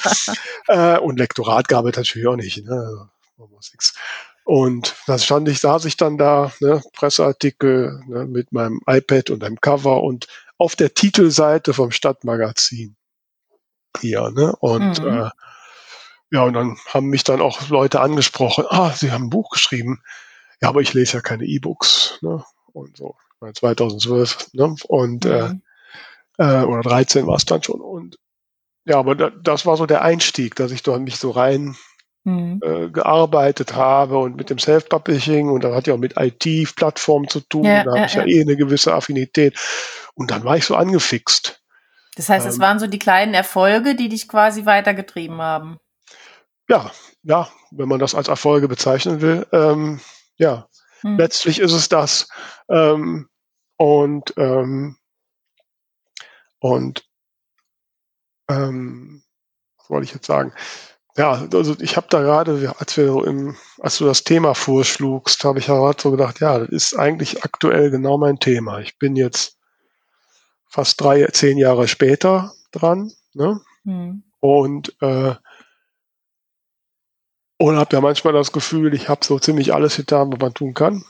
Äh, 0.67 0.99
und 0.99 1.17
Lektorat 1.19 1.67
gab 1.67 1.86
es 1.86 1.95
natürlich 1.95 2.27
auch 2.27 2.36
nicht. 2.36 2.65
Ne? 2.65 2.73
Also, 2.73 3.08
und 4.47 4.95
da 5.07 5.19
stand 5.19 5.49
ich, 5.49 5.60
saß 5.60 5.83
ich 5.83 5.97
dann 5.97 6.17
da, 6.17 6.53
ne, 6.62 6.81
Presseartikel 6.93 8.01
ne, 8.07 8.25
mit 8.25 8.53
meinem 8.53 8.79
iPad 8.88 9.29
und 9.29 9.43
einem 9.43 9.60
Cover 9.60 10.01
und 10.01 10.27
auf 10.57 10.77
der 10.77 10.93
Titelseite 10.93 11.73
vom 11.73 11.91
Stadtmagazin 11.91 12.95
hier, 13.99 14.31
ne? 14.31 14.55
Und 14.62 15.03
mhm. 15.03 15.07
äh, 15.07 15.29
ja, 16.31 16.43
und 16.43 16.53
dann 16.53 16.77
haben 16.88 17.07
mich 17.07 17.25
dann 17.25 17.41
auch 17.41 17.67
Leute 17.67 17.99
angesprochen, 17.99 18.63
ah, 18.69 18.91
sie 18.91 19.12
haben 19.12 19.25
ein 19.25 19.29
Buch 19.29 19.49
geschrieben. 19.49 20.01
Ja, 20.62 20.69
aber 20.69 20.79
ich 20.79 20.93
lese 20.93 21.17
ja 21.17 21.21
keine 21.21 21.43
E-Books, 21.43 22.19
ne? 22.21 22.41
Und 22.71 22.95
so, 22.95 23.15
2012, 23.41 24.53
ne? 24.53 24.75
Und 24.88 25.25
äh, 25.25 25.49
mhm. 25.49 25.62
äh, 26.38 26.63
oder 26.63 26.83
13 26.83 27.27
war 27.27 27.36
es 27.36 27.43
dann 27.43 27.63
schon. 27.63 27.81
Und 27.81 28.17
ja, 28.86 28.97
aber 28.97 29.13
da, 29.15 29.29
das 29.29 29.65
war 29.65 29.75
so 29.75 29.86
der 29.86 30.03
Einstieg, 30.03 30.55
dass 30.55 30.71
ich 30.71 30.83
da 30.83 30.97
mich 30.99 31.17
so 31.17 31.31
rein 31.31 31.75
mhm. 32.27 32.59
äh, 32.61 32.89
gearbeitet 32.89 33.73
habe 33.75 34.17
und 34.17 34.35
mit 34.35 34.49
dem 34.49 34.59
Self-Publishing 34.59 35.49
und 35.49 35.63
dann 35.63 35.73
hat 35.73 35.87
ja 35.87 35.93
auch 35.93 35.99
mit 35.99 36.15
IT-Plattformen 36.17 37.29
zu 37.29 37.39
tun. 37.39 37.63
Ja, 37.63 37.83
da 37.83 37.91
habe 37.91 37.99
ja, 37.99 38.05
ich 38.05 38.13
ja, 38.13 38.25
eh 38.25 38.41
eine 38.41 38.57
gewisse 38.57 38.93
Affinität. 38.93 39.57
Und 40.13 40.31
dann 40.31 40.43
war 40.43 40.57
ich 40.57 40.65
so 40.65 40.75
angefixt. 40.75 41.61
Das 42.15 42.29
heißt, 42.29 42.45
es 42.45 42.55
ähm, 42.55 42.61
waren 42.61 42.79
so 42.79 42.87
die 42.87 42.99
kleinen 42.99 43.33
Erfolge, 43.33 43.95
die 43.95 44.09
dich 44.09 44.27
quasi 44.27 44.65
weitergetrieben 44.65 45.41
haben. 45.41 45.77
Ja, 46.67 46.91
ja, 47.23 47.47
wenn 47.71 47.87
man 47.87 47.99
das 47.99 48.13
als 48.13 48.27
Erfolge 48.27 48.67
bezeichnen 48.67 49.21
will. 49.21 49.47
Ähm, 49.51 50.01
ja, 50.35 50.67
hm. 51.01 51.17
letztlich 51.17 51.59
ist 51.59 51.73
es 51.73 51.87
das. 51.87 52.27
Ähm, 52.69 53.29
und 53.77 54.33
ähm, 54.37 54.97
und 56.59 57.05
ähm, 58.49 59.23
was 59.77 59.89
wollte 59.89 60.05
ich 60.05 60.13
jetzt 60.13 60.25
sagen? 60.25 60.53
Ja, 61.17 61.47
also 61.51 61.75
ich 61.80 61.97
habe 61.97 62.08
da 62.12 62.21
gerade, 62.21 62.75
als 62.77 62.95
wir 62.95 63.25
im, 63.25 63.56
als 63.80 63.97
du 63.97 64.06
das 64.06 64.23
Thema 64.23 64.53
vorschlugst, 64.53 65.43
habe 65.43 65.58
ich 65.58 65.65
gerade 65.65 65.99
so 65.99 66.12
gedacht, 66.12 66.39
ja, 66.41 66.60
das 66.60 66.69
ist 66.69 66.93
eigentlich 66.95 67.43
aktuell 67.43 67.89
genau 67.89 68.19
mein 68.19 68.38
Thema. 68.38 68.80
Ich 68.82 68.99
bin 68.99 69.15
jetzt 69.15 69.58
fast 70.69 71.01
drei, 71.01 71.25
zehn 71.25 71.58
Jahre 71.58 71.88
später 71.88 72.53
dran, 72.71 73.12
ne? 73.34 73.60
Mhm. 73.84 74.23
Und 74.39 74.95
äh, 75.01 75.34
und 77.60 77.75
habe 77.77 77.95
ja 77.95 78.01
manchmal 78.01 78.34
das 78.34 78.51
Gefühl, 78.51 78.93
ich 78.93 79.10
habe 79.10 79.25
so 79.25 79.39
ziemlich 79.39 79.73
alles 79.73 79.95
getan, 79.97 80.32
was 80.32 80.39
man 80.39 80.53
tun 80.53 80.75
kann. 80.75 81.03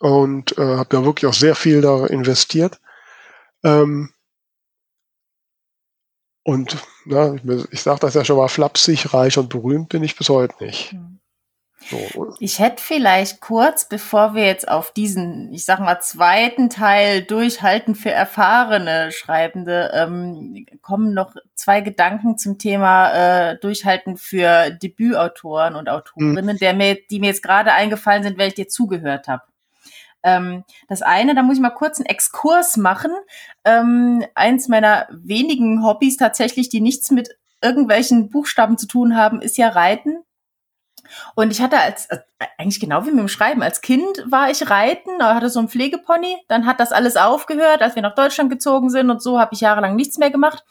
Und 0.00 0.58
äh, 0.58 0.76
habe 0.76 0.96
ja 0.98 1.04
wirklich 1.04 1.26
auch 1.26 1.34
sehr 1.34 1.54
viel 1.54 1.80
da 1.80 2.04
investiert. 2.04 2.78
Ähm, 3.64 4.12
und 6.42 6.76
na, 7.06 7.34
ich, 7.34 7.72
ich 7.72 7.82
sage 7.82 8.00
das 8.00 8.14
ja 8.14 8.24
schon 8.24 8.36
mal 8.36 8.48
flapsig, 8.48 9.14
reich 9.14 9.38
und 9.38 9.48
berühmt 9.48 9.88
bin 9.88 10.02
ich 10.02 10.16
bis 10.16 10.28
heute 10.28 10.62
nicht. 10.64 10.92
Hm. 10.92 11.16
So. 11.88 12.34
Ich 12.40 12.58
hätte 12.58 12.82
vielleicht 12.82 13.40
kurz, 13.40 13.88
bevor 13.88 14.34
wir 14.34 14.44
jetzt 14.44 14.66
auf 14.66 14.92
diesen, 14.92 15.52
ich 15.52 15.64
sag 15.64 15.78
mal, 15.78 16.00
zweiten 16.00 16.68
Teil 16.68 17.22
Durchhalten 17.22 17.94
für 17.94 18.10
erfahrene 18.10 19.12
Schreibende 19.12 19.92
ähm, 19.94 20.66
kommen, 20.82 21.14
noch 21.14 21.36
zwei 21.54 21.82
Gedanken 21.82 22.38
zum 22.38 22.58
Thema 22.58 23.12
äh, 23.50 23.58
Durchhalten 23.58 24.16
für 24.16 24.70
Debütautoren 24.70 25.76
und 25.76 25.88
Autorinnen, 25.88 26.50
hm. 26.50 26.58
der 26.58 26.74
mir, 26.74 26.98
die 27.08 27.20
mir 27.20 27.28
jetzt 27.28 27.42
gerade 27.42 27.72
eingefallen 27.72 28.24
sind, 28.24 28.36
weil 28.36 28.48
ich 28.48 28.54
dir 28.54 28.68
zugehört 28.68 29.28
habe. 29.28 29.44
Ähm, 30.26 30.64
das 30.88 31.02
eine, 31.02 31.36
da 31.36 31.42
muss 31.42 31.56
ich 31.56 31.62
mal 31.62 31.70
kurz 31.70 31.98
einen 31.98 32.06
Exkurs 32.06 32.76
machen. 32.76 33.12
Ähm, 33.64 34.26
eins 34.34 34.66
meiner 34.66 35.06
wenigen 35.10 35.84
Hobbys 35.84 36.16
tatsächlich, 36.16 36.68
die 36.68 36.80
nichts 36.80 37.12
mit 37.12 37.38
irgendwelchen 37.62 38.28
Buchstaben 38.28 38.76
zu 38.76 38.88
tun 38.88 39.16
haben, 39.16 39.40
ist 39.40 39.56
ja 39.56 39.68
Reiten. 39.68 40.18
Und 41.36 41.52
ich 41.52 41.60
hatte 41.62 41.78
als, 41.78 42.06
äh, 42.06 42.18
eigentlich 42.58 42.80
genau 42.80 43.06
wie 43.06 43.10
mit 43.10 43.20
dem 43.20 43.28
Schreiben, 43.28 43.62
als 43.62 43.80
Kind 43.80 44.24
war 44.26 44.50
ich 44.50 44.68
reiten, 44.68 45.22
hatte 45.22 45.48
so 45.48 45.60
ein 45.60 45.68
Pflegepony, 45.68 46.36
dann 46.48 46.66
hat 46.66 46.80
das 46.80 46.90
alles 46.90 47.16
aufgehört, 47.16 47.80
als 47.82 47.94
wir 47.94 48.02
nach 48.02 48.16
Deutschland 48.16 48.50
gezogen 48.50 48.90
sind 48.90 49.08
und 49.10 49.22
so 49.22 49.38
habe 49.38 49.54
ich 49.54 49.60
jahrelang 49.60 49.94
nichts 49.94 50.18
mehr 50.18 50.32
gemacht. 50.32 50.64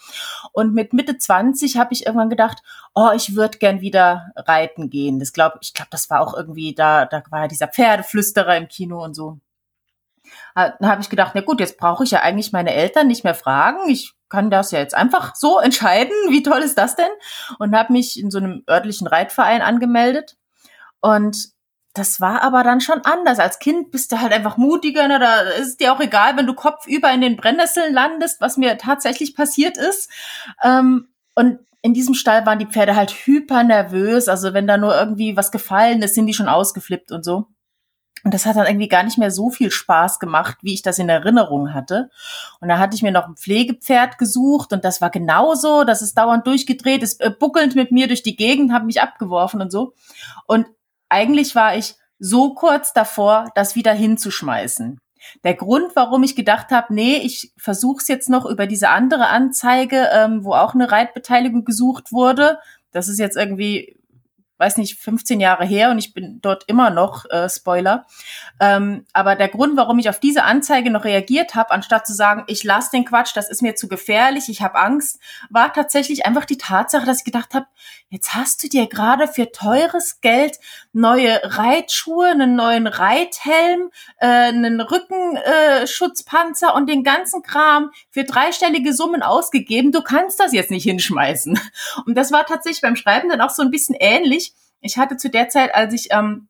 Und 0.52 0.74
mit 0.74 0.92
Mitte 0.92 1.18
20 1.18 1.78
habe 1.78 1.94
ich 1.94 2.06
irgendwann 2.06 2.30
gedacht, 2.30 2.62
oh, 2.94 3.12
ich 3.16 3.36
würde 3.36 3.58
gern 3.58 3.80
wieder 3.80 4.32
reiten 4.36 4.90
gehen. 4.90 5.20
Das 5.20 5.32
glaub, 5.32 5.54
ich 5.62 5.74
glaube, 5.74 5.90
das 5.92 6.10
war 6.10 6.20
auch 6.20 6.36
irgendwie, 6.36 6.76
da, 6.76 7.06
da 7.06 7.24
war 7.30 7.44
ja 7.44 7.48
dieser 7.48 7.70
Pferdeflüsterer 7.70 8.58
im 8.58 8.68
Kino 8.68 9.02
und 9.04 9.16
so. 9.16 9.40
Dann 10.54 10.90
habe 10.90 11.02
ich 11.02 11.10
gedacht, 11.10 11.32
na 11.36 11.42
gut, 11.42 11.60
jetzt 11.60 11.78
brauche 11.78 12.04
ich 12.04 12.12
ja 12.12 12.22
eigentlich 12.22 12.52
meine 12.52 12.74
Eltern 12.74 13.08
nicht 13.08 13.24
mehr 13.24 13.36
fragen. 13.36 13.90
Ich 13.90 14.14
kann 14.30 14.50
das 14.50 14.72
ja 14.72 14.80
jetzt 14.80 14.96
einfach 14.96 15.36
so 15.36 15.60
entscheiden. 15.64 16.14
Wie 16.30 16.44
toll 16.44 16.60
ist 16.60 16.78
das 16.78 16.96
denn? 16.96 17.12
Und 17.60 17.76
habe 17.76 17.94
mich 17.94 18.20
in 18.20 18.32
so 18.32 18.38
einem 18.38 18.64
örtlichen 18.70 19.08
Reitverein 19.08 19.62
angemeldet. 19.62 20.38
Und 21.02 21.56
das 21.94 22.20
war 22.20 22.42
aber 22.42 22.64
dann 22.64 22.82
schon 22.82 23.02
anders. 23.06 23.40
Als 23.40 23.60
Kind 23.60 23.92
bist 23.92 24.12
du 24.12 24.20
halt 24.20 24.34
einfach 24.34 24.58
mutiger. 24.58 25.08
Ne? 25.08 25.18
Da 25.18 25.40
ist 25.42 25.80
dir 25.80 25.94
auch 25.94 26.02
egal, 26.02 26.36
wenn 26.36 26.46
du 26.46 26.54
kopfüber 26.54 27.10
in 27.12 27.22
den 27.22 27.38
Brennnesseln 27.38 27.94
landest, 27.94 28.42
was 28.42 28.58
mir 28.58 28.78
tatsächlich 28.78 29.36
passiert 29.36 29.78
ist. 29.78 30.10
Ähm, 30.62 31.08
und 31.36 31.60
in 31.82 31.94
diesem 31.94 32.14
Stall 32.14 32.46
waren 32.46 32.60
die 32.60 32.66
Pferde 32.66 32.96
halt 32.96 33.12
hyper 33.12 33.64
nervös. 33.64 34.28
Also 34.28 34.54
wenn 34.54 34.68
da 34.68 34.76
nur 34.76 34.94
irgendwie 34.94 35.38
was 35.38 35.52
gefallen 35.52 36.02
ist, 36.02 36.16
sind 36.16 36.26
die 36.26 36.34
schon 36.34 36.50
ausgeflippt 36.50 37.12
und 37.12 37.24
so. 37.24 37.48
Und 38.26 38.34
das 38.34 38.48
hat 38.48 38.56
dann 38.56 38.66
irgendwie 38.66 38.88
gar 38.88 39.04
nicht 39.04 39.20
mehr 39.20 39.30
so 39.30 39.52
viel 39.52 39.70
Spaß 39.70 40.18
gemacht, 40.18 40.58
wie 40.64 40.74
ich 40.74 40.82
das 40.82 40.98
in 40.98 41.10
Erinnerung 41.10 41.76
hatte. 41.76 42.10
Und 42.60 42.70
da 42.70 42.80
hatte 42.80 42.96
ich 42.96 43.04
mir 43.04 43.12
noch 43.12 43.28
ein 43.28 43.36
Pflegepferd 43.36 44.18
gesucht 44.18 44.74
und 44.74 44.84
das 44.84 45.00
war 45.00 45.12
genauso. 45.12 45.84
Das 45.84 46.02
ist 46.02 46.18
dauernd 46.18 46.48
durchgedreht, 46.48 47.04
ist 47.04 47.22
äh, 47.22 47.30
buckelnd 47.30 47.76
mit 47.76 47.92
mir 47.92 48.08
durch 48.08 48.24
die 48.24 48.36
Gegend, 48.36 48.74
hat 48.74 48.84
mich 48.84 49.00
abgeworfen 49.00 49.62
und 49.62 49.72
so. 49.72 49.94
Und 50.48 50.66
eigentlich 51.08 51.54
war 51.54 51.78
ich 51.78 51.98
so 52.18 52.56
kurz 52.56 52.94
davor, 52.94 53.52
das 53.54 53.76
wieder 53.76 53.94
hinzuschmeißen. 53.94 55.00
Der 55.44 55.54
Grund, 55.54 55.96
warum 55.96 56.24
ich 56.24 56.36
gedacht 56.36 56.72
habe, 56.72 56.96
nee, 56.96 57.18
ich 57.18 57.54
versuche 57.58 58.02
es 58.02 58.08
jetzt 58.08 58.30
noch 58.30 58.48
über 58.48 58.66
diese 58.66 58.90
andere 58.90 59.28
Anzeige, 59.28 60.10
ähm, 60.12 60.44
wo 60.44 60.54
auch 60.54 60.74
eine 60.74 60.92
Reitbeteiligung 60.92 61.64
gesucht 61.64 62.12
wurde. 62.12 62.58
Das 62.92 63.08
ist 63.08 63.20
jetzt 63.20 63.38
irgendwie 63.38 64.00
weiß 64.58 64.78
nicht, 64.78 65.00
15 65.00 65.40
Jahre 65.40 65.66
her 65.66 65.92
und 65.92 65.98
ich 65.98 66.14
bin 66.14 66.40
dort 66.42 66.64
immer 66.68 66.90
noch, 66.90 67.26
äh, 67.30 67.50
Spoiler. 67.50 68.06
Ähm, 68.60 69.06
aber 69.14 69.36
der 69.36 69.50
Grund, 69.50 69.76
warum 69.78 70.00
ich 70.00 70.10
auf 70.10 70.20
diese 70.20 70.44
Anzeige 70.44 70.90
noch 70.90 71.04
reagiert 71.04 71.56
habe, 71.56 71.72
anstatt 71.72 72.08
zu 72.08 72.14
sagen, 72.14 72.44
ich 72.48 72.64
lasse 72.64 72.92
den 72.92 73.06
Quatsch, 73.06 73.36
das 73.36 73.50
ist 73.50 73.62
mir 73.62 73.76
zu 73.76 73.88
gefährlich, 73.88 74.46
ich 74.48 74.62
habe 74.62 74.76
Angst, 74.76 75.20
war 75.50 75.74
tatsächlich 75.74 76.26
einfach 76.26 76.46
die 76.46 76.58
Tatsache, 76.58 77.06
dass 77.06 77.20
ich 77.20 77.26
gedacht 77.26 77.54
habe, 77.54 77.68
jetzt 78.16 78.34
hast 78.34 78.64
du 78.64 78.68
dir 78.68 78.88
gerade 78.88 79.28
für 79.28 79.52
teures 79.52 80.22
Geld 80.22 80.60
neue 80.94 81.40
Reitschuhe, 81.44 82.28
einen 82.28 82.56
neuen 82.56 82.88
Reithelm, 82.88 83.92
äh, 84.18 84.28
einen 84.28 84.82
Rückenschutzpanzer 84.82 86.74
und 86.74 86.90
den 86.90 87.04
ganzen 87.04 87.44
Kram 87.44 87.92
für 88.10 88.24
dreistellige 88.24 88.94
Summen 88.94 89.22
ausgegeben. 89.22 89.92
Du 89.92 90.02
kannst 90.02 90.40
das 90.40 90.54
jetzt 90.54 90.72
nicht 90.72 90.84
hinschmeißen. 90.84 91.60
Und 92.06 92.16
das 92.16 92.32
war 92.32 92.46
tatsächlich 92.46 92.82
beim 92.82 92.96
Schreiben 92.96 93.30
dann 93.30 93.42
auch 93.42 93.50
so 93.52 93.62
ein 93.62 93.72
bisschen 93.72 93.96
ähnlich 94.00 94.54
ich 94.86 94.98
hatte 94.98 95.18
zu 95.18 95.30
der 95.30 95.50
Zeit, 95.50 95.74
als 95.74 95.94
ich 95.94 96.12
ähm, 96.12 96.48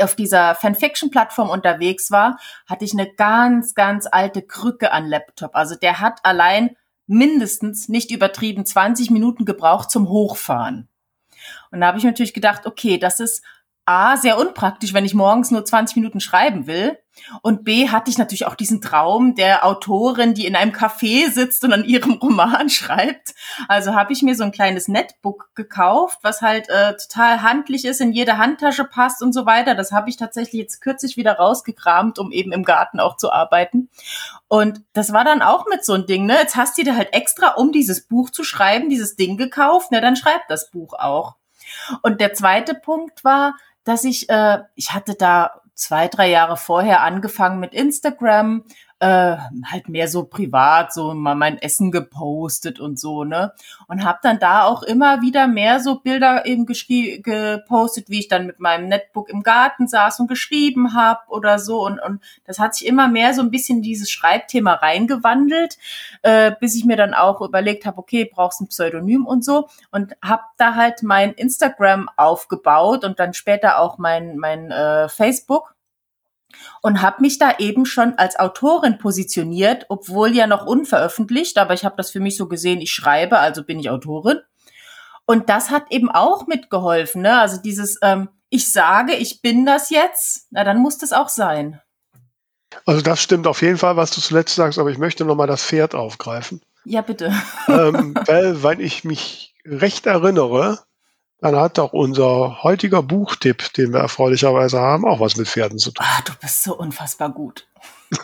auf 0.00 0.16
dieser 0.16 0.54
Fanfiction-Plattform 0.54 1.50
unterwegs 1.50 2.10
war, 2.10 2.38
hatte 2.66 2.84
ich 2.84 2.92
eine 2.92 3.12
ganz, 3.12 3.74
ganz 3.74 4.06
alte 4.10 4.42
Krücke 4.42 4.90
an 4.90 5.06
Laptop. 5.06 5.54
Also 5.54 5.74
der 5.74 6.00
hat 6.00 6.20
allein 6.24 6.76
mindestens 7.08 7.88
nicht 7.88 8.10
übertrieben 8.10 8.64
20 8.64 9.10
Minuten 9.10 9.44
gebraucht 9.44 9.90
zum 9.90 10.08
Hochfahren. 10.08 10.88
Und 11.70 11.80
da 11.80 11.88
habe 11.88 11.98
ich 11.98 12.04
natürlich 12.04 12.34
gedacht, 12.34 12.66
okay, 12.66 12.98
das 12.98 13.18
ist 13.18 13.42
A, 13.84 14.16
sehr 14.18 14.38
unpraktisch, 14.38 14.92
wenn 14.92 15.06
ich 15.06 15.14
morgens 15.14 15.50
nur 15.50 15.64
20 15.64 15.96
Minuten 15.96 16.20
schreiben 16.20 16.66
will. 16.66 16.98
Und 17.42 17.64
B, 17.64 17.88
hatte 17.88 18.10
ich 18.10 18.18
natürlich 18.18 18.46
auch 18.46 18.54
diesen 18.54 18.80
Traum 18.80 19.34
der 19.34 19.64
Autorin, 19.64 20.34
die 20.34 20.46
in 20.46 20.56
einem 20.56 20.72
Café 20.72 21.30
sitzt 21.30 21.64
und 21.64 21.72
an 21.72 21.84
ihrem 21.84 22.12
Roman 22.22 22.68
schreibt. 22.68 23.34
Also 23.68 23.94
habe 23.94 24.12
ich 24.12 24.22
mir 24.22 24.34
so 24.34 24.44
ein 24.44 24.52
kleines 24.52 24.88
Netbook 24.88 25.50
gekauft, 25.54 26.18
was 26.22 26.42
halt 26.42 26.68
äh, 26.68 26.96
total 26.96 27.42
handlich 27.42 27.84
ist, 27.84 28.00
in 28.00 28.12
jede 28.12 28.38
Handtasche 28.38 28.84
passt 28.84 29.22
und 29.22 29.32
so 29.32 29.46
weiter. 29.46 29.74
Das 29.74 29.92
habe 29.92 30.10
ich 30.10 30.16
tatsächlich 30.16 30.62
jetzt 30.62 30.80
kürzlich 30.80 31.16
wieder 31.16 31.34
rausgekramt, 31.34 32.18
um 32.18 32.32
eben 32.32 32.52
im 32.52 32.64
Garten 32.64 33.00
auch 33.00 33.16
zu 33.16 33.32
arbeiten. 33.32 33.88
Und 34.48 34.82
das 34.92 35.12
war 35.12 35.24
dann 35.24 35.42
auch 35.42 35.66
mit 35.66 35.84
so 35.84 35.94
ein 35.94 36.06
Ding, 36.06 36.26
ne? 36.26 36.34
Jetzt 36.34 36.56
hast 36.56 36.78
du 36.78 36.82
dir 36.82 36.96
halt 36.96 37.12
extra, 37.12 37.54
um 37.54 37.72
dieses 37.72 38.06
Buch 38.06 38.30
zu 38.30 38.44
schreiben, 38.44 38.88
dieses 38.88 39.16
Ding 39.16 39.36
gekauft, 39.36 39.90
ne? 39.92 40.00
Dann 40.00 40.16
schreibt 40.16 40.50
das 40.50 40.70
Buch 40.70 40.94
auch. 40.94 41.36
Und 42.02 42.20
der 42.20 42.32
zweite 42.34 42.74
Punkt 42.74 43.24
war, 43.24 43.54
dass 43.84 44.04
ich, 44.04 44.28
äh, 44.28 44.60
ich 44.74 44.92
hatte 44.92 45.14
da 45.14 45.60
zwei, 45.78 46.08
drei 46.08 46.28
Jahre 46.28 46.56
vorher 46.56 47.02
angefangen 47.02 47.60
mit 47.60 47.72
Instagram, 47.72 48.64
äh, 49.00 49.36
halt 49.64 49.88
mehr 49.88 50.08
so 50.08 50.24
privat, 50.24 50.92
so 50.92 51.14
mal 51.14 51.36
mein 51.36 51.58
Essen 51.58 51.92
gepostet 51.92 52.80
und 52.80 52.98
so, 52.98 53.24
ne? 53.24 53.52
Und 53.86 54.04
habe 54.04 54.18
dann 54.22 54.40
da 54.40 54.64
auch 54.64 54.82
immer 54.82 55.22
wieder 55.22 55.46
mehr 55.46 55.80
so 55.80 56.00
Bilder 56.00 56.46
eben 56.46 56.66
gepostet, 56.66 58.10
wie 58.10 58.20
ich 58.20 58.28
dann 58.28 58.46
mit 58.46 58.58
meinem 58.58 58.88
Netbook 58.88 59.28
im 59.28 59.42
Garten 59.42 59.86
saß 59.86 60.18
und 60.20 60.26
geschrieben 60.26 60.94
habe 60.94 61.20
oder 61.28 61.58
so. 61.58 61.84
Und, 61.86 62.00
und 62.00 62.22
das 62.44 62.58
hat 62.58 62.74
sich 62.74 62.88
immer 62.88 63.08
mehr 63.08 63.34
so 63.34 63.42
ein 63.42 63.50
bisschen 63.50 63.82
dieses 63.82 64.10
Schreibthema 64.10 64.74
reingewandelt, 64.74 65.78
äh, 66.22 66.52
bis 66.58 66.74
ich 66.74 66.84
mir 66.84 66.96
dann 66.96 67.14
auch 67.14 67.40
überlegt 67.40 67.86
habe, 67.86 67.98
okay, 67.98 68.24
brauchst 68.24 68.60
ein 68.60 68.68
Pseudonym 68.68 69.26
und 69.26 69.44
so. 69.44 69.68
Und 69.92 70.16
habe 70.24 70.42
da 70.56 70.74
halt 70.74 71.02
mein 71.04 71.32
Instagram 71.34 72.08
aufgebaut 72.16 73.04
und 73.04 73.20
dann 73.20 73.32
später 73.32 73.78
auch 73.78 73.98
mein, 73.98 74.38
mein 74.38 74.70
äh, 74.72 75.08
Facebook 75.08 75.74
und 76.82 77.02
habe 77.02 77.22
mich 77.22 77.38
da 77.38 77.58
eben 77.58 77.86
schon 77.86 78.14
als 78.18 78.38
Autorin 78.38 78.98
positioniert, 78.98 79.86
obwohl 79.88 80.34
ja 80.34 80.46
noch 80.46 80.66
unveröffentlicht, 80.66 81.58
aber 81.58 81.74
ich 81.74 81.84
habe 81.84 81.96
das 81.96 82.10
für 82.10 82.20
mich 82.20 82.36
so 82.36 82.48
gesehen, 82.48 82.80
ich 82.80 82.92
schreibe, 82.92 83.38
also 83.38 83.64
bin 83.64 83.78
ich 83.78 83.90
Autorin. 83.90 84.40
Und 85.26 85.50
das 85.50 85.70
hat 85.70 85.84
eben 85.90 86.10
auch 86.10 86.46
mitgeholfen, 86.46 87.22
ne? 87.22 87.38
Also 87.38 87.60
dieses, 87.60 87.98
ähm, 88.02 88.30
ich 88.48 88.72
sage, 88.72 89.14
ich 89.14 89.42
bin 89.42 89.66
das 89.66 89.90
jetzt, 89.90 90.46
na 90.50 90.64
dann 90.64 90.78
muss 90.78 90.96
das 90.96 91.12
auch 91.12 91.28
sein. 91.28 91.80
Also 92.86 93.02
das 93.02 93.22
stimmt 93.22 93.46
auf 93.46 93.62
jeden 93.62 93.78
Fall, 93.78 93.96
was 93.96 94.10
du 94.10 94.20
zuletzt 94.20 94.54
sagst, 94.54 94.78
aber 94.78 94.90
ich 94.90 94.98
möchte 94.98 95.24
nochmal 95.24 95.46
das 95.46 95.62
Pferd 95.62 95.94
aufgreifen. 95.94 96.62
Ja, 96.84 97.02
bitte. 97.02 97.32
ähm, 97.66 98.14
weil, 98.26 98.62
weil 98.62 98.80
ich 98.80 99.04
mich 99.04 99.54
recht 99.64 100.06
erinnere, 100.06 100.78
dann 101.40 101.56
hat 101.56 101.78
doch 101.78 101.92
unser 101.92 102.62
heutiger 102.62 103.02
Buchtipp, 103.02 103.72
den 103.74 103.92
wir 103.92 104.00
erfreulicherweise 104.00 104.80
haben, 104.80 105.04
auch 105.04 105.20
was 105.20 105.36
mit 105.36 105.48
Pferden 105.48 105.78
zu 105.78 105.92
tun. 105.92 106.04
Ah, 106.06 106.22
du 106.24 106.32
bist 106.40 106.64
so 106.64 106.76
unfassbar 106.76 107.30
gut. 107.30 107.66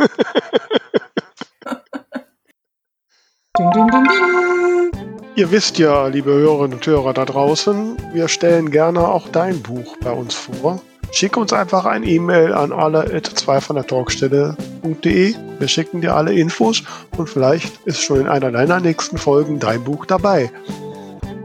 Ihr 5.36 5.50
wisst 5.50 5.78
ja, 5.78 6.08
liebe 6.08 6.32
Hörerinnen 6.32 6.74
und 6.74 6.86
Hörer 6.86 7.12
da 7.12 7.24
draußen, 7.24 7.96
wir 8.12 8.28
stellen 8.28 8.70
gerne 8.70 9.06
auch 9.06 9.28
dein 9.28 9.62
Buch 9.62 9.96
bei 10.00 10.10
uns 10.10 10.34
vor. 10.34 10.80
Schick 11.12 11.36
uns 11.36 11.52
einfach 11.52 11.84
ein 11.84 12.02
E-Mail 12.02 12.52
an 12.52 12.72
alle 12.72 13.22
2 13.22 13.60
von 13.60 13.76
der 13.76 13.86
Talkstelle.de. 13.86 15.34
Wir 15.58 15.68
schicken 15.68 16.00
dir 16.00 16.16
alle 16.16 16.32
Infos 16.32 16.82
und 17.16 17.28
vielleicht 17.28 17.84
ist 17.84 18.02
schon 18.02 18.22
in 18.22 18.26
einer 18.26 18.50
deiner 18.50 18.80
nächsten 18.80 19.18
Folgen 19.18 19.60
dein 19.60 19.84
Buch 19.84 20.06
dabei. 20.06 20.50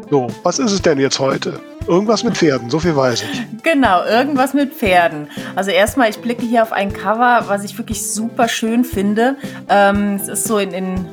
So, 0.09 0.27
was 0.41 0.57
ist 0.57 0.71
es 0.71 0.81
denn 0.81 0.99
jetzt 0.99 1.19
heute? 1.19 1.59
Irgendwas 1.87 2.23
mit 2.23 2.35
Pferden, 2.35 2.69
so 2.69 2.79
viel 2.79 2.95
weiß 2.95 3.23
ich. 3.23 3.41
Genau, 3.61 4.03
irgendwas 4.05 4.53
mit 4.53 4.73
Pferden. 4.73 5.27
Also 5.55 5.69
erstmal, 5.69 6.09
ich 6.09 6.19
blicke 6.19 6.43
hier 6.43 6.63
auf 6.63 6.71
ein 6.71 6.93
Cover, 6.93 7.43
was 7.47 7.65
ich 7.65 7.77
wirklich 7.77 8.09
super 8.09 8.47
schön 8.47 8.85
finde. 8.85 9.35
Ähm, 9.67 10.15
es 10.15 10.29
ist 10.29 10.45
so 10.45 10.59
in, 10.59 10.71
in, 10.71 11.05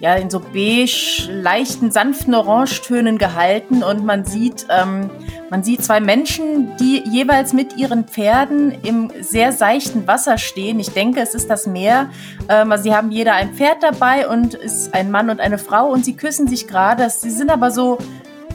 ja, 0.00 0.16
in 0.16 0.28
so 0.28 0.40
beige, 0.40 1.28
leichten, 1.30 1.92
sanften 1.92 2.34
Orangetönen 2.34 3.16
gehalten 3.16 3.84
und 3.84 4.04
man 4.04 4.24
sieht, 4.24 4.66
ähm, 4.70 5.08
man 5.50 5.62
sieht 5.62 5.82
zwei 5.82 6.00
Menschen, 6.00 6.76
die 6.76 7.02
jeweils 7.08 7.54
mit 7.54 7.76
ihren 7.76 8.04
Pferden 8.04 8.72
im 8.82 9.10
sehr 9.20 9.52
seichten 9.52 10.06
Wasser 10.06 10.36
stehen. 10.36 10.78
Ich 10.78 10.90
denke, 10.90 11.20
es 11.20 11.34
ist 11.34 11.48
das 11.48 11.66
Meer. 11.66 12.10
Ähm, 12.48 12.70
also 12.70 12.84
sie 12.84 12.94
haben 12.94 13.10
jeder 13.10 13.34
ein 13.34 13.54
Pferd 13.54 13.82
dabei 13.82 14.28
und 14.28 14.54
ist 14.54 14.92
ein 14.94 15.10
Mann 15.10 15.30
und 15.30 15.40
eine 15.40 15.58
Frau 15.58 15.90
und 15.90 16.04
sie 16.04 16.16
küssen 16.16 16.48
sich 16.48 16.66
gerade. 16.66 17.08
Sie 17.08 17.30
sind 17.30 17.50
aber 17.50 17.70
so 17.70 17.98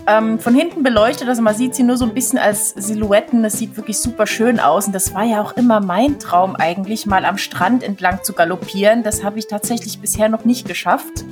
ähm, 0.05 0.39
von 0.39 0.53
hinten 0.53 0.83
beleuchtet, 0.83 1.27
also 1.29 1.41
man 1.41 1.55
sieht 1.55 1.75
sie 1.75 1.83
nur 1.83 1.97
so 1.97 2.05
ein 2.05 2.13
bisschen 2.13 2.37
als 2.37 2.69
Silhouetten. 2.69 3.43
Das 3.43 3.53
sieht 3.53 3.77
wirklich 3.77 3.99
super 3.99 4.27
schön 4.27 4.59
aus. 4.59 4.87
Und 4.87 4.93
das 4.93 5.13
war 5.13 5.23
ja 5.23 5.41
auch 5.41 5.53
immer 5.53 5.79
mein 5.79 6.19
Traum 6.19 6.55
eigentlich, 6.55 7.05
mal 7.05 7.25
am 7.25 7.37
Strand 7.37 7.83
entlang 7.83 8.23
zu 8.23 8.33
galoppieren. 8.33 9.03
Das 9.03 9.23
habe 9.23 9.39
ich 9.39 9.47
tatsächlich 9.47 9.99
bisher 9.99 10.29
noch 10.29 10.45
nicht 10.45 10.67
geschafft. 10.67 11.23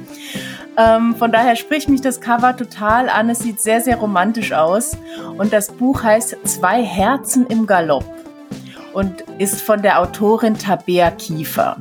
Ähm, 0.77 1.15
von 1.15 1.31
daher 1.31 1.55
spricht 1.55 1.89
mich 1.89 2.01
das 2.01 2.21
Cover 2.21 2.55
total 2.55 3.09
an. 3.09 3.29
Es 3.29 3.39
sieht 3.39 3.59
sehr, 3.59 3.81
sehr 3.81 3.97
romantisch 3.97 4.53
aus. 4.53 4.97
Und 5.37 5.51
das 5.51 5.71
Buch 5.71 6.03
heißt 6.03 6.37
Zwei 6.45 6.83
Herzen 6.83 7.45
im 7.47 7.67
Galopp 7.67 8.05
und 8.93 9.21
ist 9.37 9.61
von 9.61 9.81
der 9.81 9.99
Autorin 9.99 10.57
Tabea 10.57 11.11
Kiefer. 11.11 11.77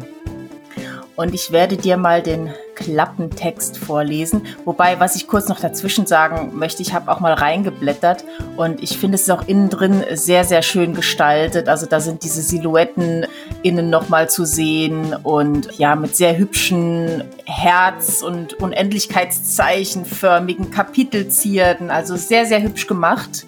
Und 1.17 1.35
ich 1.35 1.53
werde 1.53 1.77
dir 1.77 1.97
mal 1.97 2.23
den 2.23 2.51
Klappentext 2.81 3.79
vorlesen. 3.79 4.43
Wobei, 4.65 4.99
was 4.99 5.15
ich 5.15 5.29
kurz 5.29 5.47
noch 5.49 5.61
dazwischen 5.61 6.07
sagen 6.07 6.51
möchte, 6.55 6.81
ich 6.83 6.95
habe 6.95 7.13
auch 7.13 7.21
mal 7.21 7.35
reingeblättert 7.35 8.25
und 8.57 8.83
ich 8.83 8.97
finde 8.99 9.17
es 9.17 9.23
ist 9.23 9.31
auch 9.31 9.47
innen 9.47 9.69
drin 9.69 10.03
sehr, 10.15 10.45
sehr 10.45 10.63
schön 10.63 10.95
gestaltet. 10.95 11.69
Also 11.69 11.85
da 11.87 12.01
sind 12.01 12.25
diese 12.25 12.43
Silhouetten 12.43 13.27
innen 13.63 13.91
nochmal 13.91 14.31
zu 14.31 14.45
sehen 14.45 15.15
und 15.23 15.79
ja, 15.79 15.95
mit 15.95 16.17
sehr 16.17 16.37
hübschen 16.39 17.23
Herz- 17.45 18.23
und 18.23 18.55
Unendlichkeitszeichenförmigen 18.55 20.71
Kapitelzierden. 20.71 21.91
Also 21.91 22.17
sehr, 22.17 22.47
sehr 22.47 22.63
hübsch 22.63 22.87
gemacht. 22.87 23.45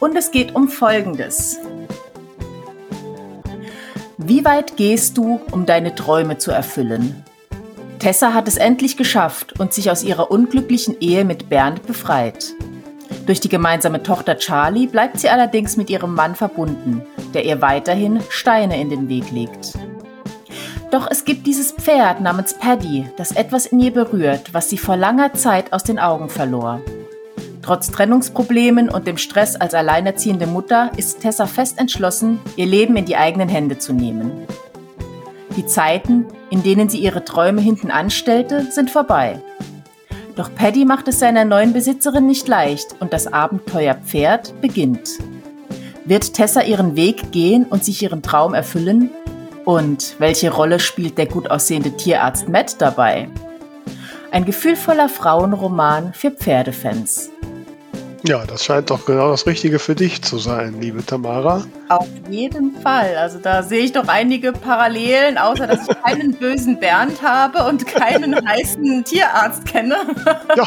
Und 0.00 0.16
es 0.16 0.30
geht 0.30 0.54
um 0.54 0.68
Folgendes. 0.68 1.58
Wie 4.16 4.44
weit 4.44 4.76
gehst 4.76 5.18
du, 5.18 5.40
um 5.52 5.64
deine 5.64 5.94
Träume 5.94 6.38
zu 6.38 6.50
erfüllen? 6.50 7.24
Tessa 7.98 8.32
hat 8.32 8.46
es 8.46 8.56
endlich 8.56 8.96
geschafft 8.96 9.58
und 9.58 9.72
sich 9.72 9.90
aus 9.90 10.04
ihrer 10.04 10.30
unglücklichen 10.30 11.00
Ehe 11.00 11.24
mit 11.24 11.48
Bernd 11.48 11.86
befreit. 11.86 12.54
Durch 13.26 13.40
die 13.40 13.48
gemeinsame 13.48 14.02
Tochter 14.02 14.38
Charlie 14.38 14.86
bleibt 14.86 15.18
sie 15.18 15.28
allerdings 15.28 15.76
mit 15.76 15.90
ihrem 15.90 16.14
Mann 16.14 16.34
verbunden, 16.34 17.02
der 17.34 17.44
ihr 17.44 17.60
weiterhin 17.60 18.20
Steine 18.30 18.80
in 18.80 18.88
den 18.88 19.08
Weg 19.08 19.30
legt. 19.32 19.72
Doch 20.90 21.10
es 21.10 21.24
gibt 21.24 21.46
dieses 21.46 21.72
Pferd 21.72 22.20
namens 22.20 22.54
Paddy, 22.54 23.10
das 23.16 23.32
etwas 23.32 23.66
in 23.66 23.80
ihr 23.80 23.92
berührt, 23.92 24.54
was 24.54 24.70
sie 24.70 24.78
vor 24.78 24.96
langer 24.96 25.34
Zeit 25.34 25.72
aus 25.72 25.82
den 25.82 25.98
Augen 25.98 26.30
verlor. 26.30 26.80
Trotz 27.62 27.90
Trennungsproblemen 27.90 28.88
und 28.88 29.06
dem 29.06 29.18
Stress 29.18 29.56
als 29.56 29.74
alleinerziehende 29.74 30.46
Mutter 30.46 30.90
ist 30.96 31.20
Tessa 31.20 31.46
fest 31.46 31.78
entschlossen, 31.78 32.40
ihr 32.56 32.64
Leben 32.64 32.96
in 32.96 33.04
die 33.04 33.16
eigenen 33.16 33.50
Hände 33.50 33.76
zu 33.76 33.92
nehmen. 33.92 34.46
Die 35.58 35.66
Zeiten, 35.66 36.24
in 36.50 36.62
denen 36.62 36.88
sie 36.88 37.00
ihre 37.00 37.24
Träume 37.24 37.60
hinten 37.60 37.90
anstellte, 37.90 38.70
sind 38.70 38.92
vorbei. 38.92 39.42
Doch 40.36 40.54
Paddy 40.54 40.84
macht 40.84 41.08
es 41.08 41.18
seiner 41.18 41.44
neuen 41.44 41.72
Besitzerin 41.72 42.28
nicht 42.28 42.46
leicht 42.46 42.94
und 43.00 43.12
das 43.12 43.26
Abenteuer 43.26 43.94
Pferd 43.94 44.54
beginnt. 44.60 45.18
Wird 46.04 46.32
Tessa 46.32 46.62
ihren 46.62 46.94
Weg 46.94 47.32
gehen 47.32 47.64
und 47.64 47.84
sich 47.84 48.00
ihren 48.00 48.22
Traum 48.22 48.54
erfüllen? 48.54 49.10
Und 49.64 50.14
welche 50.20 50.52
Rolle 50.52 50.78
spielt 50.78 51.18
der 51.18 51.26
gut 51.26 51.50
aussehende 51.50 51.90
Tierarzt 51.90 52.48
Matt 52.48 52.80
dabei? 52.80 53.28
Ein 54.30 54.44
gefühlvoller 54.44 55.08
Frauenroman 55.08 56.12
für 56.14 56.30
Pferdefans. 56.30 57.30
Ja, 58.24 58.44
das 58.44 58.64
scheint 58.64 58.90
doch 58.90 59.06
genau 59.06 59.30
das 59.30 59.46
Richtige 59.46 59.78
für 59.78 59.94
dich 59.94 60.22
zu 60.22 60.38
sein, 60.38 60.80
liebe 60.80 61.04
Tamara. 61.04 61.64
Auf 61.88 62.08
jeden 62.28 62.74
Fall. 62.80 63.16
Also 63.16 63.38
da 63.38 63.62
sehe 63.62 63.80
ich 63.80 63.92
doch 63.92 64.08
einige 64.08 64.52
Parallelen, 64.52 65.38
außer 65.38 65.66
dass 65.66 65.88
ich 65.88 66.02
keinen 66.02 66.34
bösen 66.34 66.80
Bernd 66.80 67.22
habe 67.22 67.64
und 67.68 67.86
keinen 67.86 68.34
heißen 68.48 69.04
Tierarzt 69.04 69.64
kenne. 69.66 69.96
Ja, 70.56 70.66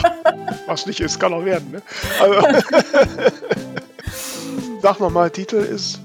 was 0.65 0.85
nicht 0.85 1.01
ist, 1.01 1.19
kann 1.19 1.33
auch 1.33 1.43
werden. 1.43 1.71
Ne? 1.71 1.81
Also, 2.21 2.41
sag 4.81 4.99
nochmal, 4.99 5.29
Titel 5.29 5.57
ist. 5.57 5.99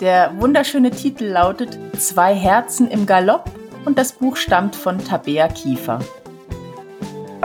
Der 0.00 0.32
wunderschöne 0.38 0.90
Titel 0.90 1.26
lautet 1.26 1.78
Zwei 1.98 2.34
Herzen 2.34 2.90
im 2.90 3.04
Galopp 3.04 3.50
und 3.84 3.98
das 3.98 4.12
Buch 4.12 4.36
stammt 4.36 4.74
von 4.74 4.98
Tabea 4.98 5.48
Kiefer. 5.48 5.98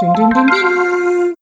Ding, 0.02 0.14
ding, 0.14 0.34
ding, 0.34 0.48
ding. 0.48 1.36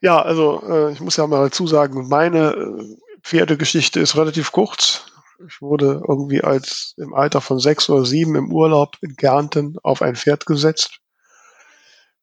Ja, 0.00 0.22
also 0.22 0.62
äh, 0.66 0.92
ich 0.92 1.00
muss 1.00 1.16
ja 1.16 1.26
mal 1.26 1.44
dazu 1.44 1.66
sagen, 1.66 2.08
meine 2.08 2.52
äh, 2.52 2.96
Pferdegeschichte 3.22 4.00
ist 4.00 4.16
relativ 4.16 4.52
kurz. 4.52 5.06
Ich 5.46 5.60
wurde 5.60 6.02
irgendwie 6.06 6.42
als 6.42 6.94
im 6.96 7.14
Alter 7.14 7.40
von 7.40 7.58
sechs 7.58 7.88
oder 7.88 8.04
sieben 8.04 8.34
im 8.34 8.52
Urlaub 8.52 8.96
in 9.00 9.16
Kärnten 9.16 9.76
auf 9.82 10.02
ein 10.02 10.16
Pferd 10.16 10.46
gesetzt, 10.46 11.00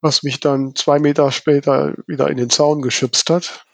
was 0.02 0.24
mich 0.24 0.40
dann 0.40 0.76
zwei 0.76 1.00
Meter 1.00 1.32
später 1.32 1.96
wieder 2.06 2.30
in 2.30 2.38
den 2.38 2.50
Zaun 2.50 2.82
geschützt 2.82 3.30
hat. 3.30 3.66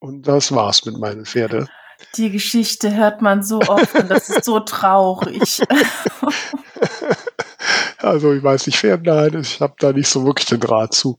Und 0.00 0.26
das 0.26 0.52
war's 0.52 0.84
mit 0.86 0.98
meinen 0.98 1.26
Pferde. 1.26 1.68
Die 2.16 2.30
Geschichte 2.30 2.94
hört 2.94 3.20
man 3.20 3.42
so 3.42 3.60
oft 3.60 3.94
und 3.94 4.10
das 4.10 4.30
ist 4.30 4.44
so 4.44 4.60
traurig. 4.60 5.60
also 7.98 8.32
ich 8.32 8.42
weiß 8.42 8.66
nicht, 8.66 8.78
Pferden, 8.78 9.04
nein, 9.04 9.40
ich 9.40 9.60
habe 9.60 9.74
da 9.78 9.92
nicht 9.92 10.08
so 10.08 10.24
wirklich 10.24 10.46
den 10.46 10.60
Draht 10.60 10.94
zu, 10.94 11.18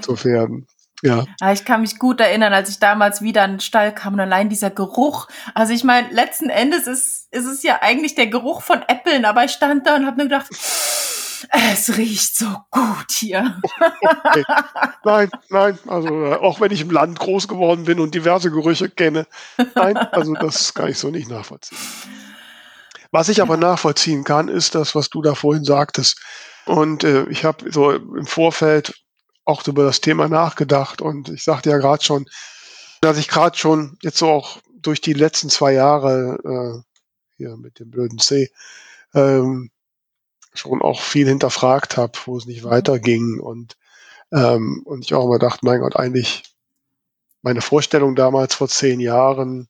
zu 0.00 0.16
Pferden. 0.16 0.66
Ja. 1.02 1.24
ja. 1.40 1.52
Ich 1.52 1.64
kann 1.64 1.82
mich 1.82 1.98
gut 1.98 2.20
erinnern, 2.20 2.52
als 2.52 2.70
ich 2.70 2.78
damals 2.78 3.22
wieder 3.22 3.44
in 3.44 3.52
den 3.52 3.60
Stall 3.60 3.94
kam 3.94 4.14
und 4.14 4.20
allein 4.20 4.48
dieser 4.48 4.70
Geruch. 4.70 5.28
Also 5.54 5.72
ich 5.72 5.84
meine, 5.84 6.08
letzten 6.10 6.48
Endes 6.48 6.86
ist, 6.86 7.28
ist 7.32 7.46
es 7.46 7.62
ja 7.62 7.80
eigentlich 7.82 8.14
der 8.14 8.28
Geruch 8.28 8.62
von 8.62 8.82
Äppeln, 8.82 9.24
aber 9.24 9.44
ich 9.44 9.52
stand 9.52 9.86
da 9.86 9.96
und 9.96 10.06
habe 10.06 10.16
mir 10.16 10.24
gedacht, 10.24 10.48
es 11.52 11.96
riecht 11.96 12.36
so 12.36 12.46
gut 12.70 13.10
hier. 13.10 13.60
Okay. 14.24 14.44
Nein, 15.04 15.30
nein, 15.50 15.78
also 15.86 16.08
äh, 16.08 16.34
auch 16.34 16.60
wenn 16.60 16.72
ich 16.72 16.80
im 16.80 16.90
Land 16.90 17.18
groß 17.18 17.46
geworden 17.46 17.84
bin 17.84 18.00
und 18.00 18.14
diverse 18.14 18.50
Gerüche 18.50 18.88
kenne, 18.88 19.26
nein, 19.74 19.96
also 19.96 20.34
das 20.34 20.74
kann 20.74 20.88
ich 20.88 20.98
so 20.98 21.10
nicht 21.10 21.28
nachvollziehen. 21.28 21.78
Was 23.12 23.28
ich 23.28 23.40
aber 23.40 23.56
nachvollziehen 23.56 24.24
kann, 24.24 24.48
ist 24.48 24.74
das, 24.74 24.94
was 24.94 25.10
du 25.10 25.22
da 25.22 25.34
vorhin 25.34 25.64
sagtest. 25.64 26.20
Und 26.64 27.04
äh, 27.04 27.24
ich 27.28 27.44
habe 27.44 27.70
so 27.70 27.92
im 27.92 28.26
Vorfeld 28.26 28.94
auch 29.46 29.66
über 29.66 29.84
das 29.84 30.02
Thema 30.02 30.28
nachgedacht 30.28 31.00
und 31.00 31.30
ich 31.30 31.44
sagte 31.44 31.70
ja 31.70 31.78
gerade 31.78 32.04
schon, 32.04 32.28
dass 33.00 33.16
ich 33.16 33.28
gerade 33.28 33.56
schon 33.56 33.96
jetzt 34.02 34.18
so 34.18 34.28
auch 34.28 34.58
durch 34.82 35.00
die 35.00 35.12
letzten 35.12 35.48
zwei 35.48 35.72
Jahre 35.72 36.38
äh, 36.44 36.82
hier 37.36 37.56
mit 37.56 37.78
dem 37.78 37.90
blöden 37.90 38.18
C 38.18 38.50
ähm, 39.14 39.70
schon 40.52 40.82
auch 40.82 41.00
viel 41.00 41.28
hinterfragt 41.28 41.96
habe, 41.96 42.12
wo 42.24 42.36
es 42.36 42.46
nicht 42.46 42.64
mhm. 42.64 42.70
weiterging 42.70 43.40
und 43.40 43.76
ähm, 44.32 44.82
und 44.84 45.04
ich 45.04 45.14
auch 45.14 45.24
immer 45.24 45.38
dachte, 45.38 45.64
mein 45.64 45.80
Gott, 45.80 45.96
eigentlich 45.96 46.42
meine 47.42 47.60
Vorstellung 47.60 48.16
damals 48.16 48.56
vor 48.56 48.68
zehn 48.68 48.98
Jahren, 48.98 49.68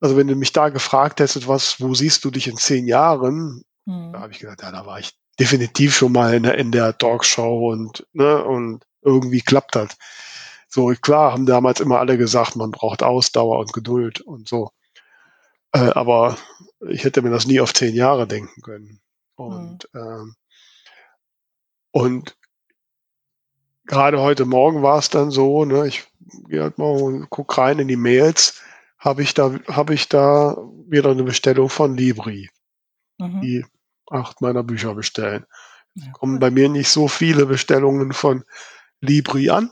also 0.00 0.16
wenn 0.16 0.28
du 0.28 0.36
mich 0.36 0.52
da 0.52 0.68
gefragt 0.68 1.18
hättest, 1.18 1.48
was, 1.48 1.80
wo 1.80 1.94
siehst 1.94 2.24
du 2.24 2.30
dich 2.30 2.46
in 2.46 2.56
zehn 2.56 2.86
Jahren, 2.86 3.64
mhm. 3.86 4.12
da 4.12 4.20
habe 4.20 4.32
ich 4.32 4.38
gedacht, 4.38 4.62
ja, 4.62 4.70
da 4.70 4.86
war 4.86 5.00
ich 5.00 5.18
definitiv 5.38 5.96
schon 5.96 6.12
mal 6.12 6.34
in 6.34 6.44
der, 6.44 6.58
in 6.58 6.72
der 6.72 6.96
Talkshow 6.96 7.72
und, 7.72 8.06
ne, 8.12 8.44
und 8.44 8.84
irgendwie 9.02 9.40
klappt 9.40 9.76
das. 9.76 9.96
So, 10.68 10.86
klar, 11.00 11.32
haben 11.32 11.46
damals 11.46 11.80
immer 11.80 12.00
alle 12.00 12.18
gesagt, 12.18 12.56
man 12.56 12.70
braucht 12.70 13.02
Ausdauer 13.02 13.58
und 13.58 13.72
Geduld 13.72 14.20
und 14.20 14.48
so. 14.48 14.70
Äh, 15.72 15.90
aber 15.94 16.36
ich 16.88 17.04
hätte 17.04 17.22
mir 17.22 17.30
das 17.30 17.46
nie 17.46 17.60
auf 17.60 17.72
zehn 17.74 17.94
Jahre 17.94 18.26
denken 18.26 18.60
können. 18.62 19.00
Und, 19.36 19.88
mhm. 19.92 20.00
ähm, 20.00 20.34
und 21.92 22.36
gerade 23.86 24.20
heute 24.20 24.44
Morgen 24.44 24.82
war 24.82 24.98
es 24.98 25.10
dann 25.10 25.30
so, 25.30 25.64
ne, 25.64 25.86
ich 25.86 26.06
gehe 26.48 26.62
halt 26.62 26.78
mal 26.78 26.90
und 26.90 27.30
guck 27.30 27.56
rein 27.58 27.78
in 27.78 27.88
die 27.88 27.96
Mails, 27.96 28.60
habe 28.98 29.22
ich 29.22 29.34
da, 29.34 29.58
habe 29.68 29.94
ich 29.94 30.08
da 30.08 30.56
wieder 30.88 31.10
eine 31.10 31.24
Bestellung 31.24 31.68
von 31.68 31.96
Libri. 31.96 32.50
Mhm. 33.18 33.40
Die 33.40 33.66
acht 34.10 34.40
meiner 34.40 34.62
Bücher 34.62 34.94
bestellen. 34.94 35.46
Ja, 35.94 36.10
kommen 36.12 36.38
bei 36.40 36.50
mir 36.50 36.68
nicht 36.68 36.88
so 36.88 37.08
viele 37.08 37.46
Bestellungen 37.46 38.12
von 38.12 38.44
Libri 39.00 39.50
an. 39.50 39.70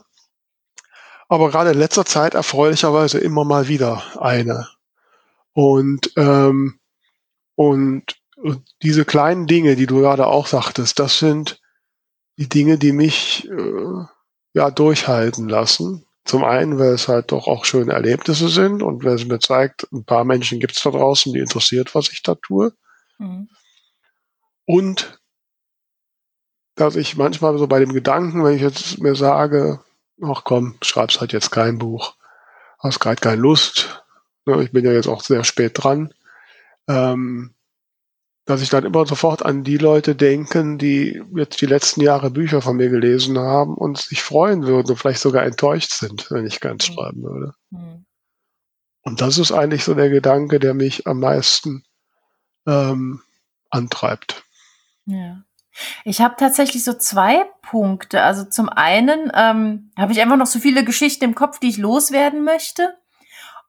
Aber 1.27 1.49
gerade 1.49 1.71
in 1.71 1.79
letzter 1.79 2.05
Zeit 2.05 2.33
erfreulicherweise 2.33 3.19
immer 3.19 3.43
mal 3.43 3.67
wieder 3.67 4.03
eine. 4.21 4.67
Und, 5.53 6.11
ähm, 6.15 6.79
und, 7.55 8.03
und 8.37 8.63
diese 8.81 9.05
kleinen 9.05 9.47
Dinge, 9.47 9.75
die 9.75 9.85
du 9.85 9.99
gerade 9.99 10.27
auch 10.27 10.47
sagtest, 10.47 10.99
das 10.99 11.19
sind 11.19 11.61
die 12.37 12.49
Dinge, 12.49 12.77
die 12.77 12.91
mich 12.91 13.49
äh, 13.49 14.05
ja 14.53 14.71
durchhalten 14.71 15.49
lassen. 15.49 16.05
Zum 16.25 16.43
einen, 16.43 16.79
weil 16.79 16.93
es 16.93 17.07
halt 17.07 17.31
doch 17.31 17.47
auch 17.47 17.65
schöne 17.65 17.93
Erlebnisse 17.93 18.47
sind 18.47 18.81
und 18.81 19.03
weil 19.03 19.15
es 19.15 19.25
mir 19.25 19.39
zeigt, 19.39 19.87
ein 19.91 20.05
paar 20.05 20.23
Menschen 20.23 20.59
gibt 20.59 20.75
es 20.77 20.83
da 20.83 20.91
draußen, 20.91 21.33
die 21.33 21.39
interessiert, 21.39 21.93
was 21.95 22.11
ich 22.11 22.23
da 22.23 22.35
tue. 22.35 22.73
Mhm. 23.17 23.49
Und 24.65 25.19
dass 26.75 26.95
ich 26.95 27.17
manchmal 27.17 27.57
so 27.57 27.67
bei 27.67 27.79
dem 27.79 27.93
Gedanken, 27.93 28.43
wenn 28.43 28.55
ich 28.55 28.61
jetzt 28.61 28.99
mir 28.99 29.15
sage, 29.15 29.79
ach 30.21 30.43
komm, 30.43 30.77
schreibst 30.81 31.21
halt 31.21 31.33
jetzt 31.33 31.51
kein 31.51 31.77
Buch, 31.77 32.15
hast 32.79 32.99
gerade 32.99 33.21
keine 33.21 33.41
Lust, 33.41 34.03
ne, 34.45 34.61
ich 34.63 34.71
bin 34.71 34.85
ja 34.85 34.91
jetzt 34.91 35.07
auch 35.07 35.21
sehr 35.21 35.43
spät 35.43 35.71
dran, 35.75 36.13
ähm, 36.87 37.53
dass 38.45 38.61
ich 38.61 38.69
dann 38.69 38.83
immer 38.83 39.05
sofort 39.05 39.45
an 39.45 39.63
die 39.63 39.77
Leute 39.77 40.15
denken, 40.15 40.77
die 40.77 41.21
jetzt 41.35 41.61
die 41.61 41.65
letzten 41.65 42.01
Jahre 42.01 42.29
Bücher 42.29 42.61
von 42.61 42.75
mir 42.75 42.89
gelesen 42.89 43.39
haben 43.39 43.75
und 43.75 43.97
sich 43.97 44.21
freuen 44.21 44.65
würden 44.65 44.89
und 44.89 44.97
vielleicht 44.97 45.21
sogar 45.21 45.43
enttäuscht 45.43 45.91
sind, 45.91 46.29
wenn 46.29 46.45
ich 46.45 46.59
keins 46.59 46.89
mhm. 46.89 46.93
schreiben 46.93 47.23
würde. 47.23 47.53
Mhm. 47.69 48.05
Und 49.01 49.21
das 49.21 49.37
ist 49.37 49.51
eigentlich 49.51 49.83
so 49.83 49.93
der 49.93 50.09
Gedanke, 50.09 50.59
der 50.59 50.73
mich 50.73 51.07
am 51.07 51.19
meisten 51.19 51.83
ähm, 52.65 53.21
antreibt. 53.69 54.43
Ja. 55.05 55.43
Ich 56.05 56.21
habe 56.21 56.35
tatsächlich 56.37 56.83
so 56.83 56.93
zwei 56.93 57.45
Punkte. 57.61 58.21
Also 58.21 58.43
zum 58.43 58.69
einen 58.69 59.31
ähm, 59.35 59.91
habe 59.97 60.11
ich 60.11 60.21
einfach 60.21 60.37
noch 60.37 60.45
so 60.45 60.59
viele 60.59 60.83
Geschichten 60.83 61.23
im 61.23 61.35
Kopf, 61.35 61.59
die 61.59 61.69
ich 61.69 61.77
loswerden 61.77 62.43
möchte. 62.43 62.95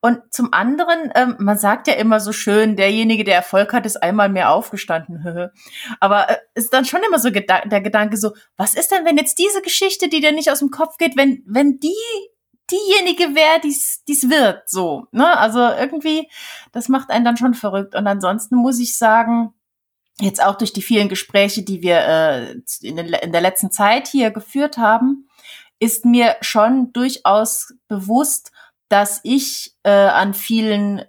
Und 0.05 0.21
zum 0.31 0.53
anderen, 0.53 1.11
ähm, 1.15 1.37
man 1.39 1.57
sagt 1.57 1.89
ja 1.89 1.95
immer 1.95 2.21
so 2.21 2.33
schön, 2.33 2.77
derjenige, 2.77 3.25
der 3.25 3.37
Erfolg 3.37 3.73
hat, 3.73 3.87
ist 3.87 4.03
einmal 4.03 4.29
mehr 4.29 4.51
aufgestanden. 4.51 5.51
Aber 6.01 6.29
äh, 6.29 6.37
ist 6.55 6.75
dann 6.75 6.85
schon 6.85 7.01
immer 7.09 7.19
so 7.19 7.33
geda 7.33 7.63
der 7.63 7.81
Gedanke 7.81 8.19
so, 8.19 8.35
was 8.59 8.75
ist 8.75 8.91
denn, 8.91 9.07
wenn 9.07 9.17
jetzt 9.17 9.39
diese 9.39 9.63
Geschichte, 9.63 10.11
die 10.11 10.21
dir 10.21 10.33
nicht 10.33 10.51
aus 10.51 10.59
dem 10.59 10.71
Kopf 10.71 10.99
geht, 10.99 11.17
wenn, 11.17 11.43
wenn 11.47 11.81
die 11.81 11.95
diejenige 12.71 13.35
wäre, 13.35 13.61
die's 13.63 14.05
die's 14.05 14.29
wird, 14.29 14.69
so, 14.69 15.07
ne? 15.11 15.39
Also 15.39 15.61
irgendwie, 15.61 16.29
das 16.73 16.91
macht 16.91 17.09
einen 17.09 17.25
dann 17.25 17.39
schon 17.39 17.55
verrückt. 17.55 17.95
Und 17.95 18.07
ansonsten 18.07 18.57
muss 18.57 18.79
ich 18.81 18.99
sagen, 18.99 19.55
jetzt 20.21 20.43
auch 20.43 20.57
durch 20.57 20.73
die 20.73 20.83
vielen 20.83 21.09
Gespräche, 21.09 21.63
die 21.63 21.83
wir 21.83 21.99
äh, 21.99 22.53
in, 22.83 22.97
den, 22.97 23.13
in 23.13 23.33
der 23.33 23.41
letzten 23.41 23.71
Zeit 23.71 24.09
hier 24.09 24.31
geführt 24.31 24.79
haben, 24.79 25.29
ist 25.81 26.05
mir 26.05 26.37
schon 26.41 26.93
durchaus 26.93 27.75
bewusst, 27.89 28.53
dass 28.89 29.21
ich 29.25 29.75
äh, 29.83 29.91
an 29.91 30.35
vielen 30.35 31.05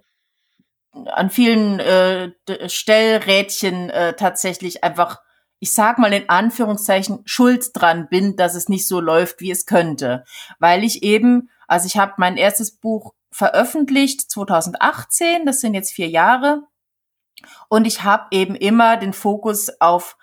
an 1.12 1.28
vielen 1.28 1.78
äh, 1.78 2.32
Stellrädchen 2.68 3.90
äh, 3.90 4.14
tatsächlich 4.14 4.82
einfach, 4.82 5.20
ich 5.58 5.74
sag 5.74 5.98
mal 5.98 6.12
in 6.12 6.28
Anführungszeichen, 6.28 7.20
schuld 7.26 7.70
dran 7.74 8.08
bin, 8.08 8.36
dass 8.36 8.54
es 8.54 8.70
nicht 8.70 8.88
so 8.88 9.00
läuft, 9.00 9.40
wie 9.40 9.50
es 9.50 9.66
könnte. 9.66 10.24
Weil 10.58 10.84
ich 10.84 11.02
eben, 11.02 11.50
also 11.66 11.86
ich 11.86 11.98
habe 11.98 12.14
mein 12.16 12.38
erstes 12.38 12.78
Buch 12.78 13.12
veröffentlicht 13.30 14.30
2018, 14.30 15.44
das 15.44 15.60
sind 15.60 15.74
jetzt 15.74 15.92
vier 15.92 16.08
Jahre, 16.08 16.62
und 17.68 17.86
ich 17.86 18.02
habe 18.02 18.26
eben 18.30 18.54
immer 18.54 18.96
den 18.96 19.12
Fokus 19.12 19.68
auf 19.80 20.16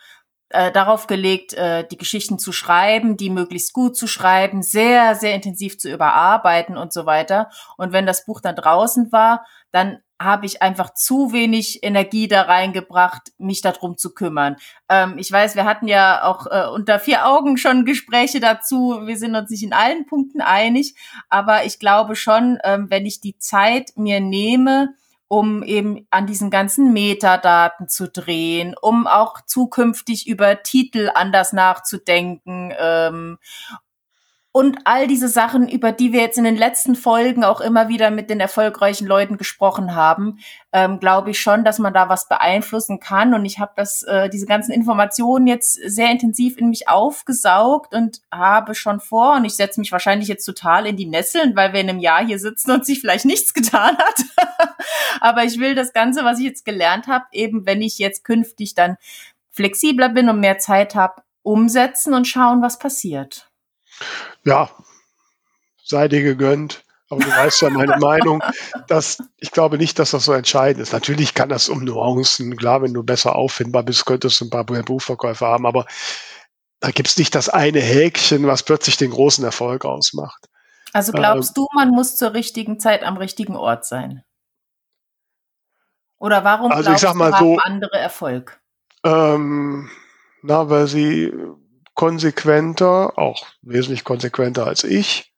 äh, 0.54 0.72
darauf 0.72 1.08
gelegt, 1.08 1.54
äh, 1.54 1.86
die 1.88 1.98
Geschichten 1.98 2.38
zu 2.38 2.52
schreiben, 2.52 3.18
die 3.18 3.32
möglichst 3.32 3.74
gut 3.74 3.98
zu 3.98 4.06
schreiben, 4.08 4.62
sehr, 4.62 5.16
sehr 5.16 5.34
intensiv 5.34 5.80
zu 5.80 5.92
überarbeiten 5.92 6.78
und 6.78 6.94
so 6.94 7.06
weiter. 7.06 7.50
Und 7.78 7.92
wenn 7.92 8.06
das 8.06 8.26
Buch 8.26 8.40
dann 8.40 8.56
draußen 8.56 9.12
war, 9.12 9.46
dann 9.72 10.00
habe 10.22 10.46
ich 10.46 10.62
einfach 10.62 10.94
zu 10.94 11.34
wenig 11.34 11.84
Energie 11.84 12.28
da 12.28 12.44
reingebracht, 12.44 13.32
mich 13.40 13.62
darum 13.62 13.98
zu 13.98 14.14
kümmern. 14.14 14.56
Ähm, 14.90 15.16
ich 15.18 15.32
weiß, 15.32 15.56
wir 15.56 15.66
hatten 15.66 15.88
ja 15.88 16.24
auch 16.24 16.46
äh, 16.46 16.68
unter 16.68 17.00
vier 17.00 17.28
Augen 17.28 17.58
schon 17.58 17.84
Gespräche 17.84 18.40
dazu. 18.40 19.02
Wir 19.06 19.18
sind 19.18 19.36
uns 19.36 19.50
nicht 19.50 19.64
in 19.64 19.74
allen 19.74 20.06
Punkten 20.06 20.40
einig, 20.40 20.96
aber 21.30 21.66
ich 21.66 21.80
glaube 21.80 22.16
schon, 22.16 22.60
ähm, 22.64 22.90
wenn 22.90 23.06
ich 23.06 23.22
die 23.22 23.38
Zeit 23.38 23.92
mir 23.96 24.20
nehme, 24.20 24.94
um 25.34 25.64
eben 25.64 26.06
an 26.12 26.28
diesen 26.28 26.52
ganzen 26.52 26.94
Metadaten 26.94 27.90
zu 27.90 28.08
drehen, 28.08 28.76
um 28.80 29.08
auch 29.08 29.42
zukünftig 29.42 30.28
über 30.28 30.62
Titel 30.62 31.10
anders 31.16 31.54
nachzudenken 31.54 32.72
ähm, 32.78 33.40
und 34.56 34.78
all 34.84 35.08
diese 35.08 35.30
Sachen, 35.30 35.68
über 35.68 35.92
die 35.92 36.14
wir 36.14 36.22
jetzt 36.22 36.38
in 36.38 36.44
den 36.44 36.56
letzten 36.56 36.96
Folgen 36.96 37.44
auch 37.44 37.60
immer 37.60 37.90
wieder 37.90 38.12
mit 38.12 38.30
den 38.30 38.40
erfolgreichen 38.40 39.08
Leuten 39.08 39.38
gesprochen 39.38 39.96
haben, 39.96 40.38
ähm, 40.72 41.00
glaube 41.00 41.32
ich 41.32 41.40
schon, 41.40 41.64
dass 41.64 41.80
man 41.80 41.92
da 41.92 42.08
was 42.08 42.30
beeinflussen 42.30 43.00
kann. 43.00 43.34
Und 43.34 43.46
ich 43.46 43.58
habe 43.58 43.72
das, 43.76 44.04
äh, 44.04 44.30
diese 44.30 44.46
ganzen 44.46 44.72
Informationen 44.72 45.48
jetzt 45.48 45.74
sehr 45.74 46.12
intensiv 46.12 46.60
in 46.60 46.70
mich 46.70 46.88
aufgesaugt 46.88 47.96
und 47.96 48.22
habe 48.32 48.76
schon 48.76 49.00
vor, 49.00 49.38
und 49.38 49.46
ich 49.46 49.56
setze 49.56 49.80
mich 49.80 49.92
wahrscheinlich 49.92 50.28
jetzt 50.28 50.46
total 50.46 50.86
in 50.86 50.98
die 50.98 51.08
Nesseln, 51.08 51.56
weil 51.56 51.74
wir 51.74 51.82
in 51.82 51.90
einem 51.90 52.00
Jahr 52.00 52.24
hier 52.24 52.38
sitzen 52.38 52.70
und 52.70 52.86
sich 52.86 53.02
vielleicht 53.02 53.26
nichts 53.26 53.56
getan 53.56 53.98
hat. 53.98 54.70
Aber 55.20 55.46
ich 55.46 55.60
will 55.60 55.74
das 55.74 55.94
Ganze, 55.94 56.24
was 56.26 56.38
ich 56.38 56.46
jetzt 56.46 56.64
gelernt 56.64 57.08
habe, 57.08 57.26
eben 57.32 57.66
wenn 57.66 57.82
ich 57.82 57.98
jetzt 57.98 58.24
künftig 58.24 58.76
dann 58.76 58.98
flexibler 59.50 60.10
bin 60.10 60.30
und 60.30 60.40
mehr 60.40 60.60
Zeit 60.60 60.94
habe, 60.94 61.24
umsetzen 61.42 62.14
und 62.14 62.28
schauen, 62.28 62.62
was 62.62 62.78
passiert. 62.78 63.50
Ja, 64.44 64.70
sei 65.84 66.08
dir 66.08 66.24
gegönnt. 66.24 66.84
Aber 67.10 67.22
du 67.22 67.30
weißt 67.30 67.62
ja 67.62 67.70
meine 67.70 67.98
Meinung, 67.98 68.42
dass 68.88 69.22
ich 69.38 69.52
glaube 69.52 69.78
nicht, 69.78 70.00
dass 70.00 70.12
das 70.12 70.26
so 70.26 70.34
entscheidend 70.34 70.82
ist. 70.82 70.94
Natürlich 70.94 71.36
kann 71.36 71.50
das 71.50 71.70
um 71.70 71.84
Nuancen, 71.84 72.56
klar, 72.58 72.82
wenn 72.82 72.94
du 72.94 73.04
besser 73.04 73.36
auffindbar 73.36 73.84
bist, 73.84 74.06
könntest 74.06 74.42
du 74.42 74.46
ein 74.46 74.50
paar 74.50 74.64
Buchverkäufe 74.64 75.46
haben, 75.46 75.68
aber 75.68 75.86
da 76.80 76.90
gibt 76.90 77.10
es 77.10 77.18
nicht 77.18 77.36
das 77.36 77.50
eine 77.50 77.80
Häkchen, 77.80 78.48
was 78.48 78.64
plötzlich 78.64 78.98
den 78.98 79.12
großen 79.12 79.44
Erfolg 79.44 79.86
ausmacht. 79.86 80.50
Also 80.92 81.12
glaubst 81.12 81.52
ähm, 81.52 81.54
du, 81.56 81.68
man 81.76 81.90
muss 81.90 82.16
zur 82.16 82.34
richtigen 82.34 82.80
Zeit 82.80 83.04
am 83.04 83.18
richtigen 83.18 83.56
Ort 83.56 83.86
sein? 83.86 84.24
Oder 86.18 86.44
warum 86.44 86.72
also 86.72 86.84
glaubst 86.84 87.04
ich 87.04 87.10
sag 87.10 87.16
mal 87.16 87.32
du, 87.32 87.56
so, 87.56 87.58
andere 87.60 87.98
Erfolg? 87.98 88.60
Ähm, 89.04 89.90
na, 90.42 90.70
weil 90.70 90.88
sie 90.88 91.34
konsequenter, 91.94 93.18
auch 93.18 93.46
wesentlich 93.62 94.04
konsequenter 94.04 94.66
als 94.66 94.84
ich 94.84 95.34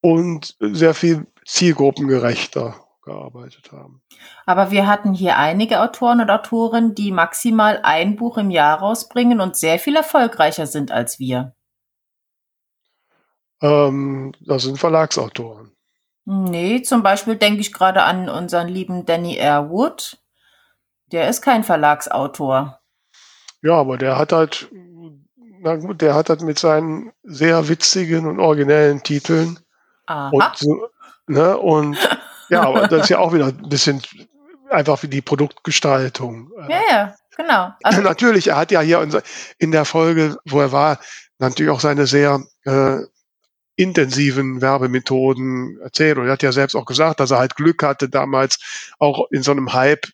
und 0.00 0.56
sehr 0.60 0.94
viel 0.94 1.26
zielgruppengerechter 1.46 2.84
gearbeitet 3.02 3.72
haben. 3.72 4.02
Aber 4.46 4.70
wir 4.70 4.86
hatten 4.86 5.12
hier 5.12 5.36
einige 5.36 5.80
Autoren 5.80 6.20
und 6.20 6.30
Autorinnen, 6.30 6.94
die 6.94 7.12
maximal 7.12 7.80
ein 7.82 8.16
Buch 8.16 8.38
im 8.38 8.50
Jahr 8.50 8.78
rausbringen 8.78 9.40
und 9.40 9.56
sehr 9.56 9.78
viel 9.78 9.96
erfolgreicher 9.96 10.66
sind 10.66 10.90
als 10.90 11.18
wir. 11.18 11.54
Ähm, 13.60 14.32
das 14.40 14.62
sind 14.62 14.78
Verlagsautoren. 14.78 15.72
Nee, 16.26 16.82
zum 16.82 17.02
Beispiel 17.02 17.36
denke 17.36 17.60
ich 17.60 17.72
gerade 17.72 18.02
an 18.02 18.28
unseren 18.28 18.68
lieben 18.68 19.04
Danny 19.04 19.36
Airwood. 19.36 20.18
Der 21.12 21.28
ist 21.28 21.42
kein 21.42 21.64
Verlagsautor. 21.64 22.80
Ja, 23.64 23.76
aber 23.76 23.96
der 23.96 24.18
hat 24.18 24.32
halt, 24.32 24.68
na 25.60 25.76
gut, 25.76 26.02
der 26.02 26.14
hat 26.14 26.28
halt 26.28 26.42
mit 26.42 26.58
seinen 26.58 27.12
sehr 27.22 27.66
witzigen 27.66 28.26
und 28.26 28.38
originellen 28.38 29.02
Titeln 29.02 29.58
Aha. 30.04 30.28
und 30.28 30.84
ne, 31.26 31.56
und 31.56 31.96
ja, 32.50 32.62
aber 32.62 32.88
das 32.88 33.04
ist 33.04 33.08
ja 33.08 33.20
auch 33.20 33.32
wieder 33.32 33.46
ein 33.46 33.68
bisschen 33.70 34.02
einfach 34.68 35.02
wie 35.02 35.08
die 35.08 35.22
Produktgestaltung. 35.22 36.50
Ja, 36.68 36.80
ja, 36.90 37.14
genau. 37.38 37.72
Also, 37.82 38.02
natürlich, 38.02 38.48
er 38.48 38.58
hat 38.58 38.70
ja 38.70 38.82
hier 38.82 39.00
in 39.58 39.72
der 39.72 39.86
Folge, 39.86 40.36
wo 40.44 40.60
er 40.60 40.72
war, 40.72 40.98
natürlich 41.38 41.72
auch 41.72 41.80
seine 41.80 42.06
sehr 42.06 42.42
äh, 42.66 42.98
intensiven 43.76 44.60
Werbemethoden 44.60 45.80
erzählt. 45.80 46.18
Und 46.18 46.26
er 46.26 46.32
hat 46.32 46.42
ja 46.42 46.52
selbst 46.52 46.74
auch 46.74 46.84
gesagt, 46.84 47.18
dass 47.18 47.30
er 47.30 47.38
halt 47.38 47.56
Glück 47.56 47.82
hatte, 47.82 48.10
damals 48.10 48.58
auch 48.98 49.26
in 49.30 49.42
so 49.42 49.52
einem 49.52 49.72
Hype 49.72 50.06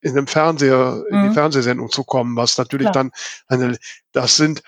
in 0.00 0.16
einem 0.16 0.26
Fernseher, 0.26 1.04
mhm. 1.08 1.16
in 1.16 1.22
die 1.22 1.28
mhm. 1.30 1.34
Fernsehsendung 1.34 1.90
zu 1.90 2.04
kommen, 2.04 2.36
was 2.36 2.58
natürlich 2.58 2.90
Klar. 2.90 3.04
dann 3.04 3.12
eine, 3.48 3.78
das 4.12 4.36
sind 4.36 4.62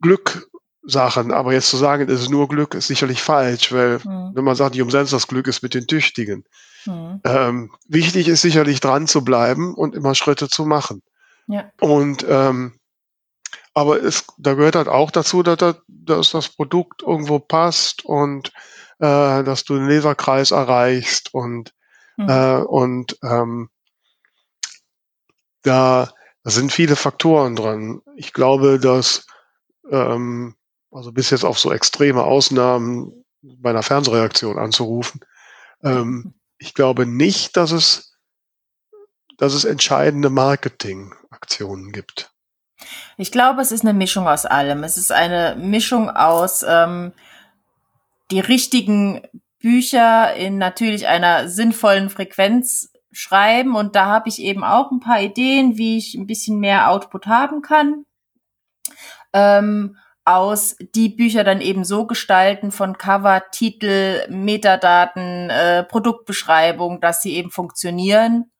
Glücksachen, 0.00 1.32
aber 1.32 1.52
jetzt 1.52 1.70
zu 1.70 1.76
sagen, 1.76 2.08
es 2.08 2.22
ist 2.22 2.30
nur 2.30 2.48
Glück, 2.48 2.74
ist 2.74 2.88
sicherlich 2.88 3.22
falsch, 3.22 3.72
weil 3.72 3.98
mhm. 4.04 4.32
wenn 4.34 4.44
man 4.44 4.56
sagt, 4.56 4.74
nicht 4.74 4.82
umsonst 4.82 5.12
das 5.12 5.26
Glück 5.26 5.46
ist 5.46 5.62
mit 5.62 5.74
den 5.74 5.86
Tüchtigen. 5.86 6.44
Mhm. 6.86 7.20
Ähm, 7.24 7.72
wichtig 7.88 8.28
ist 8.28 8.42
sicherlich 8.42 8.80
dran 8.80 9.06
zu 9.06 9.24
bleiben 9.24 9.74
und 9.74 9.94
immer 9.94 10.14
Schritte 10.14 10.48
zu 10.48 10.64
machen. 10.64 11.02
Ja. 11.46 11.70
Und 11.80 12.24
ähm, 12.28 12.78
aber 13.74 14.00
es, 14.02 14.24
da 14.38 14.54
gehört 14.54 14.76
halt 14.76 14.88
auch 14.88 15.10
dazu, 15.10 15.42
dass, 15.42 15.76
dass 15.88 16.30
das 16.30 16.48
Produkt 16.48 17.02
irgendwo 17.02 17.40
passt 17.40 18.04
und 18.04 18.52
äh, 19.00 19.42
dass 19.42 19.64
du 19.64 19.74
den 19.74 19.88
Leserkreis 19.88 20.52
erreichst 20.52 21.34
und 21.34 21.74
mhm. 22.16 22.28
äh, 22.28 22.58
und 22.58 23.18
ähm, 23.22 23.68
da, 25.64 26.12
sind 26.44 26.72
viele 26.72 26.94
Faktoren 26.94 27.56
dran. 27.56 28.02
Ich 28.16 28.32
glaube, 28.32 28.78
dass, 28.78 29.26
ähm, 29.90 30.54
also 30.90 31.10
bis 31.10 31.30
jetzt 31.30 31.44
auf 31.44 31.58
so 31.58 31.72
extreme 31.72 32.22
Ausnahmen 32.22 33.24
bei 33.42 33.70
einer 33.70 33.82
Fernsehreaktion 33.82 34.58
anzurufen, 34.58 35.20
ähm, 35.82 36.34
ich 36.58 36.74
glaube 36.74 37.06
nicht, 37.06 37.56
dass 37.56 37.72
es, 37.72 38.16
dass 39.38 39.54
es 39.54 39.64
entscheidende 39.64 40.30
Marketingaktionen 40.30 41.92
gibt. 41.92 42.30
Ich 43.16 43.32
glaube, 43.32 43.62
es 43.62 43.72
ist 43.72 43.82
eine 43.82 43.94
Mischung 43.94 44.28
aus 44.28 44.46
allem. 44.46 44.84
Es 44.84 44.96
ist 44.96 45.12
eine 45.12 45.56
Mischung 45.56 46.10
aus 46.10 46.64
ähm, 46.66 47.12
die 48.30 48.40
richtigen 48.40 49.22
Bücher 49.60 50.34
in 50.34 50.58
natürlich 50.58 51.06
einer 51.06 51.48
sinnvollen 51.48 52.10
Frequenz 52.10 52.90
schreiben 53.14 53.74
und 53.76 53.96
da 53.96 54.06
habe 54.06 54.28
ich 54.28 54.40
eben 54.40 54.64
auch 54.64 54.90
ein 54.90 55.00
paar 55.00 55.20
Ideen, 55.20 55.76
wie 55.78 55.98
ich 55.98 56.14
ein 56.14 56.26
bisschen 56.26 56.58
mehr 56.58 56.90
Output 56.90 57.26
haben 57.26 57.62
kann. 57.62 58.04
Ähm, 59.32 59.96
aus 60.24 60.76
die 60.94 61.10
Bücher 61.10 61.44
dann 61.44 61.60
eben 61.60 61.84
so 61.84 62.06
gestalten 62.06 62.72
von 62.72 62.96
Cover, 62.96 63.42
Titel, 63.50 64.26
Metadaten, 64.30 65.50
äh, 65.50 65.84
Produktbeschreibung, 65.84 67.00
dass 67.00 67.20
sie 67.20 67.34
eben 67.34 67.50
funktionieren. 67.50 68.50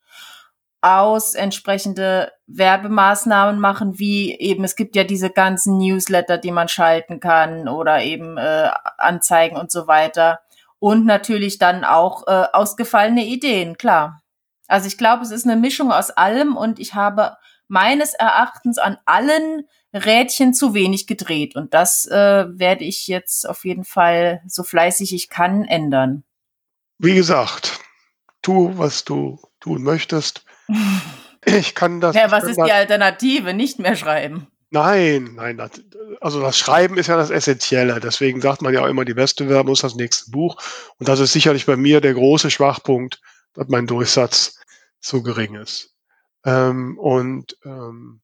Aus 0.82 1.34
entsprechende 1.34 2.30
Werbemaßnahmen 2.46 3.58
machen, 3.58 3.98
wie 3.98 4.38
eben, 4.38 4.64
es 4.64 4.76
gibt 4.76 4.96
ja 4.96 5.04
diese 5.04 5.30
ganzen 5.30 5.78
Newsletter, 5.78 6.36
die 6.36 6.50
man 6.50 6.68
schalten 6.68 7.20
kann 7.20 7.68
oder 7.68 8.02
eben 8.02 8.36
äh, 8.36 8.68
Anzeigen 8.98 9.56
und 9.56 9.70
so 9.70 9.86
weiter. 9.86 10.40
Und 10.78 11.06
natürlich 11.06 11.56
dann 11.56 11.84
auch 11.84 12.26
äh, 12.26 12.44
ausgefallene 12.52 13.24
Ideen, 13.24 13.78
klar. 13.78 14.20
Also 14.74 14.88
ich 14.88 14.98
glaube, 14.98 15.22
es 15.22 15.30
ist 15.30 15.46
eine 15.46 15.54
Mischung 15.54 15.92
aus 15.92 16.10
allem 16.10 16.56
und 16.56 16.80
ich 16.80 16.94
habe 16.94 17.36
meines 17.68 18.12
Erachtens 18.12 18.78
an 18.78 18.98
allen 19.04 19.68
Rädchen 19.92 20.52
zu 20.52 20.74
wenig 20.74 21.06
gedreht. 21.06 21.54
Und 21.54 21.74
das 21.74 22.06
äh, 22.06 22.46
werde 22.48 22.82
ich 22.82 23.06
jetzt 23.06 23.48
auf 23.48 23.64
jeden 23.64 23.84
Fall, 23.84 24.42
so 24.48 24.64
fleißig 24.64 25.14
ich 25.14 25.28
kann, 25.28 25.64
ändern. 25.64 26.24
wie 26.98 27.14
gesagt, 27.14 27.78
tu, 28.42 28.76
was 28.76 29.04
du 29.04 29.38
tun 29.60 29.84
möchtest. 29.84 30.44
Ich 31.46 31.74
kann 31.74 32.00
das. 32.00 32.16
Ja, 32.16 32.30
was 32.30 32.44
ist 32.44 32.56
die 32.56 32.72
Alternative? 32.72 33.52
Nicht 33.52 33.78
mehr 33.78 33.96
schreiben. 33.96 34.46
Nein, 34.70 35.34
nein, 35.34 35.58
das, 35.58 35.72
also 36.22 36.40
das 36.40 36.56
Schreiben 36.56 36.96
ist 36.96 37.08
ja 37.08 37.18
das 37.18 37.28
Essentielle. 37.28 38.00
Deswegen 38.00 38.40
sagt 38.40 38.62
man 38.62 38.72
ja 38.72 38.80
auch 38.80 38.86
immer, 38.86 39.04
die 39.04 39.12
beste 39.12 39.46
Werbung 39.50 39.74
ist 39.74 39.84
das 39.84 39.94
nächste 39.94 40.30
Buch. 40.30 40.56
Und 40.98 41.06
das 41.06 41.20
ist 41.20 41.34
sicherlich 41.34 41.66
bei 41.66 41.76
mir 41.76 42.00
der 42.00 42.14
große 42.14 42.50
Schwachpunkt, 42.50 43.20
dass 43.52 43.68
mein 43.68 43.86
Durchsatz 43.86 44.58
zu 45.04 45.22
gering 45.22 45.54
ist. 45.54 45.94
Ähm, 46.44 46.98
und 46.98 47.56
ähm, 47.64 48.20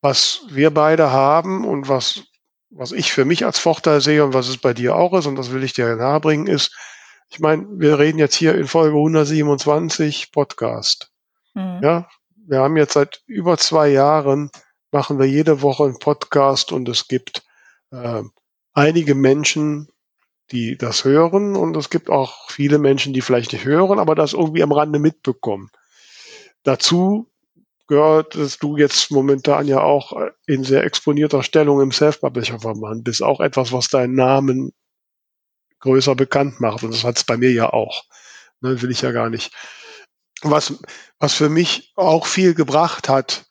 was 0.00 0.42
wir 0.48 0.72
beide 0.72 1.10
haben 1.10 1.64
und 1.64 1.88
was, 1.88 2.24
was 2.70 2.92
ich 2.92 3.12
für 3.12 3.24
mich 3.24 3.44
als 3.44 3.58
Vorteil 3.58 4.00
sehe 4.00 4.24
und 4.24 4.34
was 4.34 4.48
es 4.48 4.58
bei 4.58 4.74
dir 4.74 4.96
auch 4.96 5.12
ist, 5.14 5.26
und 5.26 5.36
das 5.36 5.52
will 5.52 5.62
ich 5.62 5.72
dir 5.72 5.94
nahebringen, 5.96 6.46
ist, 6.46 6.74
ich 7.28 7.40
meine, 7.40 7.66
wir 7.70 7.98
reden 7.98 8.18
jetzt 8.18 8.34
hier 8.34 8.54
in 8.54 8.66
Folge 8.66 8.96
127 8.96 10.32
Podcast. 10.32 11.10
Mhm. 11.54 11.80
Ja, 11.82 12.08
wir 12.36 12.60
haben 12.60 12.76
jetzt 12.76 12.94
seit 12.94 13.22
über 13.26 13.56
zwei 13.58 13.88
Jahren, 13.88 14.50
machen 14.90 15.18
wir 15.18 15.26
jede 15.26 15.62
Woche 15.62 15.84
einen 15.84 15.98
Podcast 15.98 16.72
und 16.72 16.88
es 16.88 17.08
gibt 17.08 17.42
äh, 17.90 18.22
einige 18.74 19.14
Menschen, 19.14 19.88
die 20.52 20.76
das 20.76 21.04
hören 21.04 21.56
und 21.56 21.76
es 21.76 21.90
gibt 21.90 22.10
auch 22.10 22.50
viele 22.50 22.78
Menschen, 22.78 23.12
die 23.12 23.22
vielleicht 23.22 23.52
nicht 23.52 23.64
hören, 23.64 23.98
aber 23.98 24.14
das 24.14 24.34
irgendwie 24.34 24.62
am 24.62 24.72
Rande 24.72 24.98
mitbekommen. 24.98 25.70
Dazu 26.62 27.32
gehört, 27.88 28.36
dass 28.36 28.58
du 28.58 28.76
jetzt 28.76 29.10
momentan 29.10 29.66
ja 29.66 29.80
auch 29.80 30.12
in 30.46 30.64
sehr 30.64 30.84
exponierter 30.84 31.42
Stellung 31.42 31.80
im 31.80 31.92
Self-Publisher-Verband 31.92 33.04
bist. 33.04 33.22
Auch 33.22 33.40
etwas, 33.40 33.72
was 33.72 33.88
deinen 33.88 34.14
Namen 34.14 34.72
größer 35.80 36.14
bekannt 36.14 36.60
macht. 36.60 36.82
Und 36.84 36.94
das 36.94 37.04
hat 37.04 37.16
es 37.16 37.24
bei 37.24 37.36
mir 37.36 37.52
ja 37.52 37.72
auch. 37.72 38.04
Ne, 38.60 38.80
will 38.80 38.90
ich 38.90 39.02
ja 39.02 39.12
gar 39.12 39.28
nicht. 39.28 39.52
Was, 40.42 40.80
was 41.18 41.34
für 41.34 41.48
mich 41.48 41.92
auch 41.96 42.26
viel 42.26 42.54
gebracht 42.54 43.08
hat, 43.08 43.46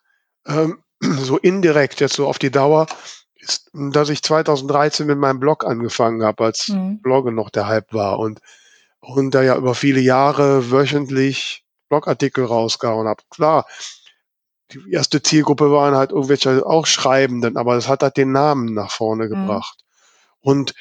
ähm, 0.46 0.82
so 1.00 1.38
indirekt 1.38 2.00
jetzt 2.00 2.14
so 2.14 2.26
auf 2.26 2.38
die 2.38 2.50
Dauer, 2.50 2.86
ist, 3.42 3.70
dass 3.72 4.08
ich 4.08 4.22
2013 4.22 5.06
mit 5.06 5.18
meinem 5.18 5.40
Blog 5.40 5.64
angefangen 5.64 6.22
habe, 6.22 6.44
als 6.44 6.68
Mhm. 6.68 7.00
Bloggen 7.02 7.34
noch 7.34 7.50
der 7.50 7.66
Hype 7.66 7.92
war 7.92 8.18
und, 8.18 8.40
und 9.00 9.32
da 9.34 9.42
ja 9.42 9.56
über 9.56 9.74
viele 9.74 10.00
Jahre 10.00 10.70
wöchentlich 10.70 11.64
Blogartikel 11.88 12.44
rausgehauen 12.44 13.08
habe. 13.08 13.22
Klar, 13.30 13.66
die 14.72 14.92
erste 14.92 15.22
Zielgruppe 15.22 15.70
waren 15.70 15.94
halt 15.94 16.12
irgendwelche 16.12 16.64
auch 16.64 16.86
Schreibenden, 16.86 17.56
aber 17.56 17.74
das 17.74 17.88
hat 17.88 18.02
halt 18.02 18.16
den 18.16 18.32
Namen 18.32 18.72
nach 18.72 18.90
vorne 18.90 19.28
gebracht. 19.28 19.80
Und, 20.40 20.74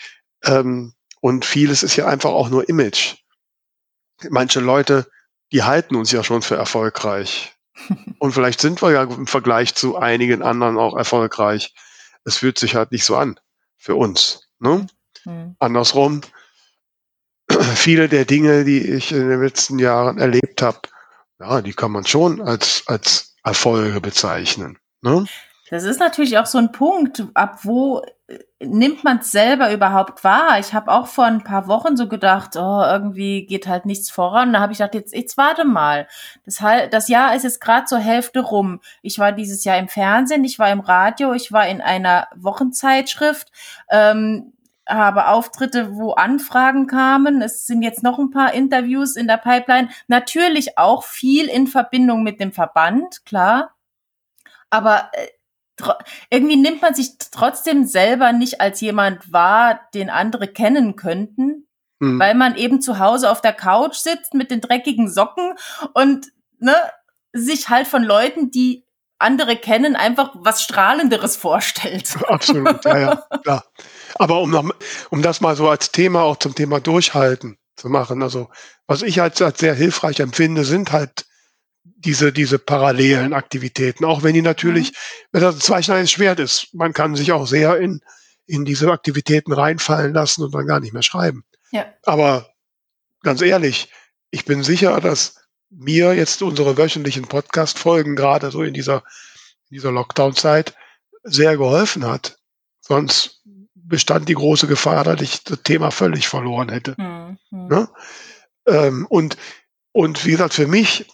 ähm, 0.43 0.93
und 1.20 1.45
vieles 1.45 1.84
ist 1.84 1.95
ja 1.95 2.07
einfach 2.07 2.32
auch 2.32 2.49
nur 2.49 2.70
Image. 2.70 3.16
Manche 4.30 4.59
Leute, 4.59 5.07
die 5.51 5.64
halten 5.64 5.95
uns 5.95 6.12
ja 6.12 6.24
schon 6.24 6.41
für 6.41 6.55
erfolgreich. 6.55 7.53
Und 8.20 8.34
vielleicht 8.34 8.62
sind 8.62 8.82
wir 8.82 8.91
ja 8.91 9.03
im 9.03 9.28
Vergleich 9.28 9.76
zu 9.76 9.97
einigen 9.97 10.43
anderen 10.43 10.78
auch 10.78 10.95
erfolgreich. 10.95 11.74
Es 12.24 12.38
fühlt 12.38 12.60
sich 12.60 12.76
halt 12.76 12.92
nicht 12.92 13.04
so 13.04 13.16
an 13.16 13.40
für 13.78 13.96
uns. 13.96 14.48
Ne? 14.60 14.88
Mhm. 15.26 15.56
Andersrum, 15.60 16.22
viele 17.76 18.10
der 18.10 18.26
Dinge, 18.26 18.64
die 18.64 18.80
ich 18.80 19.12
in 19.12 19.28
den 19.28 19.42
letzten 19.42 19.80
Jahren 19.80 20.18
erlebt 20.18 20.62
habe, 20.62 20.82
ja, 21.40 21.62
die 21.62 21.74
kann 21.74 21.92
man 21.92 22.06
schon 22.06 22.42
als, 22.42 22.84
als 22.86 23.36
Erfolge 23.44 24.00
bezeichnen. 24.02 24.78
Ne? 25.02 25.26
Das 25.72 25.86
ist 25.86 26.02
natürlich 26.02 26.38
auch 26.38 26.48
so 26.48 26.58
ein 26.58 26.74
Punkt, 26.74 27.24
ab 27.34 27.60
wo 27.64 28.02
äh, 28.28 28.40
nimmt 28.60 29.06
man 29.06 29.20
es 29.20 29.32
selber 29.32 29.72
überhaupt 29.72 30.22
wahr? 30.26 30.60
Ich 30.60 30.74
habe 30.74 30.92
auch 30.92 31.08
vor 31.08 31.24
ein 31.24 31.46
paar 31.46 31.66
Wochen 31.70 31.96
so 31.96 32.10
gedacht, 32.10 32.58
oh, 32.58 32.84
irgendwie 32.84 33.46
geht 33.46 33.68
halt 33.68 33.86
nichts 33.86 34.12
voran. 34.12 34.52
Da 34.52 34.60
habe 34.60 34.74
ich 34.74 34.80
gedacht, 34.80 34.96
jetzt, 34.96 35.16
jetzt 35.16 35.38
warte 35.38 35.64
mal. 35.64 36.10
Das, 36.46 36.62
das 36.92 37.08
Jahr 37.08 37.34
ist 37.38 37.44
jetzt 37.44 37.62
gerade 37.62 37.86
zur 37.86 38.00
Hälfte 38.00 38.42
rum. 38.42 38.82
Ich 39.02 39.18
war 39.18 39.32
dieses 39.32 39.64
Jahr 39.64 39.78
im 39.78 39.88
Fernsehen, 39.88 40.44
ich 40.44 40.60
war 40.60 40.70
im 40.70 40.82
Radio, 40.82 41.32
ich 41.34 41.54
war 41.54 41.66
in 41.70 41.80
einer 41.80 42.28
Wochenzeitschrift, 42.36 43.50
ähm, 43.90 44.52
habe 44.90 45.30
Auftritte, 45.30 45.96
wo 45.96 46.12
Anfragen 46.12 46.86
kamen. 46.86 47.42
Es 47.42 47.66
sind 47.66 47.82
jetzt 47.82 48.04
noch 48.04 48.20
ein 48.20 48.32
paar 48.32 48.54
Interviews 48.54 49.16
in 49.16 49.26
der 49.26 49.38
Pipeline. 49.38 49.88
Natürlich 50.10 50.78
auch 50.78 51.06
viel 51.06 51.46
in 51.48 51.68
Verbindung 51.68 52.24
mit 52.24 52.42
dem 52.42 52.52
Verband, 52.52 53.26
klar. 53.26 53.72
Aber 54.70 55.10
äh, 55.14 55.28
irgendwie 56.30 56.58
nimmt 56.58 56.82
man 56.82 56.94
sich 56.94 57.18
trotzdem 57.32 57.86
selber 57.86 58.34
nicht 58.34 58.62
als 58.62 58.82
jemand 58.82 59.32
wahr, 59.32 59.82
den 59.94 60.10
andere 60.10 60.48
kennen 60.48 60.96
könnten, 60.96 61.68
Hm. 62.02 62.20
weil 62.20 62.34
man 62.34 62.56
eben 62.56 62.82
zu 62.82 62.98
Hause 62.98 63.30
auf 63.30 63.42
der 63.42 63.54
Couch 63.54 63.96
sitzt 63.96 64.34
mit 64.34 64.50
den 64.50 64.60
dreckigen 64.60 65.10
Socken 65.10 65.54
und 65.94 66.32
ne, 66.58 66.76
sich 67.32 67.70
halt 67.70 67.88
von 67.88 68.04
Leuten, 68.04 68.50
die 68.50 68.86
andere 69.20 69.56
kennen, 69.56 69.96
einfach 69.96 70.32
was 70.34 70.64
Strahlenderes 70.64 71.38
vorstellt. 71.38 72.18
Absolut, 72.28 72.84
ja, 72.86 72.98
ja, 72.98 73.24
klar. 73.44 73.66
Aber 74.16 74.42
um, 74.42 74.50
noch, 74.50 74.68
um 75.12 75.22
das 75.22 75.42
mal 75.42 75.56
so 75.56 75.70
als 75.70 75.92
Thema 75.92 76.24
auch 76.24 76.38
zum 76.38 76.56
Thema 76.56 76.80
Durchhalten 76.80 77.58
zu 77.76 77.88
machen, 77.88 78.24
also 78.24 78.50
was 78.88 79.04
ich 79.04 79.22
als, 79.22 79.40
als 79.44 79.60
sehr 79.60 79.76
hilfreich 79.76 80.20
empfinde, 80.20 80.66
sind 80.66 80.92
halt 80.92 81.28
diese, 82.04 82.34
diese 82.34 82.60
parallelen 82.60 83.34
Aktivitäten, 83.34 84.06
auch 84.06 84.24
wenn 84.24 84.34
die 84.34 84.41
natürlich, 84.41 84.93
wenn 85.32 85.41
das 85.41 85.56
ein 85.56 85.62
zweischneidiges 85.62 86.12
Schwert 86.12 86.39
ist, 86.39 86.74
man 86.74 86.93
kann 86.93 87.16
sich 87.16 87.32
auch 87.32 87.45
sehr 87.45 87.78
in, 87.78 88.02
in 88.45 88.66
diese 88.66 88.91
Aktivitäten 88.91 89.54
reinfallen 89.54 90.14
lassen 90.14 90.43
und 90.43 90.54
dann 90.54 90.68
gar 90.68 90.80
nicht 90.80 90.93
mehr 90.93 91.04
schreiben. 91.04 91.43
Ja. 91.72 91.86
Aber 92.04 92.49
ganz 93.22 93.41
ehrlich, 93.41 93.89
ich 94.32 94.45
bin 94.45 94.64
sicher, 94.64 94.99
dass 94.99 95.36
mir 95.70 96.14
jetzt 96.14 96.41
unsere 96.41 96.78
wöchentlichen 96.78 97.28
Podcast-Folgen 97.28 98.16
gerade 98.16 98.52
so 98.52 98.62
in 98.64 98.74
dieser, 98.74 99.04
in 99.70 99.76
dieser 99.76 99.91
Lockdown-Zeit 99.91 100.76
sehr 101.24 101.56
geholfen 101.56 102.06
hat. 102.06 102.39
Sonst 102.82 103.41
bestand 103.74 104.28
die 104.28 104.34
große 104.34 104.68
Gefahr, 104.68 105.04
dass 105.04 105.22
ich 105.22 105.43
das 105.43 105.62
Thema 105.64 105.91
völlig 105.91 106.28
verloren 106.28 106.70
hätte. 106.70 106.95
Hm, 106.97 107.38
hm. 107.49 107.68
Ne? 107.68 107.89
Ähm, 108.66 109.06
und, 109.08 109.38
und 109.91 110.26
wie 110.26 110.32
gesagt, 110.32 110.54
für 110.54 110.68
mich, 110.68 111.06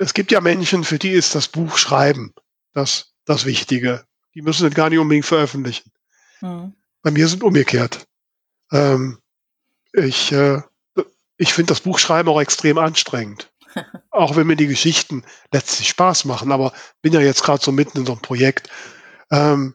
es 0.00 0.14
gibt 0.14 0.32
ja 0.32 0.40
Menschen, 0.40 0.84
für 0.84 0.98
die 0.98 1.10
ist 1.10 1.34
das 1.34 1.48
Buch 1.48 1.76
schreiben 1.76 2.34
das, 2.72 3.12
das 3.24 3.44
Wichtige. 3.44 4.04
Die 4.34 4.42
müssen 4.42 4.66
es 4.66 4.74
gar 4.74 4.90
nicht 4.90 4.98
unbedingt 4.98 5.26
veröffentlichen. 5.26 5.92
Hm. 6.38 6.74
Bei 7.02 7.10
mir 7.10 7.28
sind 7.28 7.42
umgekehrt. 7.42 8.06
Ähm, 8.72 9.18
ich 9.92 10.32
äh, 10.32 10.62
ich 11.40 11.54
finde 11.54 11.70
das 11.70 11.80
Buchschreiben 11.80 12.30
auch 12.30 12.40
extrem 12.40 12.76
anstrengend. 12.76 13.50
auch 14.10 14.36
wenn 14.36 14.46
mir 14.46 14.56
die 14.56 14.66
Geschichten 14.66 15.24
letztlich 15.52 15.88
Spaß 15.88 16.26
machen, 16.26 16.52
aber 16.52 16.72
bin 17.00 17.14
ja 17.14 17.20
jetzt 17.20 17.42
gerade 17.42 17.64
so 17.64 17.72
mitten 17.72 17.98
in 17.98 18.06
so 18.06 18.12
einem 18.12 18.20
Projekt. 18.20 18.68
Ähm, 19.30 19.74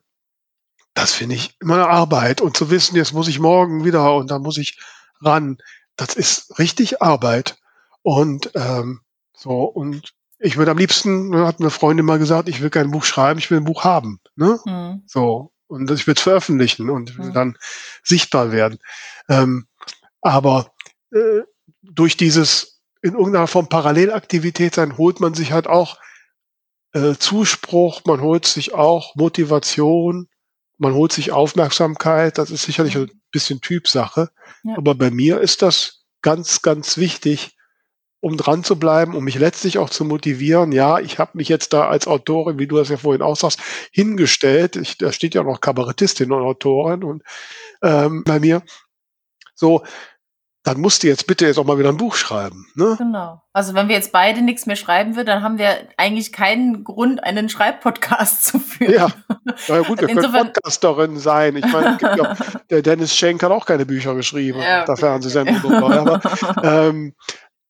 das 0.93 1.13
finde 1.13 1.35
ich 1.35 1.55
immer 1.59 1.75
eine 1.75 1.87
Arbeit. 1.87 2.39
Und 2.39 2.55
zu 2.55 2.69
wissen, 2.69 2.95
jetzt 2.95 3.13
muss 3.13 3.27
ich 3.27 3.39
morgen 3.39 3.83
wieder 3.83 4.15
und 4.15 4.29
dann 4.29 4.43
muss 4.43 4.57
ich 4.57 4.79
ran, 5.21 5.57
das 5.95 6.13
ist 6.15 6.59
richtig 6.59 7.01
Arbeit. 7.01 7.57
Und 8.03 8.51
ähm, 8.53 9.01
so, 9.35 9.63
und 9.63 10.13
ich 10.39 10.57
würde 10.57 10.71
am 10.71 10.77
liebsten, 10.77 11.29
ne, 11.29 11.45
hat 11.45 11.59
eine 11.59 11.69
Freundin 11.69 12.05
mal 12.05 12.19
gesagt, 12.19 12.49
ich 12.49 12.61
will 12.61 12.69
kein 12.69 12.91
Buch 12.91 13.03
schreiben, 13.03 13.39
ich 13.39 13.49
will 13.49 13.57
ein 13.59 13.65
Buch 13.65 13.83
haben. 13.83 14.19
Ne? 14.35 14.59
Hm. 14.65 15.03
So. 15.07 15.51
Und 15.67 15.89
ich 15.89 16.05
will 16.05 16.13
es 16.13 16.21
veröffentlichen 16.21 16.89
und 16.89 17.17
Mhm. 17.17 17.33
dann 17.33 17.57
sichtbar 18.03 18.51
werden. 18.51 18.77
Ähm, 19.29 19.67
aber 20.21 20.71
äh, 21.11 21.41
durch 21.81 22.17
dieses 22.17 22.81
in 23.01 23.13
irgendeiner 23.13 23.47
Form 23.47 23.67
Parallelaktivität 23.69 24.75
sein, 24.75 24.97
holt 24.97 25.19
man 25.19 25.33
sich 25.33 25.51
halt 25.51 25.67
auch 25.67 25.97
äh, 26.93 27.15
Zuspruch, 27.15 28.01
man 28.05 28.21
holt 28.21 28.45
sich 28.45 28.73
auch 28.73 29.15
Motivation, 29.15 30.27
man 30.77 30.93
holt 30.93 31.13
sich 31.13 31.31
Aufmerksamkeit. 31.31 32.37
Das 32.37 32.51
ist 32.51 32.63
sicherlich 32.63 32.95
ein 32.97 33.11
bisschen 33.31 33.61
Typsache. 33.61 34.29
Ja. 34.63 34.77
Aber 34.77 34.95
bei 34.95 35.11
mir 35.11 35.39
ist 35.39 35.61
das 35.61 36.05
ganz, 36.21 36.61
ganz 36.61 36.97
wichtig, 36.97 37.55
um 38.25 38.37
dran 38.37 38.63
zu 38.63 38.79
bleiben, 38.79 39.13
um 39.13 39.23
mich 39.23 39.37
letztlich 39.37 39.77
auch 39.77 39.91
zu 39.91 40.03
motivieren. 40.03 40.71
Ja, 40.71 40.97
ich 40.97 41.19
habe 41.19 41.31
mich 41.35 41.47
jetzt 41.47 41.73
da 41.73 41.87
als 41.87 42.07
Autorin, 42.07 42.57
wie 42.57 42.65
du 42.65 42.75
das 42.75 42.89
ja 42.89 42.97
vorhin 42.97 43.21
auch 43.21 43.35
sagst, 43.35 43.59
hingestellt. 43.91 44.77
Ich, 44.77 44.97
da 44.97 45.11
steht 45.11 45.35
ja 45.35 45.43
noch 45.43 45.61
Kabarettistin 45.61 46.31
und 46.31 46.41
Autorin 46.41 47.03
und 47.03 47.21
ähm, 47.83 48.23
bei 48.23 48.39
mir. 48.39 48.63
So, 49.53 49.83
dann 50.63 50.81
musst 50.81 51.03
du 51.03 51.07
jetzt 51.07 51.27
bitte 51.27 51.45
jetzt 51.45 51.59
auch 51.59 51.65
mal 51.65 51.77
wieder 51.77 51.89
ein 51.89 51.97
Buch 51.97 52.15
schreiben. 52.15 52.65
Ne? 52.73 52.95
Genau. 52.97 53.43
Also 53.53 53.75
wenn 53.75 53.87
wir 53.89 53.95
jetzt 53.95 54.11
beide 54.11 54.41
nichts 54.41 54.65
mehr 54.65 54.75
schreiben 54.75 55.15
würden, 55.15 55.27
dann 55.27 55.43
haben 55.43 55.59
wir 55.59 55.87
eigentlich 55.97 56.33
keinen 56.33 56.83
Grund, 56.83 57.23
einen 57.23 57.47
Schreibpodcast 57.49 58.43
zu 58.43 58.57
führen. 58.59 58.91
Ja, 58.91 59.07
na 59.67 59.75
ja, 59.75 59.81
gut, 59.83 60.01
wir 60.01 60.07
können 60.07 60.17
Insofern- 60.17 60.51
Podcasterin 60.51 61.19
sein. 61.19 61.55
Ich 61.57 61.71
meine, 61.71 61.99
ja, 62.01 62.35
der 62.71 62.81
Dennis 62.81 63.15
Schenk 63.15 63.43
hat 63.43 63.51
auch 63.51 63.67
keine 63.67 63.85
Bücher 63.85 64.15
geschrieben 64.15 64.59
Ja. 64.59 64.79
auf 64.79 64.85
der 64.85 64.97
Fernsehsendung. 64.97 65.71
aber 65.71 66.19
ähm, 66.63 67.13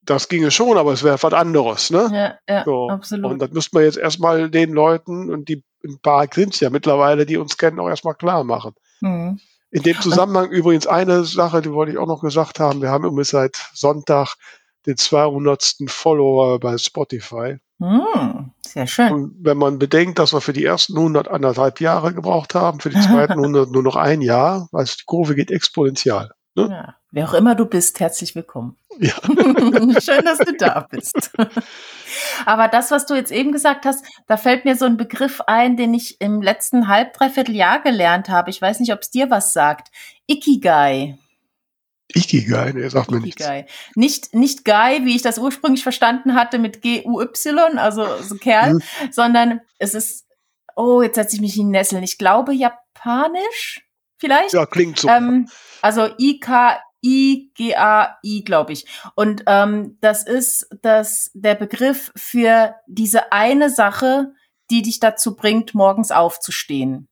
das 0.06 0.30
ginge 0.30 0.52
schon, 0.52 0.78
aber 0.78 0.94
es 0.94 1.04
wäre 1.04 1.22
was 1.22 1.34
anderes. 1.34 1.90
Ne? 1.90 2.10
ja, 2.48 2.54
ja, 2.54 2.64
So. 2.64 2.90
absolut. 2.90 3.32
Und 3.32 3.40
das 3.40 3.52
müsste 3.52 3.76
man 3.76 3.84
jetzt 3.84 3.98
erstmal 3.98 4.50
den 4.50 4.72
Leuten, 4.74 5.30
und 5.32 5.50
die 5.50 5.64
ein 5.84 6.00
paar 6.02 6.28
sind 6.34 6.54
es 6.54 6.60
ja 6.60 6.70
mittlerweile, 6.70 7.26
die 7.26 7.38
uns 7.38 7.58
kennen, 7.58 7.80
auch 7.80 7.90
erstmal 7.90 8.16
klar 8.16 8.44
machen. 8.44 8.74
Mhm. 9.02 9.40
In 9.72 9.84
dem 9.84 10.00
Zusammenhang 10.00 10.50
übrigens 10.50 10.88
eine 10.88 11.26
Sache, 11.26 11.62
die 11.62 11.72
wollte 11.72 11.92
ich 11.92 11.98
auch 11.98 12.08
noch 12.08 12.22
gesagt 12.22 12.60
haben. 12.60 12.82
Wir 12.82 12.90
haben 12.90 13.04
übrigens 13.04 13.30
seit 13.30 13.58
Sonntag 13.74 14.36
den 14.86 14.98
200. 14.98 15.76
Follower 15.88 16.60
bei 16.60 16.78
Spotify. 16.78 17.58
Hm, 17.80 18.52
sehr 18.62 18.88
schön. 18.88 19.12
Und 19.12 19.36
wenn 19.42 19.58
man 19.58 19.80
bedenkt, 19.80 20.18
dass 20.20 20.34
wir 20.34 20.40
für 20.40 20.54
die 20.54 20.64
ersten 20.64 20.96
100 20.98 21.28
anderthalb 21.28 21.82
Jahre 21.82 22.14
gebraucht 22.14 22.56
haben, 22.56 22.80
für 22.80 22.90
die 22.90 23.02
zweiten 23.02 23.34
100 23.44 23.70
nur 23.70 23.84
noch 23.84 23.98
ein 23.98 24.22
Jahr, 24.22 24.70
also 24.72 24.96
die 24.98 25.06
Kurve 25.06 25.36
geht 25.36 25.52
exponentiell. 25.52 26.30
Ne? 26.56 26.70
Ja, 26.70 26.96
wer 27.16 27.30
auch 27.30 27.34
immer 27.34 27.56
du 27.56 27.66
bist, 27.66 28.02
herzlich 28.02 28.36
willkommen. 28.36 28.76
Ja. 29.00 29.14
Schön, 30.02 30.26
dass 30.26 30.38
du 30.40 30.54
da 30.58 30.86
bist. 30.92 31.32
Aber 32.46 32.68
das, 32.68 32.92
was 32.92 33.06
du 33.06 33.16
jetzt 33.16 33.32
eben 33.32 33.54
gesagt 33.54 33.86
hast, 33.86 34.06
da 34.28 34.36
fällt 34.36 34.66
mir 34.66 34.76
so 34.76 34.84
ein 34.84 34.98
Begriff 34.98 35.40
ein, 35.48 35.78
den 35.78 35.94
ich 35.94 36.20
im 36.20 36.42
letzten 36.42 36.90
halb, 36.90 37.14
dreiviertel 37.14 37.56
Jahr 37.56 37.82
gelernt 37.82 38.28
habe. 38.28 38.50
Ich 38.50 38.62
weiß 38.62 38.82
nicht, 38.82 38.92
ob 38.92 39.00
es 39.00 39.12
dir 39.12 39.30
was 39.30 39.54
sagt. 39.54 39.92
Ikigai. 40.28 41.18
Ikigai, 42.14 42.74
nee, 42.74 42.88
sagt 42.90 43.10
mir 43.10 43.22
nichts. 43.22 43.48
Nicht, 43.96 44.34
nicht 44.34 44.66
Guy, 44.66 45.06
wie 45.06 45.16
ich 45.16 45.22
das 45.22 45.40
ursprünglich 45.40 45.84
verstanden 45.84 46.36
hatte 46.36 46.60
mit 46.60 46.82
G-U-Y, 46.82 47.78
also 47.78 48.06
so 48.22 48.36
Kerl, 48.36 48.72
hm. 48.72 48.82
sondern 49.12 49.62
es 49.80 49.94
ist, 49.94 50.26
oh, 50.76 51.02
jetzt 51.02 51.16
setze 51.16 51.38
ich 51.38 51.42
mich 51.42 51.58
in 51.58 51.70
Nesseln. 51.70 52.04
Ich 52.04 52.18
glaube 52.18 52.54
japanisch 52.54 53.86
vielleicht. 54.18 54.54
Ja, 54.54 54.66
klingt 54.66 55.00
so. 55.00 55.08
Ähm, 55.08 55.48
also 55.82 56.10
I-K-I-G-A-I, 57.06 58.44
glaube 58.44 58.74
ich. 58.74 58.86
Und 59.16 59.44
ähm, 59.48 59.98
das 60.02 60.26
ist 60.26 60.68
das, 60.82 61.32
der 61.34 61.56
Begriff 61.56 62.12
für 62.16 62.76
diese 62.88 63.32
eine 63.32 63.70
Sache, 63.70 64.34
die 64.72 64.82
dich 64.82 65.00
dazu 65.00 65.36
bringt, 65.36 65.76
morgens 65.76 66.12
aufzustehen. 66.12 67.08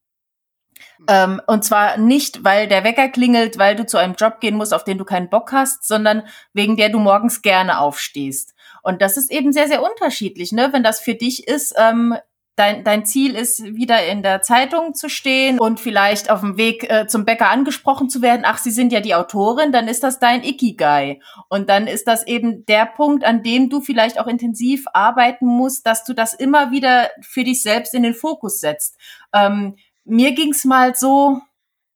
Ähm, 1.07 1.41
und 1.47 1.63
zwar 1.63 1.97
nicht, 1.97 2.43
weil 2.43 2.67
der 2.67 2.83
Wecker 2.83 3.09
klingelt, 3.09 3.57
weil 3.57 3.75
du 3.75 3.85
zu 3.85 3.97
einem 3.97 4.15
Job 4.15 4.39
gehen 4.39 4.55
musst, 4.55 4.73
auf 4.73 4.83
den 4.83 4.97
du 4.97 5.05
keinen 5.05 5.29
Bock 5.29 5.51
hast, 5.51 5.85
sondern 5.85 6.23
wegen 6.53 6.77
der 6.77 6.89
du 6.89 6.99
morgens 6.99 7.41
gerne 7.41 7.79
aufstehst. 7.79 8.53
Und 8.81 9.01
das 9.01 9.17
ist 9.17 9.31
eben 9.31 9.51
sehr, 9.53 9.67
sehr 9.67 9.83
unterschiedlich, 9.83 10.51
ne? 10.51 10.69
Wenn 10.71 10.83
das 10.83 10.99
für 10.99 11.15
dich 11.15 11.47
ist, 11.47 11.73
ähm, 11.77 12.15
dein, 12.55 12.83
dein 12.83 13.05
Ziel 13.05 13.35
ist, 13.35 13.63
wieder 13.63 14.05
in 14.05 14.21
der 14.21 14.41
Zeitung 14.41 14.93
zu 14.93 15.09
stehen 15.09 15.59
und 15.59 15.79
vielleicht 15.79 16.29
auf 16.29 16.41
dem 16.41 16.57
Weg 16.57 16.89
äh, 16.89 17.07
zum 17.07 17.25
Bäcker 17.25 17.49
angesprochen 17.49 18.09
zu 18.09 18.21
werden, 18.21 18.43
ach, 18.45 18.59
Sie 18.59 18.71
sind 18.71 18.91
ja 18.91 18.99
die 18.99 19.15
Autorin, 19.15 19.71
dann 19.71 19.87
ist 19.87 20.03
das 20.03 20.19
dein 20.19 20.43
Ikigai. 20.43 21.19
Und 21.49 21.69
dann 21.69 21.87
ist 21.87 22.07
das 22.07 22.25
eben 22.27 22.65
der 22.65 22.85
Punkt, 22.85 23.23
an 23.23 23.43
dem 23.43 23.69
du 23.69 23.81
vielleicht 23.81 24.19
auch 24.19 24.27
intensiv 24.27 24.85
arbeiten 24.93 25.45
musst, 25.45 25.87
dass 25.87 26.03
du 26.03 26.13
das 26.13 26.33
immer 26.33 26.71
wieder 26.71 27.09
für 27.21 27.43
dich 27.43 27.63
selbst 27.63 27.93
in 27.93 28.03
den 28.03 28.13
Fokus 28.13 28.59
setzt. 28.59 28.97
Ähm, 29.33 29.75
mir 30.05 30.33
ging's 30.33 30.65
mal 30.65 30.95
so, 30.95 31.41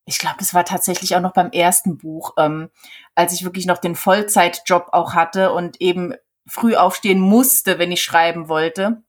ich 0.06 0.20
glaube, 0.20 0.38
das 0.40 0.54
war 0.54 0.64
tatsächlich 0.66 1.16
auch 1.16 1.22
noch 1.22 1.34
beim 1.34 1.52
ersten 1.52 1.98
Buch, 1.98 2.34
ähm, 2.38 2.70
als 3.14 3.34
ich 3.34 3.44
wirklich 3.44 3.66
noch 3.68 3.78
den 3.78 3.96
Vollzeitjob 3.96 4.88
auch 4.92 5.14
hatte 5.14 5.52
und 5.52 5.82
eben 5.82 6.14
früh 6.48 6.76
aufstehen 6.76 7.20
musste, 7.20 7.78
wenn 7.78 7.92
ich 7.92 8.02
schreiben 8.02 8.48
wollte. 8.48 9.04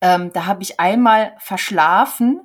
Ähm, 0.00 0.32
da 0.32 0.46
habe 0.46 0.62
ich 0.62 0.80
einmal 0.80 1.34
verschlafen 1.38 2.40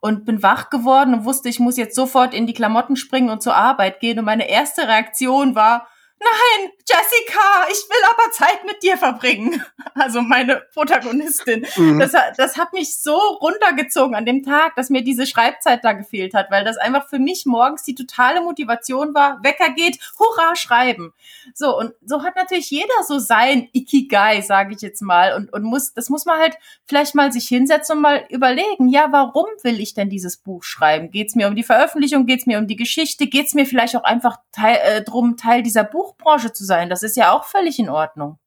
und 0.00 0.24
bin 0.24 0.42
wach 0.42 0.70
geworden 0.70 1.14
und 1.14 1.24
wusste, 1.24 1.48
ich 1.48 1.60
muss 1.60 1.76
jetzt 1.76 1.94
sofort 1.94 2.32
in 2.32 2.46
die 2.46 2.54
Klamotten 2.54 2.96
springen 2.96 3.30
und 3.30 3.42
zur 3.42 3.54
Arbeit 3.54 4.00
gehen. 4.00 4.18
Und 4.18 4.24
meine 4.24 4.48
erste 4.48 4.88
Reaktion 4.88 5.54
war, 5.54 5.86
nein, 6.18 6.70
Jessica, 6.88 7.66
ich 7.70 7.88
will 7.88 8.02
aber 8.10 8.32
Zeit 8.32 8.64
mit 8.64 8.82
dir 8.82 8.96
verbringen. 8.96 9.62
Also 9.98 10.20
meine 10.20 10.62
Protagonistin. 10.74 11.66
Mhm. 11.74 11.98
Das, 11.98 12.12
das 12.36 12.58
hat 12.58 12.74
mich 12.74 12.98
so 12.98 13.16
runtergezogen 13.16 14.14
an 14.14 14.26
dem 14.26 14.42
Tag, 14.42 14.76
dass 14.76 14.90
mir 14.90 15.02
diese 15.02 15.26
Schreibzeit 15.26 15.82
da 15.84 15.94
gefehlt 15.94 16.34
hat, 16.34 16.50
weil 16.50 16.64
das 16.64 16.76
einfach 16.76 17.08
für 17.08 17.18
mich 17.18 17.46
morgens 17.46 17.82
die 17.82 17.94
totale 17.94 18.42
Motivation 18.42 19.14
war. 19.14 19.42
Wecker 19.42 19.70
geht, 19.70 19.98
hurra, 20.18 20.54
schreiben. 20.54 21.14
So, 21.54 21.78
und 21.78 21.94
so 22.04 22.22
hat 22.22 22.36
natürlich 22.36 22.70
jeder 22.70 23.02
so 23.08 23.18
sein 23.18 23.70
Ikigai, 23.72 24.42
sage 24.42 24.74
ich 24.74 24.82
jetzt 24.82 25.00
mal. 25.00 25.34
Und, 25.34 25.50
und 25.50 25.62
muss, 25.62 25.94
das 25.94 26.10
muss 26.10 26.26
man 26.26 26.38
halt 26.38 26.58
vielleicht 26.86 27.14
mal 27.14 27.32
sich 27.32 27.48
hinsetzen 27.48 27.96
und 27.96 28.02
mal 28.02 28.26
überlegen, 28.28 28.88
ja, 28.88 29.08
warum 29.12 29.46
will 29.62 29.80
ich 29.80 29.94
denn 29.94 30.10
dieses 30.10 30.36
Buch 30.36 30.62
schreiben? 30.62 31.10
Geht 31.10 31.28
es 31.28 31.34
mir 31.36 31.48
um 31.48 31.56
die 31.56 31.64
Veröffentlichung? 31.64 32.26
Geht 32.26 32.40
es 32.40 32.46
mir 32.46 32.58
um 32.58 32.66
die 32.66 32.76
Geschichte? 32.76 33.28
Geht 33.28 33.46
es 33.46 33.54
mir 33.54 33.64
vielleicht 33.64 33.96
auch 33.96 34.04
einfach 34.04 34.36
teil, 34.52 34.78
äh, 34.82 35.02
drum, 35.02 35.38
Teil 35.38 35.62
dieser 35.62 35.84
Buch 35.84 36.05
Buchbranche 36.06 36.52
zu 36.52 36.64
sein. 36.64 36.88
Das 36.88 37.02
ist 37.02 37.16
ja 37.16 37.32
auch 37.32 37.44
völlig 37.44 37.78
in 37.78 37.88
Ordnung. 37.88 38.38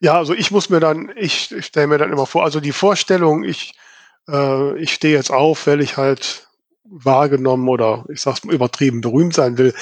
Ja, 0.00 0.16
also 0.16 0.32
ich 0.32 0.50
muss 0.50 0.70
mir 0.70 0.80
dann, 0.80 1.12
ich, 1.16 1.52
ich 1.52 1.66
stelle 1.66 1.88
mir 1.88 1.98
dann 1.98 2.12
immer 2.12 2.26
vor, 2.26 2.44
also 2.44 2.60
die 2.60 2.72
Vorstellung, 2.72 3.44
ich, 3.44 3.74
äh, 4.28 4.78
ich 4.78 4.94
stehe 4.94 5.14
jetzt 5.14 5.30
auf, 5.30 5.66
weil 5.66 5.80
ich 5.82 5.96
halt 5.96 6.48
wahrgenommen 6.84 7.68
oder 7.68 8.04
ich 8.08 8.20
sag's 8.20 8.44
mal 8.44 8.54
übertrieben 8.54 9.02
berühmt 9.02 9.34
sein 9.34 9.58
will, 9.58 9.74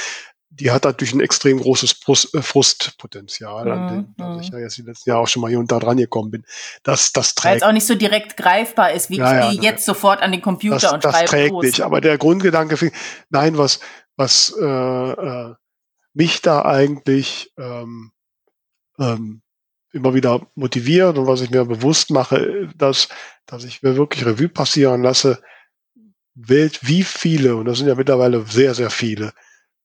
die 0.50 0.72
hat 0.72 0.84
natürlich 0.84 1.14
ein 1.14 1.20
extrem 1.20 1.60
großes 1.60 2.00
äh, 2.34 2.42
Frustpotenzial, 2.42 3.64
mhm. 3.64 3.70
an 3.70 3.88
dem 3.88 4.14
dass 4.16 4.46
ich 4.46 4.52
ja 4.52 4.58
jetzt 4.58 4.76
die 4.76 4.82
letzten 4.82 5.10
Jahre 5.10 5.22
auch 5.22 5.28
schon 5.28 5.42
mal 5.42 5.48
hier 5.48 5.60
und 5.60 5.70
da 5.70 5.78
dran 5.78 5.98
gekommen 5.98 6.32
bin. 6.32 6.44
Das, 6.82 7.12
das 7.12 7.36
trägt. 7.36 7.44
Weil 7.44 7.56
es 7.58 7.62
auch 7.62 7.72
nicht 7.72 7.86
so 7.86 7.94
direkt 7.94 8.36
greifbar 8.36 8.92
ist, 8.92 9.10
wie 9.10 9.18
ja, 9.18 9.52
ich 9.52 9.60
gehe 9.60 9.70
jetzt 9.70 9.84
sofort 9.84 10.20
an 10.20 10.32
den 10.32 10.42
Computer 10.42 10.78
das, 10.78 10.92
und 10.92 11.04
das 11.04 11.12
schreibe. 11.12 11.24
Das 11.24 11.30
trägt 11.30 11.62
nicht, 11.62 11.80
aber 11.82 12.00
der 12.00 12.18
Grundgedanke, 12.18 12.90
nein, 13.30 13.56
was, 13.56 13.78
was 14.16 14.52
äh, 14.60 14.64
äh, 14.64 15.54
mich 16.18 16.42
da 16.42 16.62
eigentlich 16.64 17.52
ähm, 17.58 18.10
ähm, 18.98 19.40
immer 19.92 20.14
wieder 20.14 20.48
motiviert 20.56 21.16
und 21.16 21.28
was 21.28 21.42
ich 21.42 21.50
mir 21.50 21.64
bewusst 21.64 22.10
mache, 22.10 22.68
dass, 22.76 23.08
dass 23.46 23.62
ich 23.62 23.82
mir 23.82 23.96
wirklich 23.96 24.26
Revue 24.26 24.48
passieren 24.48 25.02
lasse, 25.02 25.40
Welt, 26.34 26.80
wie 26.82 27.04
viele, 27.04 27.54
und 27.54 27.66
das 27.66 27.78
sind 27.78 27.86
ja 27.86 27.94
mittlerweile 27.94 28.44
sehr, 28.46 28.74
sehr 28.74 28.90
viele, 28.90 29.32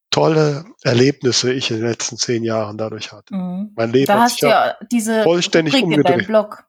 tolle 0.10 0.66
Erlebnisse 0.82 1.54
ich 1.54 1.70
in 1.70 1.78
den 1.78 1.88
letzten 1.88 2.18
zehn 2.18 2.44
Jahren 2.44 2.80
dadurch 2.80 3.12
hatte. 3.12 3.36
Mhm. 3.36 3.72
Mein 3.76 3.92
Leben 3.92 4.08
da 4.08 4.22
hat 4.22 4.32
sich 4.32 4.42
ja 4.42 4.76
diese 4.92 5.22
vollständig 5.22 5.76
Rubrik 5.76 6.00
umgedreht. 6.00 6.28
Blog. 6.28 6.64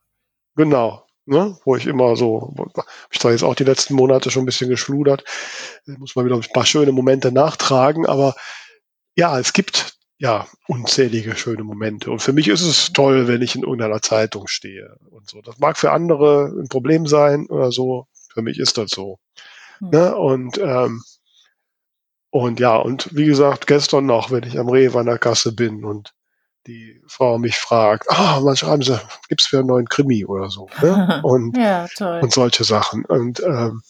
Genau, 0.57 1.07
ne, 1.25 1.57
wo 1.65 1.75
ich 1.77 1.87
immer 1.87 2.17
so, 2.17 2.55
ich 3.11 3.19
da 3.19 3.31
jetzt 3.31 3.43
auch 3.43 3.55
die 3.55 3.65
letzten 3.65 3.95
Monate 3.95 4.31
schon 4.31 4.43
ein 4.43 4.47
bisschen 4.47 4.69
geschludert, 4.69 5.25
muss 5.87 6.15
man 6.17 6.27
wieder 6.27 6.37
ein 6.37 6.43
paar 6.53 6.67
schöne 6.67 6.93
Momente 6.93 7.33
nachtragen, 7.33 8.07
aber 8.07 8.35
ja, 9.15 9.39
es 9.39 9.53
gibt 9.53 9.97
ja 10.19 10.47
unzählige 10.69 11.37
schöne 11.37 11.65
Momente. 11.65 12.11
Und 12.11 12.21
für 12.21 12.33
mich 12.33 12.49
ist 12.49 12.63
es 12.63 12.93
toll, 12.93 13.29
wenn 13.29 13.43
ich 13.43 13.55
in 13.55 13.63
irgendeiner 13.63 14.01
Zeitung 14.01 14.47
stehe 14.47 14.97
und 15.11 15.29
so. 15.29 15.41
Das 15.43 15.59
mag 15.59 15.77
für 15.77 15.93
andere 15.93 16.47
ein 16.47 16.69
Problem 16.69 17.07
sein 17.07 17.47
oder 17.47 17.73
so. 17.73 18.07
Für 18.33 18.43
mich 18.43 18.59
ist 18.59 18.79
das 18.79 18.91
so. 18.91 19.19
Mhm. 19.81 19.91
Ne? 19.91 20.17
Und 20.17 20.59
ähm, 20.59 21.03
und 22.31 22.59
ja, 22.59 22.77
und 22.77 23.15
wie 23.15 23.27
gesagt, 23.27 23.69
gestern 23.69 24.07
noch, 24.07 24.33
wenn 24.33 24.43
ich 24.43 24.59
am 24.59 24.69
Rewe 24.69 24.99
an 24.99 25.07
der 25.07 25.19
Kasse 25.19 25.53
bin 25.53 25.85
und 25.85 26.13
die 26.67 27.01
Frau 27.07 27.39
mich 27.39 27.57
fragt, 27.57 28.11
ah, 28.11 28.39
oh, 28.39 28.45
wann 28.45 28.57
schreiben 28.57 28.83
Sie, 28.83 28.99
gibt's 29.29 29.47
für 29.47 29.59
einen 29.59 29.69
neuen 29.69 29.89
Krimi 29.89 30.25
oder 30.25 30.51
so, 30.51 30.69
ne? 30.83 31.21
Und, 31.23 31.57
ja, 31.57 31.87
und 32.01 32.33
solche 32.33 32.65
Sachen. 32.65 33.05
Und 33.05 33.41
ähm, 33.41 33.83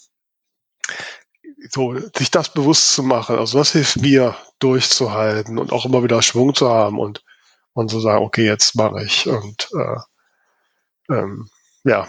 so, 1.70 1.96
sich 2.16 2.30
das 2.30 2.52
bewusst 2.52 2.94
zu 2.94 3.02
machen, 3.02 3.38
also 3.38 3.58
was 3.58 3.72
hilft 3.72 3.98
mir 3.98 4.36
durchzuhalten 4.58 5.58
und 5.58 5.72
auch 5.72 5.84
immer 5.84 6.02
wieder 6.02 6.22
Schwung 6.22 6.54
zu 6.54 6.68
haben 6.68 6.98
und, 6.98 7.24
und 7.72 7.90
zu 7.90 8.00
sagen, 8.00 8.24
okay, 8.24 8.44
jetzt 8.44 8.76
mache 8.76 9.02
ich 9.02 9.26
und 9.28 9.68
äh, 9.74 11.14
ähm, 11.14 11.48
ja, 11.84 12.08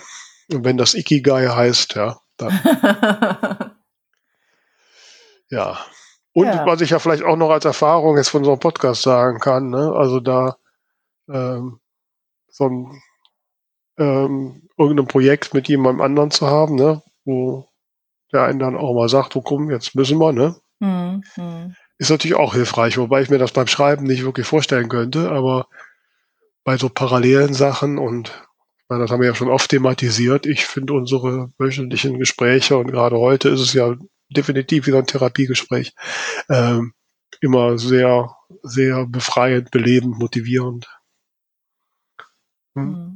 und 0.51 0.63
wenn 0.65 0.77
das 0.77 0.93
Ikigai 0.93 1.47
heißt, 1.47 1.95
ja, 1.95 2.19
dann 2.37 2.51
ja. 5.49 5.79
Und 6.33 6.47
ja. 6.47 6.65
was 6.65 6.81
ich 6.81 6.89
ja 6.89 6.99
vielleicht 6.99 7.23
auch 7.23 7.37
noch 7.37 7.49
als 7.49 7.63
Erfahrung 7.63 8.17
jetzt 8.17 8.29
von 8.29 8.43
so 8.43 8.51
einem 8.51 8.59
Podcast 8.59 9.03
sagen 9.03 9.39
kann, 9.39 9.69
ne, 9.69 9.93
also 9.95 10.19
da 10.19 10.57
ähm, 11.29 11.79
so 12.49 12.65
ein 12.65 13.01
ähm, 13.97 14.67
irgendein 14.77 15.07
Projekt 15.07 15.53
mit 15.53 15.69
jemandem 15.69 16.01
anderen 16.01 16.31
zu 16.31 16.47
haben, 16.47 16.75
ne, 16.75 17.01
wo 17.23 17.69
der 18.35 18.43
einen 18.43 18.59
dann 18.59 18.77
auch 18.77 18.93
mal 18.93 19.09
sagt, 19.09 19.35
wo 19.35 19.41
komm, 19.41 19.71
jetzt 19.71 19.95
müssen 19.95 20.19
wir, 20.19 20.31
ne? 20.31 20.55
Mhm. 20.79 21.23
Ist 21.97 22.09
natürlich 22.09 22.35
auch 22.35 22.53
hilfreich, 22.53 22.97
wobei 22.97 23.21
ich 23.21 23.29
mir 23.29 23.37
das 23.37 23.51
beim 23.51 23.67
Schreiben 23.67 24.05
nicht 24.05 24.23
wirklich 24.23 24.45
vorstellen 24.45 24.89
könnte, 24.89 25.31
aber 25.31 25.67
bei 26.63 26.77
so 26.77 26.89
parallelen 26.89 27.53
Sachen 27.53 27.97
und 27.97 28.45
meine, 28.89 29.03
das 29.03 29.11
haben 29.11 29.21
wir 29.21 29.27
ja 29.27 29.35
schon 29.35 29.49
oft 29.49 29.69
thematisiert. 29.69 30.45
Ich 30.45 30.65
finde 30.65 30.93
unsere 30.93 31.51
wöchentlichen 31.57 32.19
Gespräche 32.19 32.77
und 32.77 32.91
gerade 32.91 33.17
heute 33.17 33.49
ist 33.49 33.61
es 33.61 33.73
ja 33.73 33.95
definitiv 34.29 34.87
wieder 34.87 34.99
ein 34.99 35.07
Therapiegespräch, 35.07 35.93
ähm, 36.49 36.93
immer 37.41 37.77
sehr, 37.77 38.35
sehr 38.63 39.05
befreiend, 39.05 39.71
belebend, 39.71 40.17
motivierend. 40.17 40.87
Hm? 42.75 42.83
Mhm. 42.83 43.14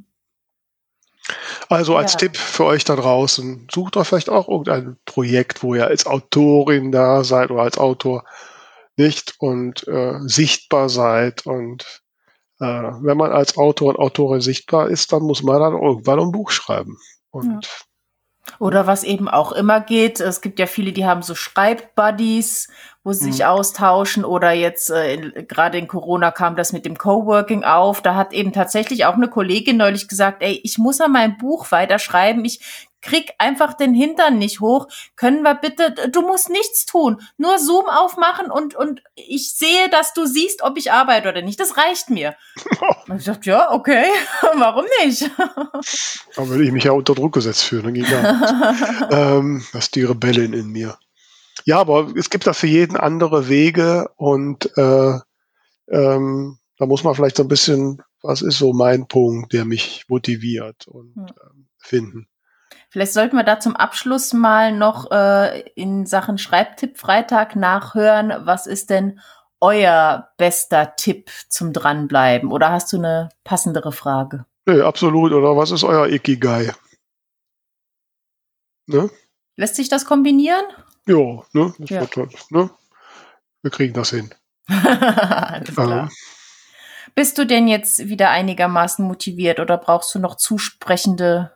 Also 1.69 1.95
als 1.95 2.13
ja. 2.13 2.19
Tipp 2.19 2.37
für 2.37 2.65
euch 2.65 2.83
da 2.83 2.95
draußen, 2.95 3.67
sucht 3.71 3.95
doch 3.95 4.05
vielleicht 4.05 4.29
auch 4.29 4.47
irgendein 4.47 4.97
Projekt, 5.05 5.63
wo 5.63 5.75
ihr 5.75 5.87
als 5.87 6.05
Autorin 6.05 6.91
da 6.91 7.23
seid 7.23 7.51
oder 7.51 7.63
als 7.63 7.77
Autor 7.77 8.23
nicht 8.97 9.35
und 9.39 9.87
äh, 9.87 10.19
sichtbar 10.21 10.89
seid. 10.89 11.45
Und 11.45 12.01
äh, 12.59 12.65
wenn 12.65 13.17
man 13.17 13.31
als 13.31 13.57
Autor 13.57 13.89
und 13.89 13.99
Autorin 13.99 14.41
sichtbar 14.41 14.89
ist, 14.89 15.13
dann 15.13 15.23
muss 15.23 15.43
man 15.43 15.59
dann 15.59 15.73
irgendwann 15.73 16.19
ein 16.19 16.31
Buch 16.31 16.51
schreiben. 16.51 16.97
Und 17.31 17.65
ja. 17.65 17.71
Oder 18.57 18.87
was 18.87 19.03
eben 19.03 19.27
auch 19.27 19.51
immer 19.51 19.79
geht, 19.79 20.19
es 20.19 20.41
gibt 20.41 20.59
ja 20.59 20.65
viele, 20.65 20.91
die 20.91 21.05
haben 21.05 21.21
so 21.21 21.35
Schreibbuddies, 21.35 22.69
wo 23.03 23.13
sie 23.13 23.31
sich 23.31 23.45
austauschen 23.45 24.25
oder 24.25 24.51
jetzt 24.51 24.89
äh, 24.89 25.13
in- 25.13 25.47
gerade 25.47 25.77
in 25.77 25.87
Corona 25.87 26.31
kam 26.31 26.55
das 26.55 26.73
mit 26.73 26.85
dem 26.85 26.97
Coworking 26.97 27.63
auf. 27.63 28.01
Da 28.01 28.15
hat 28.15 28.33
eben 28.33 28.51
tatsächlich 28.53 29.05
auch 29.05 29.13
eine 29.15 29.29
Kollegin 29.29 29.77
neulich 29.77 30.07
gesagt, 30.07 30.43
ey, 30.43 30.59
ich 30.63 30.77
muss 30.77 30.99
an 31.01 31.11
meinem 31.13 31.37
Buch 31.37 31.71
weiterschreiben. 31.71 32.43
Ich 32.45 32.87
krieg 33.01 33.31
einfach 33.37 33.73
den 33.75 33.93
Hintern 33.93 34.37
nicht 34.37 34.59
hoch. 34.59 34.87
Können 35.15 35.41
wir 35.43 35.55
bitte, 35.55 36.09
du 36.11 36.21
musst 36.21 36.49
nichts 36.49 36.85
tun, 36.85 37.21
nur 37.37 37.57
Zoom 37.57 37.85
aufmachen 37.87 38.51
und, 38.51 38.75
und 38.75 39.01
ich 39.15 39.53
sehe, 39.53 39.87
dass 39.89 40.13
du 40.13 40.25
siehst, 40.25 40.61
ob 40.63 40.77
ich 40.77 40.91
arbeite 40.91 41.29
oder 41.29 41.41
nicht. 41.41 41.61
Das 41.61 41.77
reicht 41.77 42.09
mir. 42.09 42.35
Und 43.07 43.17
ich 43.19 43.23
dachte, 43.25 43.49
ja, 43.49 43.71
okay, 43.71 44.03
warum 44.57 44.85
nicht? 45.05 45.31
Da 46.35 46.47
würde 46.47 46.63
ich 46.65 46.71
mich 46.73 46.83
ja 46.83 46.91
unter 46.91 47.15
Druck 47.15 47.33
gesetzt 47.33 47.63
fühlen. 47.63 47.85
Dann 47.85 47.93
geht 47.93 48.09
gar 48.09 48.75
ähm, 49.11 49.63
das 49.73 49.85
ist 49.85 49.95
die 49.95 50.03
Rebellin 50.03 50.51
in 50.53 50.67
mir. 50.67 50.97
Ja, 51.65 51.79
aber 51.79 52.13
es 52.15 52.29
gibt 52.29 52.47
da 52.47 52.53
für 52.53 52.67
jeden 52.67 52.97
andere 52.97 53.47
Wege 53.49 54.09
und 54.15 54.69
äh, 54.77 55.19
ähm, 55.89 56.57
da 56.77 56.85
muss 56.85 57.03
man 57.03 57.15
vielleicht 57.15 57.37
so 57.37 57.43
ein 57.43 57.49
bisschen, 57.49 58.01
was 58.21 58.41
ist 58.41 58.57
so 58.57 58.73
mein 58.73 59.07
Punkt, 59.07 59.53
der 59.53 59.65
mich 59.65 60.05
motiviert 60.07 60.87
und 60.87 61.13
Ja. 61.15 61.25
ähm, 61.49 61.67
finden. 61.77 62.27
Vielleicht 62.89 63.13
sollten 63.13 63.35
wir 63.35 63.43
da 63.43 63.59
zum 63.59 63.75
Abschluss 63.75 64.33
mal 64.33 64.71
noch 64.75 65.11
äh, 65.11 65.61
in 65.75 66.05
Sachen 66.05 66.37
Schreibtipp 66.37 66.97
Freitag 66.97 67.55
nachhören. 67.55 68.33
Was 68.45 68.65
ist 68.65 68.89
denn 68.89 69.19
euer 69.59 70.29
bester 70.37 70.95
Tipp 70.95 71.29
zum 71.49 71.73
Dranbleiben? 71.73 72.51
Oder 72.51 72.71
hast 72.71 72.91
du 72.91 72.97
eine 72.97 73.29
passendere 73.43 73.91
Frage? 73.91 74.45
Nee, 74.65 74.81
absolut. 74.81 75.33
Oder 75.33 75.55
was 75.55 75.71
ist 75.71 75.83
euer 75.83 76.07
Ikigai? 76.07 76.71
Ne? 78.87 79.09
Lässt 79.59 79.75
sich 79.75 79.89
das 79.89 80.05
kombinieren? 80.05 80.63
Jo, 81.05 81.43
ne? 81.51 81.73
Das 81.79 81.89
Ja. 81.89 81.99
wird 81.99 82.13
schon, 82.13 82.29
ne? 82.51 82.69
Wir 83.61 83.71
kriegen 83.71 83.93
das 83.93 84.11
hin. 84.11 84.29
Alles 84.69 85.73
klar. 85.75 86.03
Ähm, 86.03 86.09
Bist 87.13 87.37
du 87.37 87.45
denn 87.45 87.67
jetzt 87.67 88.07
wieder 88.07 88.29
einigermaßen 88.29 89.03
motiviert 89.05 89.59
oder 89.59 89.77
brauchst 89.77 90.15
du 90.15 90.19
noch 90.19 90.35
zusprechende, 90.35 91.51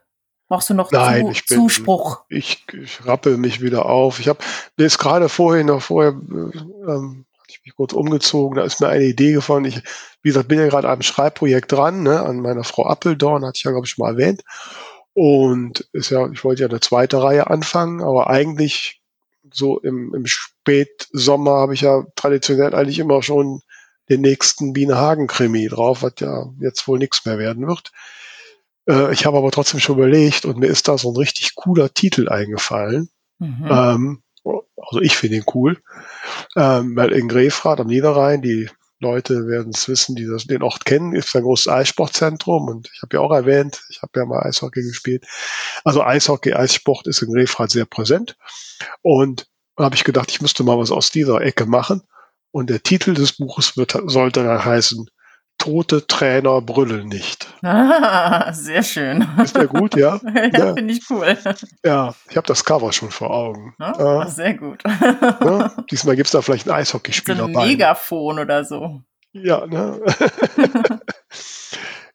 brauchst 0.50 0.70
du 0.70 0.74
noch 0.74 0.92
Nein, 0.92 1.28
Zu, 1.28 1.32
ich 1.32 1.46
bin- 1.46 1.58
Zuspruch? 1.60 2.24
ich, 2.28 2.66
ich 2.74 3.06
rappel 3.06 3.38
mich 3.38 3.62
wieder 3.62 3.86
auf. 3.86 4.20
Ich 4.20 4.28
habe 4.28 4.40
jetzt 4.78 5.00
gerade 5.00 5.30
vorhin 5.30 5.68
noch 5.68 5.82
vorher 5.82 6.12
äh, 6.12 6.58
ähm, 6.92 7.26
hatte 7.40 7.52
ich 7.52 7.62
mich 7.64 7.74
kurz 7.78 7.94
umgezogen, 7.94 8.58
da 8.58 8.66
ist 8.66 8.82
mir 8.82 8.90
eine 8.90 9.06
Idee 9.06 9.32
gefunden. 9.32 9.70
Ich, 9.70 9.78
wie 10.24 10.30
gesagt, 10.30 10.50
bin 10.50 10.60
ja 10.60 10.68
gerade 10.68 10.88
an 10.90 10.94
einem 10.96 11.02
Schreibprojekt 11.04 11.72
dran, 11.72 12.04
ne, 12.04 12.20
an 12.22 12.42
meiner 12.42 12.66
Frau 12.66 12.86
Appeldorn, 12.86 13.46
hatte 13.46 13.56
ich 13.58 13.64
ja, 13.64 13.72
glaube 13.72 13.86
ich, 13.86 13.92
schon 13.92 14.04
mal 14.04 14.12
erwähnt. 14.12 14.44
Und 15.14 15.88
ist 15.94 16.10
ja, 16.10 16.28
ich 16.32 16.44
wollte 16.44 16.64
ja 16.64 16.70
eine 16.70 16.80
zweite 16.80 17.22
Reihe 17.22 17.50
anfangen, 17.50 18.02
aber 18.02 18.30
eigentlich 18.30 19.02
so 19.52 19.80
im, 19.80 20.14
im 20.16 20.26
Spätsommer 20.26 21.52
habe 21.52 21.74
ich 21.74 21.82
ja 21.82 22.04
traditionell 22.16 22.74
eigentlich 22.74 23.00
immer 23.00 23.22
schon 23.22 23.62
den 24.10 24.22
nächsten 24.22 24.74
Biene 24.74 24.98
Hagen-Krimi 24.98 25.68
drauf, 25.68 26.02
was 26.02 26.14
ja 26.20 26.48
jetzt 26.60 26.88
wohl 26.88 26.98
nichts 26.98 27.26
mehr 27.26 27.38
werden 27.38 27.68
wird. 27.68 27.92
Äh, 28.88 29.14
ich 29.14 29.26
habe 29.26 29.38
aber 29.38 29.52
trotzdem 29.52 29.80
schon 29.80 29.98
überlegt 29.98 30.46
und 30.46 30.58
mir 30.58 30.68
ist 30.68 30.88
da 30.88 30.98
so 30.98 31.12
ein 31.12 31.18
richtig 31.18 31.56
cooler 31.56 31.94
Titel 31.94 32.30
eingefallen. 32.30 33.10
Mhm. 33.40 33.68
Ähm, 33.70 34.24
also 34.44 35.02
ich 35.02 35.16
finde 35.16 35.38
ihn 35.38 35.46
cool, 35.54 35.82
ähm, 36.56 36.96
weil 36.96 37.12
in 37.14 37.30
Grefrath 37.30 37.80
am 37.80 37.88
Niederrhein, 37.88 38.42
die 38.42 38.70
Leute 39.04 39.48
werden 39.48 39.74
es 39.76 39.88
wissen, 39.88 40.16
die 40.16 40.26
das, 40.26 40.46
den 40.46 40.64
Ort 40.64 40.86
kennen, 40.86 41.14
ist 41.14 41.36
ein 41.36 41.44
großes 41.44 41.68
Eissportzentrum 41.68 42.68
und 42.68 42.90
ich 42.94 43.02
habe 43.04 43.18
ja 43.18 43.22
auch 43.22 43.32
erwähnt, 43.32 43.84
ich 43.90 44.02
habe 44.02 44.20
ja 44.20 44.26
mal 44.26 44.42
Eishockey 44.44 44.82
gespielt. 44.82 45.26
Also 45.84 46.02
Eishockey, 46.04 46.54
Eissport 46.54 47.06
ist 47.08 47.22
in 47.22 47.32
Grefrath 47.32 47.72
sehr 47.72 47.86
präsent. 47.86 48.36
Und 49.02 49.48
habe 49.78 49.96
ich 49.96 50.04
gedacht, 50.04 50.32
ich 50.32 50.42
müsste 50.42 50.64
mal 50.64 50.78
was 50.78 50.92
aus 50.92 51.12
dieser 51.12 51.42
Ecke 51.42 51.66
machen. 51.66 52.02
Und 52.52 52.70
der 52.70 52.82
Titel 52.82 53.14
des 53.14 53.34
Buches 53.34 53.78
wird, 53.78 54.00
sollte 54.06 54.44
dann 54.44 54.64
heißen 54.64 55.10
Tote 55.64 56.06
Trainer 56.08 56.62
brüllen 56.62 57.08
nicht. 57.08 57.48
Ah, 57.64 58.52
sehr 58.52 58.84
schön. 58.84 59.26
Ist 59.42 59.56
der 59.56 59.68
gut, 59.68 59.96
ja? 59.96 60.20
ja, 60.36 60.50
Ja. 60.60 60.74
finde 60.74 60.94
ich 60.94 61.02
cool. 61.10 61.38
Ja, 61.86 62.14
ich 62.30 62.36
habe 62.36 62.46
das 62.48 62.66
Cover 62.66 62.92
schon 62.92 63.12
vor 63.12 63.32
Augen. 63.32 63.74
Ja, 63.80 64.24
Äh, 64.24 64.30
sehr 64.30 64.56
gut. 64.56 64.84
ne? 64.84 65.72
Diesmal 65.90 66.18
gibt's 66.18 66.32
da 66.32 66.42
vielleicht 66.42 66.68
einen 66.68 66.76
so 66.76 66.80
Eishockeyspieler 66.98 67.46
ein 67.46 67.54
bei. 67.54 67.68
Megafon 67.68 68.40
oder 68.40 68.66
so. 68.66 69.02
Ja, 69.32 69.66
ne? 69.66 70.02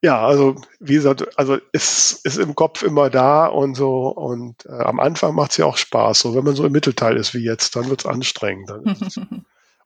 ja, 0.03 0.25
also 0.27 0.57
wie 0.79 0.95
gesagt, 0.95 1.39
also 1.39 1.57
es 1.73 2.13
ist 2.25 2.37
im 2.39 2.55
Kopf 2.55 2.83
immer 2.83 3.11
da 3.11 3.47
und 3.47 3.75
so 3.77 4.09
und 4.09 4.67
äh, 4.67 4.73
am 4.73 5.01
Anfang 5.01 5.35
macht's 5.35 5.57
ja 5.57 5.65
auch 5.65 5.77
Spaß. 5.79 6.21
So, 6.21 6.35
wenn 6.35 6.45
man 6.45 6.55
so 6.55 6.65
im 6.67 6.73
Mittelteil 6.73 7.17
ist 7.17 7.35
wie 7.35 7.45
jetzt, 7.45 7.75
dann 7.77 7.89
wird's 7.89 8.07
anstrengend. 8.07 8.71
Dann 8.71 8.85
ist 8.85 9.03
es, 9.03 9.21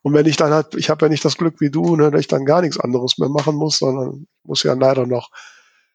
und 0.03 0.15
wenn 0.15 0.27
ich 0.27 0.37
dann 0.37 0.53
halt, 0.53 0.75
ich 0.75 0.91
habe 0.91 1.07
ja 1.07 1.09
nicht 1.09 1.25
das 1.25 1.37
Glück 1.37 1.61
wie 1.61 1.71
du, 1.71 1.97
ne, 1.97 2.11
dass 2.11 2.21
ich 2.21 2.29
dann 2.29 2.45
gar 2.45 2.61
nichts 2.61 2.79
anderes 2.79 3.19
mehr 3.19 3.29
machen 3.29 3.55
muss, 3.55 3.79
sondern 3.79 4.27
muss 4.45 4.65
ja 4.65 4.75
leider 4.75 5.07
noch. 5.07 5.31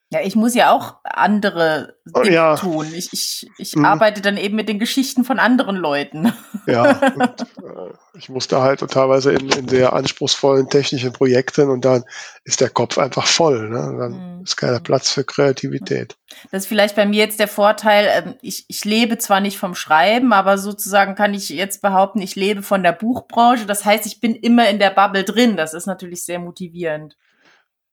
Ja, 0.09 0.21
ich 0.21 0.37
muss 0.37 0.55
ja 0.55 0.71
auch 0.71 0.95
andere 1.03 1.97
Oh, 2.13 2.21
Dinge 2.21 2.33
ja. 2.35 2.55
tun. 2.55 2.87
Ich, 2.95 3.11
ich, 3.11 3.49
ich 3.57 3.75
Mhm. 3.75 3.83
arbeite 3.83 4.21
dann 4.21 4.37
eben 4.37 4.55
mit 4.55 4.69
den 4.69 4.79
Geschichten 4.79 5.25
von 5.25 5.37
anderen 5.39 5.75
Leuten. 5.75 6.31
Ja, 6.65 6.99
und, 7.15 7.41
äh, 7.63 7.93
ich 8.17 8.27
musste 8.27 8.61
halt 8.61 8.79
teilweise 8.91 9.31
in, 9.31 9.49
in 9.51 9.67
sehr 9.69 9.93
anspruchsvollen 9.93 10.69
technischen 10.69 11.13
Projekten 11.13 11.69
und 11.69 11.85
dann 11.85 12.03
ist 12.43 12.59
der 12.59 12.69
Kopf 12.69 12.97
einfach 12.97 13.25
voll. 13.25 13.69
Ne? 13.69 13.95
Dann 13.97 14.37
Mhm. 14.37 14.43
ist 14.43 14.57
keiner 14.57 14.79
Platz 14.81 15.11
für 15.11 15.23
Kreativität. 15.23 16.17
Das 16.51 16.63
ist 16.63 16.67
vielleicht 16.67 16.95
bei 16.97 17.05
mir 17.05 17.19
jetzt 17.19 17.39
der 17.39 17.47
Vorteil, 17.47 18.07
ähm, 18.11 18.35
ich, 18.41 18.65
ich 18.67 18.83
lebe 18.85 19.17
zwar 19.17 19.39
nicht 19.39 19.57
vom 19.57 19.75
Schreiben, 19.75 20.31
aber 20.33 20.57
sozusagen 20.57 21.15
kann 21.15 21.33
ich 21.33 21.47
jetzt 21.49 21.81
behaupten, 21.81 22.21
ich 22.21 22.35
lebe 22.35 22.63
von 22.63 22.83
der 22.83 22.91
Buchbranche. 22.93 23.65
Das 23.65 23.85
heißt, 23.85 24.05
ich 24.05 24.19
bin 24.19 24.35
immer 24.35 24.69
in 24.69 24.79
der 24.79 24.89
Bubble 24.91 25.23
drin. 25.23 25.55
Das 25.57 25.73
ist 25.73 25.85
natürlich 25.85 26.23
sehr 26.25 26.39
motivierend. 26.39 27.15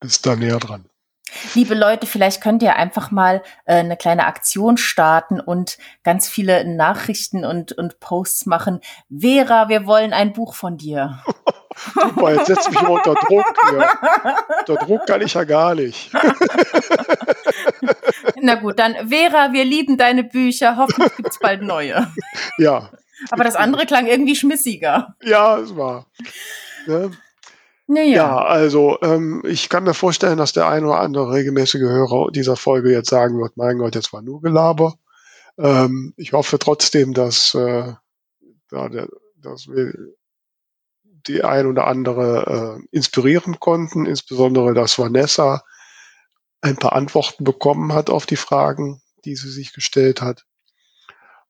Ist 0.01 0.27
da 0.27 0.35
näher 0.37 0.59
dran. 0.59 0.87
Liebe 1.55 1.75
Leute, 1.75 2.07
vielleicht 2.07 2.43
könnt 2.43 2.63
ihr 2.63 2.77
einfach 2.77 3.11
mal 3.11 3.43
äh, 3.65 3.75
eine 3.77 3.97
kleine 3.97 4.27
Aktion 4.27 4.77
starten 4.77 5.41
und 5.41 5.79
ganz 6.03 6.29
viele 6.29 6.65
Nachrichten 6.65 7.45
und, 7.45 7.73
und 7.73 7.99
Posts 8.01 8.47
machen. 8.47 8.81
Vera, 9.11 9.69
wir 9.69 9.87
wollen 9.87 10.13
ein 10.13 10.33
Buch 10.33 10.55
von 10.55 10.77
dir. 10.77 11.23
Super, 11.95 12.35
jetzt 12.35 12.47
setzt 12.47 12.71
mich 12.71 12.81
immer 12.81 12.91
unter 12.91 13.15
Druck. 13.15 13.45
Ja. 13.73 13.93
Unter 14.61 14.87
Druck 14.87 15.07
kann 15.07 15.23
ich 15.23 15.35
ja 15.35 15.43
gar 15.45 15.75
nicht. 15.75 16.11
Na 18.41 18.55
gut, 18.55 18.79
dann 18.79 18.95
Vera, 19.09 19.53
wir 19.53 19.65
lieben 19.65 19.97
deine 19.97 20.23
Bücher. 20.25 20.77
Hoffentlich 20.77 21.17
gibt's 21.17 21.39
bald 21.41 21.63
neue. 21.63 22.07
Ja, 22.59 22.91
Aber 23.31 23.43
das 23.45 23.57
andere 23.57 23.87
klang 23.87 24.07
irgendwie 24.07 24.37
schmissiger. 24.37 25.17
ja, 25.23 25.59
es 25.59 25.75
war. 25.77 26.07
Ne? 26.87 27.11
Naja. 27.87 28.15
Ja, 28.15 28.39
also 28.39 28.99
ähm, 29.03 29.43
ich 29.45 29.69
kann 29.69 29.85
mir 29.85 29.95
vorstellen, 29.95 30.39
dass 30.39 30.53
der 30.53 30.69
ein 30.69 30.85
oder 30.85 31.01
andere 31.01 31.33
regelmäßige 31.33 31.83
Hörer 31.83 32.31
dieser 32.31 32.57
Folge 32.57 32.91
jetzt 32.91 33.11
sagen 33.11 33.39
wird, 33.41 33.57
mein 33.57 33.79
Gott, 33.79 33.95
jetzt 33.95 34.13
war 34.13 34.23
nur 34.23 34.41
Gelaber. 34.41 34.95
Ähm, 35.59 36.15
ich 36.17 36.33
hoffe 36.33 36.59
trotzdem, 36.59 37.13
dass, 37.13 37.55
äh, 37.55 37.93
da 38.71 38.89
der, 38.89 39.09
dass 39.37 39.69
wir 39.69 39.93
die 41.03 41.43
ein 41.43 41.67
oder 41.67 41.87
andere 41.87 42.79
äh, 42.81 42.97
inspirieren 42.97 43.61
konnten, 43.61 44.07
insbesondere 44.07 44.75
dass 44.75 44.99
Vanessa 44.99 45.63
ein 46.61 46.77
paar 46.77 46.95
Antworten 46.95 47.45
bekommen 47.45 47.93
hat 47.93 48.09
auf 48.11 48.27
die 48.27 48.37
Fragen, 48.37 49.03
die 49.25 49.37
sie 49.37 49.51
sich 49.51 49.73
gestellt 49.75 50.23
hat. 50.23 50.45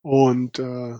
Und 0.02 0.58
äh, 0.58 0.96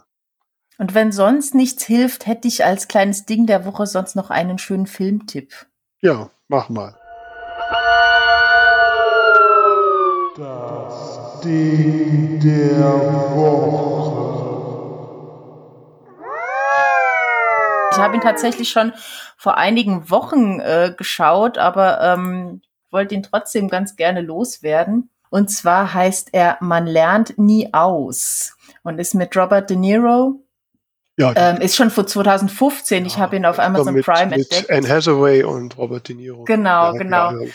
Und 0.76 0.94
wenn 0.94 1.12
sonst 1.12 1.54
nichts 1.54 1.84
hilft, 1.84 2.26
hätte 2.26 2.48
ich 2.48 2.64
als 2.64 2.88
kleines 2.88 3.26
Ding 3.26 3.46
der 3.46 3.64
Woche 3.64 3.86
sonst 3.86 4.16
noch 4.16 4.30
einen 4.30 4.58
schönen 4.58 4.86
Filmtipp. 4.86 5.66
ja, 6.00 6.30
mach 6.48 6.68
mal. 6.68 6.96
Das 10.36 11.40
Ding 11.44 12.40
der 12.40 12.82
Woche. 13.36 14.24
Ich 17.92 17.98
habe 17.98 18.16
ihn 18.16 18.20
tatsächlich 18.20 18.70
schon 18.70 18.92
vor 19.36 19.56
einigen 19.56 20.10
Wochen 20.10 20.58
äh, 20.58 20.92
geschaut, 20.96 21.58
aber 21.58 22.00
ähm, 22.00 22.62
wollte 22.90 23.14
ihn 23.14 23.22
trotzdem 23.22 23.68
ganz 23.68 23.94
gerne 23.94 24.22
loswerden. 24.22 25.10
Und 25.30 25.50
zwar 25.50 25.94
heißt 25.94 26.30
er 26.32 26.56
Man 26.60 26.88
lernt 26.88 27.38
nie 27.38 27.72
aus 27.72 28.56
und 28.82 28.98
ist 28.98 29.14
mit 29.14 29.36
Robert 29.36 29.70
De 29.70 29.76
Niro. 29.76 30.43
Ja, 31.16 31.32
Ähm, 31.36 31.58
ist 31.60 31.76
schon 31.76 31.90
vor 31.90 32.08
2015. 32.08 33.06
Ich 33.06 33.18
habe 33.18 33.36
ihn 33.36 33.46
auf 33.46 33.60
Amazon 33.60 33.94
mit, 33.94 34.04
Prime 34.04 34.36
mit 34.36 34.50
entdeckt. 34.52 34.70
Anne 34.70 34.88
Hathaway 34.88 35.44
und 35.44 35.78
Robert 35.78 36.08
De 36.08 36.16
Niro. 36.16 36.42
Genau, 36.42 36.92
Ja, 36.92 36.98
genau. 36.98 37.30
ja. 37.30 37.46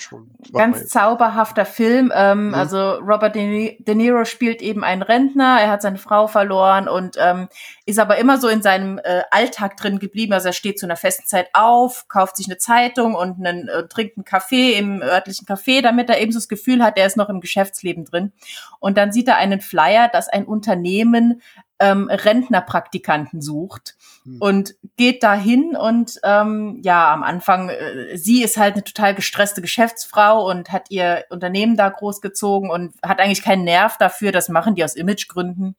Ganz 0.54 0.88
zauberhafter 0.88 1.66
Film. 1.66 2.10
Ähm, 2.16 2.48
Mhm. 2.50 2.54
Also 2.54 2.94
Robert 2.94 3.36
De, 3.36 3.76
De 3.84 3.96
Niro 3.96 4.24
spielt 4.24 4.62
eben 4.62 4.86
einen 4.86 5.02
Rentner. 5.02 5.58
Er 5.60 5.72
hat 5.72 5.82
seine 5.82 5.98
Frau 5.98 6.28
verloren 6.28 6.88
und 6.88 7.18
ähm, 7.20 7.50
ist 7.86 8.00
aber 8.00 8.18
immer 8.18 8.38
so 8.40 8.48
in 8.48 8.62
seinem 8.62 8.98
äh, 9.04 9.24
Alltag 9.30 9.76
drin 9.76 10.00
geblieben. 10.00 10.32
Also 10.32 10.48
er 10.48 10.54
steht 10.54 10.80
zu 10.80 10.86
einer 10.86 10.96
festen 10.96 11.28
Zeit 11.28 11.50
auf, 11.52 12.08
kauft 12.08 12.38
sich 12.38 12.48
eine 12.48 12.60
Zeitung 12.60 13.14
und 13.14 13.46
einen, 13.46 13.68
äh, 13.68 13.88
trinkt 13.90 14.16
einen 14.16 14.24
Kaffee 14.24 14.74
im 14.78 15.02
örtlichen 15.02 15.46
Café, 15.46 15.82
damit 15.82 16.10
er 16.10 16.22
eben 16.22 16.32
so 16.32 16.38
das 16.40 16.48
Gefühl 16.48 16.82
hat, 16.82 16.98
er 16.98 17.06
ist 17.08 17.18
noch 17.18 17.28
im 17.28 17.42
Geschäftsleben 17.42 18.06
drin. 18.06 18.32
Und 18.80 18.98
dann 18.98 19.12
sieht 19.12 19.28
er 19.28 19.36
einen 19.36 19.60
Flyer, 19.60 20.08
dass 20.08 20.30
ein 20.30 20.46
Unternehmen 20.46 21.42
ähm, 21.80 22.10
Rentnerpraktikanten 22.10 23.42
sucht 23.42 23.96
Hm. 24.30 24.38
und 24.40 24.76
geht 24.98 25.24
dahin 25.24 25.76
und 25.76 26.20
ähm, 26.24 26.80
ja, 26.84 27.14
am 27.14 27.24
Anfang, 27.24 27.70
äh, 27.70 28.18
sie 28.18 28.44
ist 28.44 28.58
halt 28.58 28.74
eine 28.76 28.84
total 28.84 29.16
gestresste 29.16 29.62
Geschäftsfrau 29.62 30.50
und 30.50 30.72
hat 30.72 30.88
ihr 30.90 31.26
Unternehmen 31.30 31.78
da 31.78 31.90
großgezogen 31.90 32.70
und 32.70 32.94
hat 33.04 33.20
eigentlich 33.20 33.44
keinen 33.44 33.64
Nerv 33.64 33.98
dafür, 33.98 34.32
das 34.32 34.50
machen 34.50 34.76
die 34.76 34.84
aus 34.84 34.96
Imagegründen. 34.96 35.76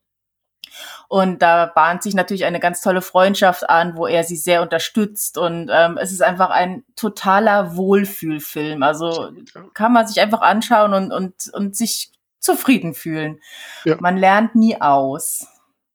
Und 1.07 1.41
da 1.41 1.65
bahnt 1.65 2.01
sich 2.01 2.13
natürlich 2.13 2.45
eine 2.45 2.61
ganz 2.61 2.79
tolle 2.79 3.01
Freundschaft 3.01 3.69
an, 3.69 3.97
wo 3.97 4.07
er 4.07 4.23
sie 4.23 4.37
sehr 4.37 4.61
unterstützt. 4.61 5.37
Und 5.37 5.69
ähm, 5.69 5.97
es 6.01 6.13
ist 6.13 6.23
einfach 6.23 6.49
ein 6.49 6.85
totaler 6.95 7.75
Wohlfühlfilm. 7.75 8.81
Also 8.81 9.29
kann 9.73 9.91
man 9.91 10.07
sich 10.07 10.21
einfach 10.21 10.39
anschauen 10.39 10.93
und, 10.93 11.11
und, 11.11 11.51
und 11.53 11.75
sich 11.75 12.13
zufrieden 12.39 12.93
fühlen. 12.93 13.41
Ja. 13.83 13.97
Man 13.99 14.15
lernt 14.15 14.55
nie 14.55 14.79
aus. 14.79 15.45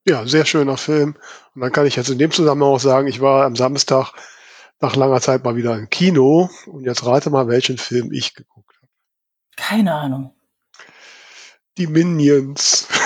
Ja, 0.07 0.25
sehr 0.27 0.45
schöner 0.45 0.77
Film. 0.77 1.17
Und 1.55 1.61
dann 1.63 1.73
kann 1.73 1.87
ich 1.87 1.97
jetzt 1.97 2.09
in 2.11 2.19
dem 2.19 2.31
Zusammenhang 2.31 2.71
auch 2.75 2.81
sagen, 2.81 3.09
ich 3.09 3.21
war 3.21 3.45
am 3.45 3.57
Samstag 3.57 4.13
nach 4.81 4.95
langer 4.95 5.21
Zeit 5.21 5.43
mal 5.45 5.57
wieder 5.57 5.75
im 5.77 5.89
Kino 5.91 6.49
und 6.67 6.85
jetzt 6.85 7.05
rate 7.05 7.31
mal, 7.31 7.49
welchen 7.49 7.79
Film 7.79 8.13
ich 8.13 8.35
geguckt 8.35 8.75
habe. 8.77 8.89
Keine 9.57 9.95
Ahnung. 9.95 10.35
Die 11.79 11.87
Minions. 11.87 12.87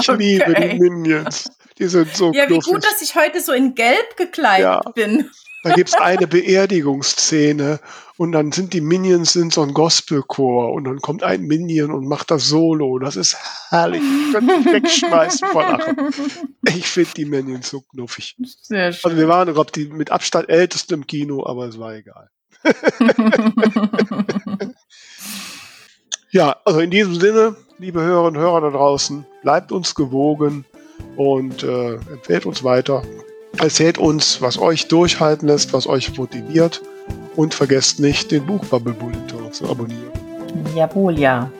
Ich 0.00 0.08
liebe 0.08 0.52
die 0.52 0.78
Minions. 0.80 1.48
Die 1.78 1.86
sind 1.86 2.12
so 2.14 2.32
Ja, 2.32 2.44
wie 2.48 2.54
knuffig. 2.58 2.72
gut, 2.72 2.84
dass 2.84 3.00
ich 3.02 3.14
heute 3.14 3.40
so 3.40 3.52
in 3.52 3.76
Gelb 3.76 4.16
gekleidet 4.16 4.64
Ja. 4.64 4.80
bin. 4.94 5.30
Da 5.62 5.74
gibt's 5.74 5.94
eine 5.94 6.26
Beerdigungsszene 6.26 7.80
und 8.16 8.32
dann 8.32 8.50
sind 8.52 8.72
die 8.72 8.80
Minions 8.80 9.32
sind 9.34 9.52
so 9.52 9.62
ein 9.62 9.74
Gospelchor 9.74 10.72
und 10.72 10.84
dann 10.84 11.00
kommt 11.00 11.22
ein 11.22 11.42
Minion 11.42 11.90
und 11.90 12.06
macht 12.06 12.30
das 12.30 12.48
Solo. 12.48 12.98
Das 12.98 13.16
ist 13.16 13.36
herrlich. 13.68 14.00
Ich 14.02 14.32
könnte 14.32 14.58
mich 14.58 14.66
wegschmeißen 14.72 15.48
vor 15.48 15.62
Lachen. 15.62 15.96
Ich 16.66 16.88
finde 16.88 17.10
die 17.16 17.24
Minions 17.26 17.68
so 17.70 17.82
knuffig. 17.82 18.36
Sehr 18.62 18.86
Also 18.86 19.10
schön. 19.10 19.18
wir 19.18 19.28
waren, 19.28 19.52
glaube 19.52 19.70
die 19.72 19.86
mit 19.86 20.10
Abstand 20.10 20.48
ältesten 20.48 20.94
im 20.94 21.06
Kino, 21.06 21.44
aber 21.46 21.66
es 21.66 21.78
war 21.78 21.94
egal. 21.94 22.30
Ja, 26.32 26.56
also 26.64 26.78
in 26.78 26.90
diesem 26.90 27.16
Sinne, 27.16 27.56
liebe 27.78 28.00
Hörerinnen 28.02 28.36
und 28.36 28.42
Hörer 28.42 28.60
da 28.60 28.70
draußen, 28.70 29.26
bleibt 29.42 29.72
uns 29.72 29.96
gewogen 29.96 30.64
und 31.16 31.64
äh, 31.64 31.94
empfehlt 31.94 32.46
uns 32.46 32.62
weiter. 32.62 33.02
Erzählt 33.58 33.98
uns, 33.98 34.40
was 34.40 34.58
euch 34.58 34.88
durchhalten 34.88 35.48
lässt, 35.48 35.72
was 35.72 35.86
euch 35.86 36.16
motiviert 36.16 36.82
und 37.36 37.54
vergesst 37.54 38.00
nicht, 38.00 38.30
den 38.30 38.46
Buchbubble 38.46 38.94
Bulletin 38.94 39.52
zu 39.52 39.68
abonnieren. 39.68 40.12
Jawohl, 40.74 41.18
ja. 41.18 41.50